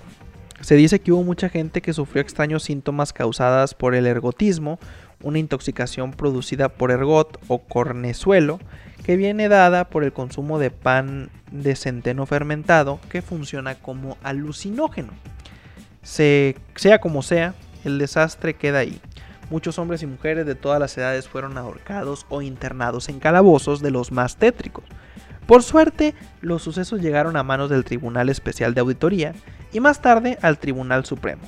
Se 0.60 0.76
dice 0.76 1.00
que 1.00 1.12
hubo 1.12 1.24
mucha 1.24 1.50
gente 1.50 1.82
que 1.82 1.94
sufrió 1.94 2.22
extraños 2.22 2.62
síntomas 2.62 3.12
causadas 3.12 3.74
por 3.74 3.96
el 3.96 4.06
ergotismo, 4.06 4.78
una 5.24 5.40
intoxicación 5.40 6.12
producida 6.12 6.70
por 6.70 6.92
ergot 6.92 7.40
o 7.48 7.58
cornezuelo, 7.64 8.60
que 9.04 9.18
viene 9.18 9.50
dada 9.50 9.90
por 9.90 10.04
el 10.04 10.14
consumo 10.14 10.60
de 10.60 10.70
pan 10.70 11.32
de 11.52 11.76
centeno 11.76 12.28
fermentado 12.28 13.00
que 13.10 13.24
funciona 13.24 13.74
como 13.74 14.16
alucinógeno. 14.22 15.12
sea 16.04 17.00
como 17.02 17.24
sea, 17.24 17.56
el 17.84 17.98
desastre 17.98 18.54
queda 18.54 18.78
ahí. 18.78 19.02
Muchos 19.52 19.78
hombres 19.80 20.02
y 20.02 20.08
mujeres 20.08 20.46
de 20.46 20.56
todas 20.56 20.80
las 20.80 20.98
edades 20.98 21.28
fueron 21.28 21.58
ahorcados 21.58 22.26
o 22.30 22.42
internados 22.42 23.10
en 23.10 23.20
calabozos 23.20 23.82
de 23.82 23.92
los 23.92 24.14
más 24.14 24.38
tétricos. 24.38 24.86
Por 25.46 25.62
suerte, 25.62 26.16
los 26.40 26.64
sucesos 26.64 27.02
llegaron 27.02 27.36
a 27.36 27.44
manos 27.44 27.70
del 27.70 27.84
Tribunal 27.84 28.30
Especial 28.30 28.74
de 28.74 28.80
Auditoría 28.80 29.34
y 29.74 29.82
más 29.82 30.02
tarde 30.02 30.38
al 30.42 30.58
Tribunal 30.58 31.04
Supremo. 31.04 31.42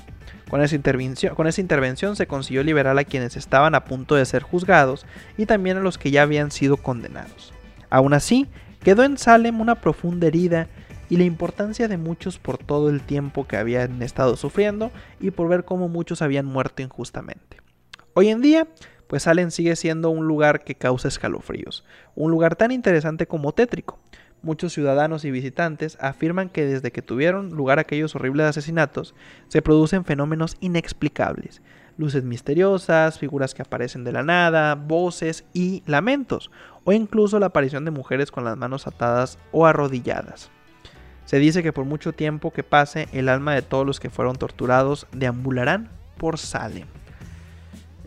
Con 0.49 0.61
esa, 0.61 0.75
intervención, 0.75 2.17
se 2.17 2.27
consiguió 2.27 2.61
liberar 2.61 2.99
a 2.99 3.05
quienes 3.05 3.37
estaban 3.37 3.73
a 3.73 3.85
punto 3.85 4.15
de 4.15 4.25
ser 4.25 4.43
juzgados 4.43 5.05
y 5.37 5.45
también 5.45 5.77
a 5.77 5.79
los 5.81 5.97
que 5.97 6.11
ya 6.11 6.23
habían 6.23 6.51
sido 6.51 6.75
condenados. 6.75 7.53
Aún 7.89 8.13
así, 8.13 8.49
quedó 8.83 9.05
en 9.05 9.17
Salem 9.17 9.61
una 9.61 9.75
profunda 9.75 10.27
herida 10.27 10.67
y 11.09 11.15
la 11.15 11.23
importancia 11.23 11.87
de 11.87 11.95
muchos 11.95 12.37
por 12.37 12.57
todo 12.57 12.89
el 12.89 12.99
tiempo 12.99 13.47
que 13.47 13.55
habían 13.55 14.01
estado 14.01 14.35
sufriendo 14.35 14.91
y 15.21 15.31
por 15.31 15.47
ver 15.47 15.63
cómo 15.63 15.87
muchos 15.87 16.21
habían 16.21 16.45
muerto 16.45 16.81
injustamente. 16.81 17.62
Hoy 18.13 18.29
en 18.29 18.41
día, 18.41 18.67
pues 19.07 19.23
Salem 19.23 19.51
sigue 19.51 19.75
siendo 19.75 20.09
un 20.09 20.27
lugar 20.27 20.63
que 20.63 20.75
causa 20.75 21.07
escalofríos, 21.07 21.83
un 22.15 22.31
lugar 22.31 22.55
tan 22.55 22.71
interesante 22.71 23.27
como 23.27 23.53
tétrico, 23.53 23.99
Muchos 24.43 24.73
ciudadanos 24.73 25.23
y 25.23 25.31
visitantes 25.31 25.97
afirman 26.01 26.49
que 26.49 26.65
desde 26.65 26.91
que 26.91 27.01
tuvieron 27.01 27.51
lugar 27.51 27.79
aquellos 27.79 28.13
horribles 28.13 28.45
asesinatos, 28.45 29.15
se 29.47 29.61
producen 29.61 30.03
fenómenos 30.03 30.57
inexplicables, 30.59 31.61
luces 31.97 32.25
misteriosas, 32.25 33.19
figuras 33.19 33.53
que 33.53 33.61
aparecen 33.61 34.03
de 34.03 34.11
la 34.11 34.21
nada, 34.21 34.75
voces 34.75 35.45
y 35.53 35.81
lamentos, 35.85 36.51
o 36.83 36.91
incluso 36.91 37.39
la 37.39 37.45
aparición 37.45 37.85
de 37.85 37.91
mujeres 37.91 38.31
con 38.31 38.43
las 38.43 38.57
manos 38.57 38.85
atadas 38.85 39.39
o 39.53 39.65
arrodilladas. 39.65 40.51
Se 41.23 41.39
dice 41.39 41.63
que 41.63 41.71
por 41.71 41.85
mucho 41.85 42.11
tiempo 42.11 42.51
que 42.51 42.63
pase, 42.63 43.07
el 43.13 43.29
alma 43.29 43.55
de 43.55 43.61
todos 43.61 43.85
los 43.85 44.01
que 44.01 44.09
fueron 44.09 44.35
torturados 44.35 45.07
deambularán 45.13 45.89
por 46.17 46.37
Salem. 46.37 46.87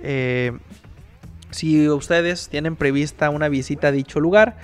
Eh, 0.03 0.53
si 1.51 1.89
ustedes 1.89 2.49
tienen 2.49 2.77
prevista 2.77 3.31
una 3.31 3.49
visita 3.49 3.89
a 3.89 3.93
dicho 3.93 4.21
lugar 4.21 4.57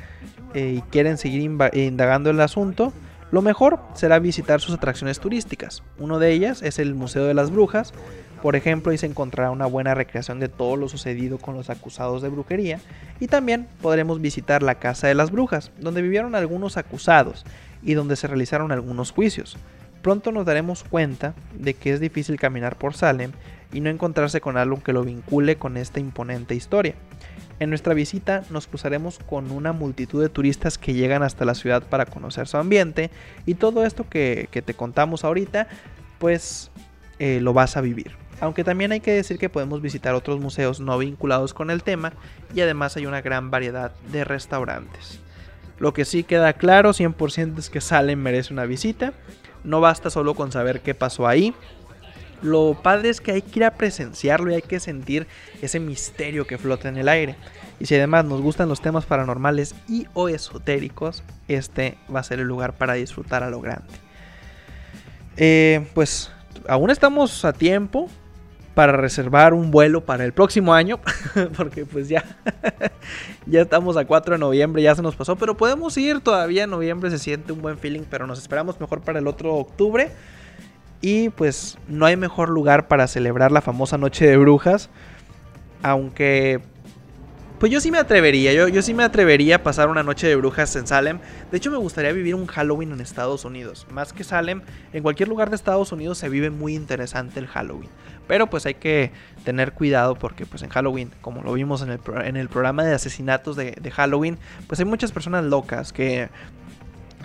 eh, 0.55 0.75
y 0.79 0.81
quieren 0.91 1.17
seguir 1.17 1.43
indagando 1.73 2.31
el 2.31 2.41
asunto, 2.41 2.93
lo 3.31 3.41
mejor 3.41 3.81
será 3.95 4.19
visitar 4.19 4.61
sus 4.61 4.75
atracciones 4.75 5.19
turísticas. 5.19 5.83
Uno 5.99 6.19
de 6.19 6.33
ellas 6.33 6.61
es 6.63 6.79
el 6.79 6.95
Museo 6.95 7.25
de 7.25 7.33
las 7.33 7.51
Brujas. 7.51 7.95
Por 8.43 8.57
ejemplo, 8.57 8.93
ahí 8.93 8.99
se 8.99 9.07
encontrará 9.07 9.51
una 9.51 9.65
buena 9.65 9.95
recreación 9.95 10.39
de 10.39 10.49
todo 10.49 10.77
lo 10.77 10.89
sucedido 10.89 11.39
con 11.39 11.55
los 11.55 11.71
acusados 11.71 12.21
de 12.21 12.29
brujería. 12.29 12.79
Y 13.21 13.29
también 13.29 13.69
podremos 13.81 14.21
visitar 14.21 14.63
la 14.63 14.75
Casa 14.75 15.07
de 15.07 15.15
las 15.15 15.31
Brujas, 15.31 15.71
donde 15.81 16.03
vivieron 16.03 16.35
algunos 16.35 16.77
acusados 16.77 17.47
y 17.83 17.95
donde 17.95 18.17
se 18.17 18.27
realizaron 18.27 18.71
algunos 18.71 19.13
juicios. 19.13 19.57
Pronto 20.03 20.33
nos 20.33 20.45
daremos 20.45 20.83
cuenta 20.83 21.35
de 21.55 21.75
que 21.75 21.93
es 21.93 22.01
difícil 22.01 22.39
caminar 22.39 22.77
por 22.77 22.95
Salem 22.95 23.31
y 23.73 23.81
no 23.81 23.89
encontrarse 23.89 24.41
con 24.41 24.57
algo 24.57 24.83
que 24.83 24.93
lo 24.93 25.05
vincule 25.05 25.57
con 25.57 25.77
esta 25.77 26.01
imponente 26.01 26.55
historia. 26.55 26.95
En 27.61 27.69
nuestra 27.69 27.95
visita 27.95 28.43
nos 28.51 28.67
cruzaremos 28.67 29.21
con 29.21 29.53
una 29.53 29.73
multitud 29.73 30.21
de 30.21 30.29
turistas 30.29 30.79
que 30.79 30.95
llegan 30.95 31.23
hasta 31.23 31.45
la 31.45 31.55
ciudad 31.55 31.85
para 31.85 32.07
conocer 32.07 32.49
su 32.49 32.57
ambiente 32.57 33.11
y 33.47 33.55
todo 33.55 33.87
esto 33.87 34.09
que, 34.09 34.49
te 34.51 34.75
contamos 34.75 35.25
ahorita, 35.25 35.69
pues 36.19 36.73
eh, 37.21 37.39
lo 37.41 37.53
vas 37.53 37.77
a 37.77 37.81
vivir. 37.81 38.17
Aunque 38.41 38.65
también 38.65 38.91
hay 38.91 38.99
que 38.99 39.13
decir 39.13 39.39
que 39.39 39.49
podemos 39.49 39.81
visitar 39.81 40.17
otros 40.17 40.41
museos 40.41 40.81
no 40.81 40.99
vinculados 40.99 41.55
con 41.55 41.71
el 41.71 41.85
tema 41.85 42.13
y 42.53 42.61
además 42.61 42.97
hay 42.97 43.07
una 43.07 43.21
gran 43.21 43.53
variedad 43.53 43.93
de 44.11 44.25
restaurantes. 44.25 45.21
Lo 45.79 45.93
que 45.93 46.05
sí 46.05 46.25
queda 46.25 46.53
claro 46.55 46.91
100% 46.91 47.59
es 47.59 47.71
que 47.71 47.81
Salem 47.81 48.19
merece 48.19 48.53
una 48.53 48.65
visita. 48.65 49.13
No 49.65 49.81
basta 49.81 50.11
solo 50.11 50.35
con 50.35 50.53
saber 50.53 50.81
qué 50.81 50.95
pasó 50.95 51.27
ahí, 51.27 51.55
lo 52.43 52.77
padre 52.83 53.09
es 53.09 53.21
que 53.21 53.31
hay 53.33 53.43
que 53.43 53.61
ir 53.61 53.65
a 53.65 53.75
presenciarlo 53.75 54.51
y 54.51 54.55
hay 54.55 54.63
que 54.63 54.81
sentir 54.81 55.29
ese 55.63 55.79
misterio 55.79 56.45
que 56.45 56.59
flota 56.59 56.89
en 56.89 56.97
el 56.97 57.09
aire. 57.09 57.37
Y 57.79 57.87
si 57.87 57.95
además 57.95 58.25
nos 58.25 58.41
gustan 58.41 58.69
los 58.69 58.83
temas 58.83 59.07
paranormales 59.07 59.77
y 59.89 60.07
o 60.13 60.29
esotéricos, 60.29 61.23
este 61.47 61.97
va 62.13 62.21
a 62.21 62.25
ser 62.25 62.41
el 62.41 62.49
lugar 62.49 62.75
para 62.75 62.95
disfrutar 62.95 63.45
a 63.45 63.51
lo 63.51 63.61
grande. 63.61 63.93
Eh, 65.37 65.87
pues 65.95 66.33
aún 66.69 66.91
estamos 66.91 67.45
a 67.45 67.53
tiempo 67.53 68.09
para 68.75 68.93
reservar 68.93 69.55
un 69.55 69.71
vuelo 69.71 70.05
para 70.05 70.25
el 70.25 70.33
próximo 70.33 70.75
año, 70.75 71.01
porque 71.57 71.85
pues 71.85 72.09
ya, 72.09 72.25
ya 73.47 73.63
estamos 73.63 73.97
a 73.97 74.05
4 74.05 74.35
de 74.35 74.39
noviembre, 74.39 74.83
ya 74.83 74.95
se 74.95 75.03
nos 75.03 75.17
pasó, 75.17 75.37
pero 75.37 75.57
podemos 75.57 75.97
ir 75.99 76.21
todavía 76.21 76.65
en 76.65 76.71
noviembre, 76.71 77.11
se 77.11 77.19
siente 77.19 77.53
un 77.53 77.63
buen 77.63 77.79
feeling, 77.79 78.03
pero 78.09 78.27
nos 78.27 78.39
esperamos 78.39 78.81
mejor 78.81 79.01
para 79.03 79.19
el 79.19 79.27
otro 79.27 79.55
octubre. 79.55 80.11
Y 81.05 81.31
pues 81.31 81.79
no 81.89 82.07
hay 82.07 82.17
mejor 82.17 82.49
lugar 82.49 82.87
para 82.87 83.09
celebrar 83.09 83.51
la 83.51 83.61
famosa 83.61 83.99
noche 83.99 84.25
de 84.25 84.37
brujas. 84.37 84.89
Aunque 85.83 86.63
pues 87.63 87.71
yo 87.71 87.81
sí 87.81 87.93
me 87.93 87.99
atrevería, 87.99 88.53
yo, 88.53 88.67
yo 88.67 88.83
sí 88.83 88.93
me 88.93 89.05
atrevería 89.05 89.55
a 89.55 89.63
pasar 89.63 89.89
una 89.89 90.03
noche 90.03 90.27
de 90.27 90.35
brujas 90.35 90.75
en 90.75 90.85
Salem. 90.89 91.21
De 91.53 91.59
hecho, 91.59 91.71
me 91.71 91.77
gustaría 91.77 92.11
vivir 92.11 92.35
un 92.35 92.49
Halloween 92.49 92.91
en 92.91 93.01
Estados 93.01 93.45
Unidos. 93.45 93.87
Más 93.89 94.13
que 94.13 94.25
Salem, 94.25 94.63
en 94.93 95.05
cualquier 95.05 95.29
lugar 95.29 95.49
de 95.49 95.55
Estados 95.55 95.93
Unidos 95.93 96.19
se 96.19 96.29
vive 96.29 96.51
muy 96.51 96.75
interesante 96.75 97.39
el 97.39 97.47
Halloween. 97.47 97.89
Pero 98.33 98.47
pues 98.47 98.65
hay 98.65 98.73
que 98.73 99.13
tener 99.45 99.73
cuidado 99.73 100.15
porque 100.15 100.47
pues 100.47 100.63
en 100.63 100.71
Halloween, 100.71 101.11
como 101.21 101.43
lo 101.43 101.53
vimos 101.53 101.83
en 101.83 101.91
el, 101.91 102.01
en 102.25 102.39
el 102.39 102.49
programa 102.49 102.83
de 102.83 102.95
asesinatos 102.95 103.57
de, 103.57 103.91
Halloween, 103.95 104.39
pues 104.69 104.81
hay 104.81 104.87
muchas 104.87 105.13
personas 105.13 105.45
locas 105.45 105.93
que 105.93 106.31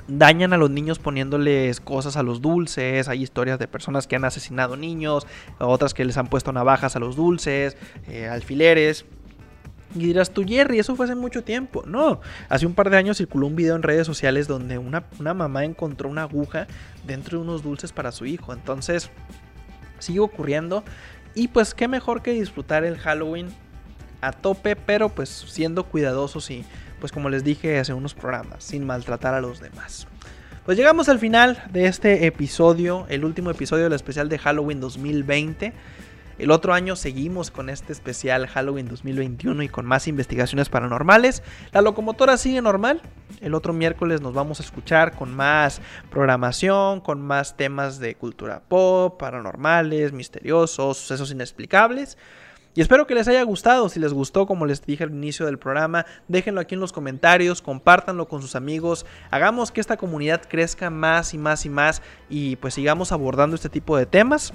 dañan 0.10 0.51
a 0.51 0.58
los 0.58 0.70
niños 0.70 0.99
poniéndoles 0.99 1.80
cosas 1.80 2.18
a 2.18 2.24
los 2.24 2.41
dulces. 2.41 3.08
Hay 3.08 3.24
historias 3.24 3.58
de 3.58 3.70
personas 3.70 4.05
que 4.05 4.18
han 4.18 4.26
asesinado 4.26 4.76
niños, 4.76 5.26
otras 5.60 5.93
que 5.93 6.03
les 6.03 6.18
han 6.18 6.28
puesto 6.28 6.51
navajas 6.51 6.97
a 6.97 6.99
los 6.99 7.16
dulces, 7.16 7.78
eh, 8.10 8.28
alfileres. 8.28 9.05
Y 9.95 10.08
dirás 10.08 10.32
tú, 10.32 10.43
Jerry, 10.45 10.80
eso 10.80 10.97
fue 10.97 11.05
hace 11.05 11.16
mucho 11.16 11.41
tiempo. 11.41 11.84
No, 11.88 12.20
hace 12.49 12.66
un 12.66 12.74
par 12.74 12.89
de 12.89 12.97
años 12.97 13.16
circuló 13.16 13.47
un 13.47 13.55
video 13.55 13.78
en 13.78 13.82
redes 13.82 14.05
sociales 14.05 14.45
donde 14.45 14.78
una, 14.78 15.05
una 15.22 15.34
mamá 15.34 15.64
encontró 15.64 16.10
una 16.10 16.24
aguja 16.24 16.68
dentro 17.05 17.38
de 17.38 17.45
unos 17.45 17.64
dulces 17.64 17.93
para 17.93 18.12
su 18.12 18.26
hijo. 18.26 18.51
Entonces, 18.51 19.10
sigue 19.99 20.19
ocurriendo. 20.19 20.83
Y 21.35 21.49
pues 21.49 21.73
qué 21.73 21.87
mejor 21.87 22.21
que 22.21 22.31
disfrutar 22.31 22.83
el 22.83 22.97
Halloween 22.97 23.49
a 24.21 24.31
tope, 24.31 24.75
pero 24.75 25.09
pues 25.09 25.29
siendo 25.29 25.83
cuidadosos 25.83 26.49
y 26.49 26.65
pues 26.99 27.11
como 27.11 27.29
les 27.29 27.43
dije 27.43 27.77
hace 27.77 27.93
unos 27.93 28.13
programas, 28.13 28.63
sin 28.63 28.85
maltratar 28.85 29.33
a 29.33 29.41
los 29.41 29.59
demás. 29.59 30.07
Pues 30.65 30.77
llegamos 30.77 31.07
al 31.07 31.19
final 31.19 31.63
de 31.71 31.85
este 31.85 32.25
episodio, 32.25 33.05
el 33.09 33.23
último 33.23 33.51
episodio 33.51 33.85
del 33.85 33.93
especial 33.93 34.27
de 34.27 34.37
Halloween 34.37 34.79
2020. 34.81 35.73
El 36.38 36.51
otro 36.51 36.73
año 36.73 36.95
seguimos 36.95 37.49
con 37.49 37.69
este 37.69 37.91
especial 37.91 38.47
Halloween 38.47 38.88
2021 38.88 39.63
y 39.63 39.69
con 39.69 39.88
más 39.88 40.07
investigaciones 40.07 40.69
paranormales. 40.69 41.41
La 41.71 41.81
locomotora 41.81 42.38
sigue 42.38 42.61
normal. 42.61 43.01
El 43.41 43.55
otro 43.55 43.73
miércoles 43.73 44.21
nos 44.21 44.35
vamos 44.35 44.59
a 44.59 44.63
escuchar 44.63 45.15
con 45.15 45.33
más 45.35 45.81
programación, 46.11 47.01
con 47.01 47.21
más 47.21 47.57
temas 47.57 47.97
de 47.99 48.13
cultura 48.13 48.61
pop, 48.67 49.17
paranormales, 49.17 50.13
misteriosos, 50.13 50.97
sucesos 50.97 51.31
inexplicables. 51.31 52.17
Y 52.76 52.82
espero 52.82 53.07
que 53.07 53.15
les 53.15 53.28
haya 53.28 53.41
gustado. 53.43 53.89
Si 53.89 53.99
les 53.99 54.13
gustó, 54.13 54.45
como 54.45 54.65
les 54.65 54.86
dije 54.86 55.03
al 55.03 55.11
inicio 55.11 55.45
del 55.45 55.57
programa, 55.57 56.05
déjenlo 56.28 56.61
aquí 56.61 56.76
en 56.76 56.82
los 56.82 56.93
comentarios, 56.93 57.61
compártanlo 57.61 58.28
con 58.28 58.41
sus 58.41 58.55
amigos, 58.55 59.05
hagamos 59.32 59.72
que 59.72 59.82
esta 59.82 59.97
comunidad 59.97 60.43
crezca 60.47 60.89
más 60.89 61.34
y 61.34 61.38
más 61.38 61.65
y 61.65 61.70
más 61.70 62.01
y 62.30 62.55
pues 62.57 62.76
sigamos 62.76 63.11
abordando 63.11 63.55
este 63.55 63.70
tipo 63.70 63.97
de 63.97 64.05
temas. 64.05 64.53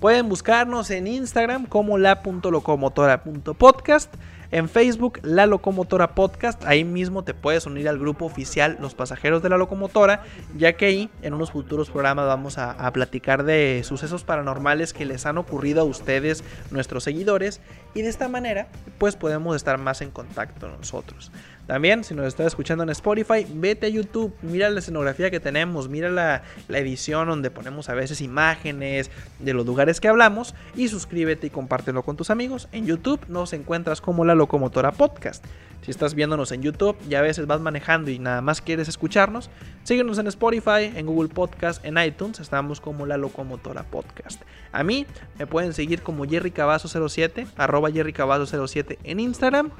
Pueden 0.00 0.28
buscarnos 0.28 0.90
en 0.90 1.06
Instagram 1.06 1.66
como 1.66 1.98
la.locomotora.podcast. 1.98 4.14
En 4.50 4.70
Facebook, 4.70 5.20
La 5.22 5.44
Locomotora 5.44 6.14
Podcast. 6.14 6.64
Ahí 6.64 6.82
mismo 6.82 7.22
te 7.22 7.34
puedes 7.34 7.66
unir 7.66 7.86
al 7.86 7.98
grupo 7.98 8.24
oficial 8.24 8.78
Los 8.80 8.94
Pasajeros 8.94 9.42
de 9.42 9.50
la 9.50 9.58
Locomotora, 9.58 10.22
ya 10.56 10.72
que 10.72 10.86
ahí 10.86 11.10
en 11.20 11.34
unos 11.34 11.50
futuros 11.50 11.90
programas 11.90 12.26
vamos 12.26 12.56
a, 12.56 12.90
platicar 12.92 13.44
de 13.44 13.82
sucesos 13.84 14.24
paranormales 14.24 14.94
que 14.94 15.04
les 15.04 15.26
han 15.26 15.36
ocurrido 15.36 15.82
a 15.82 15.84
ustedes, 15.84 16.42
nuestros 16.70 17.04
seguidores, 17.04 17.60
y 17.94 18.00
de 18.00 18.08
esta 18.08 18.28
manera 18.28 18.68
pues 18.96 19.16
podemos 19.16 19.54
estar 19.54 19.76
más 19.76 20.00
en 20.00 20.10
contacto 20.10 20.66
nosotros. 20.68 21.30
También, 21.68 22.02
si 22.02 22.14
nos 22.14 22.26
estás 22.26 22.46
escuchando 22.46 22.82
en 22.82 22.88
Spotify, 22.88 23.46
vete 23.46 23.84
a 23.84 23.88
YouTube, 23.90 24.34
mira 24.40 24.70
la 24.70 24.78
escenografía 24.78 25.30
que 25.30 25.38
tenemos, 25.38 25.90
mira 25.90 26.08
la, 26.08 26.42
edición 26.70 27.28
donde 27.28 27.50
ponemos 27.50 27.90
a 27.90 27.94
veces 27.94 28.22
imágenes 28.22 29.10
de 29.38 29.52
los 29.52 29.66
lugares 29.66 30.00
que 30.00 30.08
hablamos 30.08 30.54
y 30.74 30.88
suscríbete 30.88 31.48
y 31.48 31.50
compártelo 31.50 32.02
con 32.02 32.16
tus 32.16 32.30
amigos. 32.30 32.70
En 32.72 32.86
YouTube 32.86 33.20
nos 33.28 33.52
encuentras 33.52 34.00
como 34.00 34.24
la 34.24 34.34
locomotora 34.34 34.92
podcast. 34.92 35.44
Si 35.82 35.90
estás 35.90 36.14
viéndonos 36.14 36.52
en 36.52 36.62
YouTube 36.62 36.96
y 37.06 37.16
a 37.16 37.20
veces 37.20 37.46
vas 37.46 37.60
manejando 37.60 38.10
y 38.10 38.18
nada 38.18 38.40
más 38.40 38.62
quieres 38.62 38.88
escucharnos, 38.88 39.50
síguenos 39.82 40.16
en 40.16 40.26
Spotify, 40.28 40.90
en 40.94 41.04
Google 41.04 41.28
Podcast, 41.28 41.84
en 41.84 41.98
iTunes, 41.98 42.40
estamos 42.40 42.80
como 42.80 43.04
la 43.04 43.18
locomotora 43.18 43.82
podcast. 43.82 44.40
A 44.72 44.82
mí 44.82 45.04
me 45.38 45.46
pueden 45.46 45.74
seguir 45.74 46.00
como 46.00 46.24
Jerry 46.24 46.50
07, 46.50 47.46
arroba 47.58 47.90
Jerry 47.90 48.14
07 48.16 48.98
en 49.04 49.20
Instagram. 49.20 49.70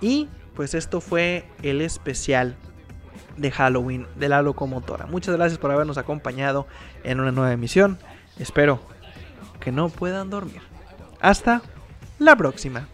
Y 0.00 0.28
pues 0.54 0.74
esto 0.74 1.00
fue 1.00 1.48
el 1.62 1.80
especial 1.80 2.56
de 3.36 3.50
Halloween 3.50 4.06
de 4.16 4.28
la 4.28 4.42
locomotora. 4.42 5.06
Muchas 5.06 5.34
gracias 5.36 5.58
por 5.58 5.70
habernos 5.70 5.98
acompañado 5.98 6.66
en 7.02 7.20
una 7.20 7.32
nueva 7.32 7.52
emisión. 7.52 7.98
Espero 8.38 8.80
que 9.60 9.72
no 9.72 9.88
puedan 9.88 10.30
dormir. 10.30 10.62
Hasta 11.20 11.62
la 12.18 12.36
próxima. 12.36 12.88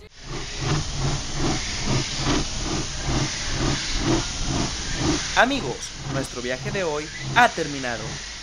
Amigos, 5.37 5.77
nuestro 6.13 6.43
viaje 6.43 6.71
de 6.71 6.85
hoy 6.85 7.05
ha 7.35 7.49
terminado. 7.49 8.03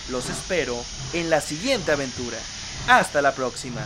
Los 0.10 0.30
espero 0.30 0.76
en 1.14 1.30
la 1.30 1.42
siguiente 1.42 1.92
aventura. 1.92 2.38
Hasta 2.88 3.22
la 3.22 3.34
próxima. 3.34 3.82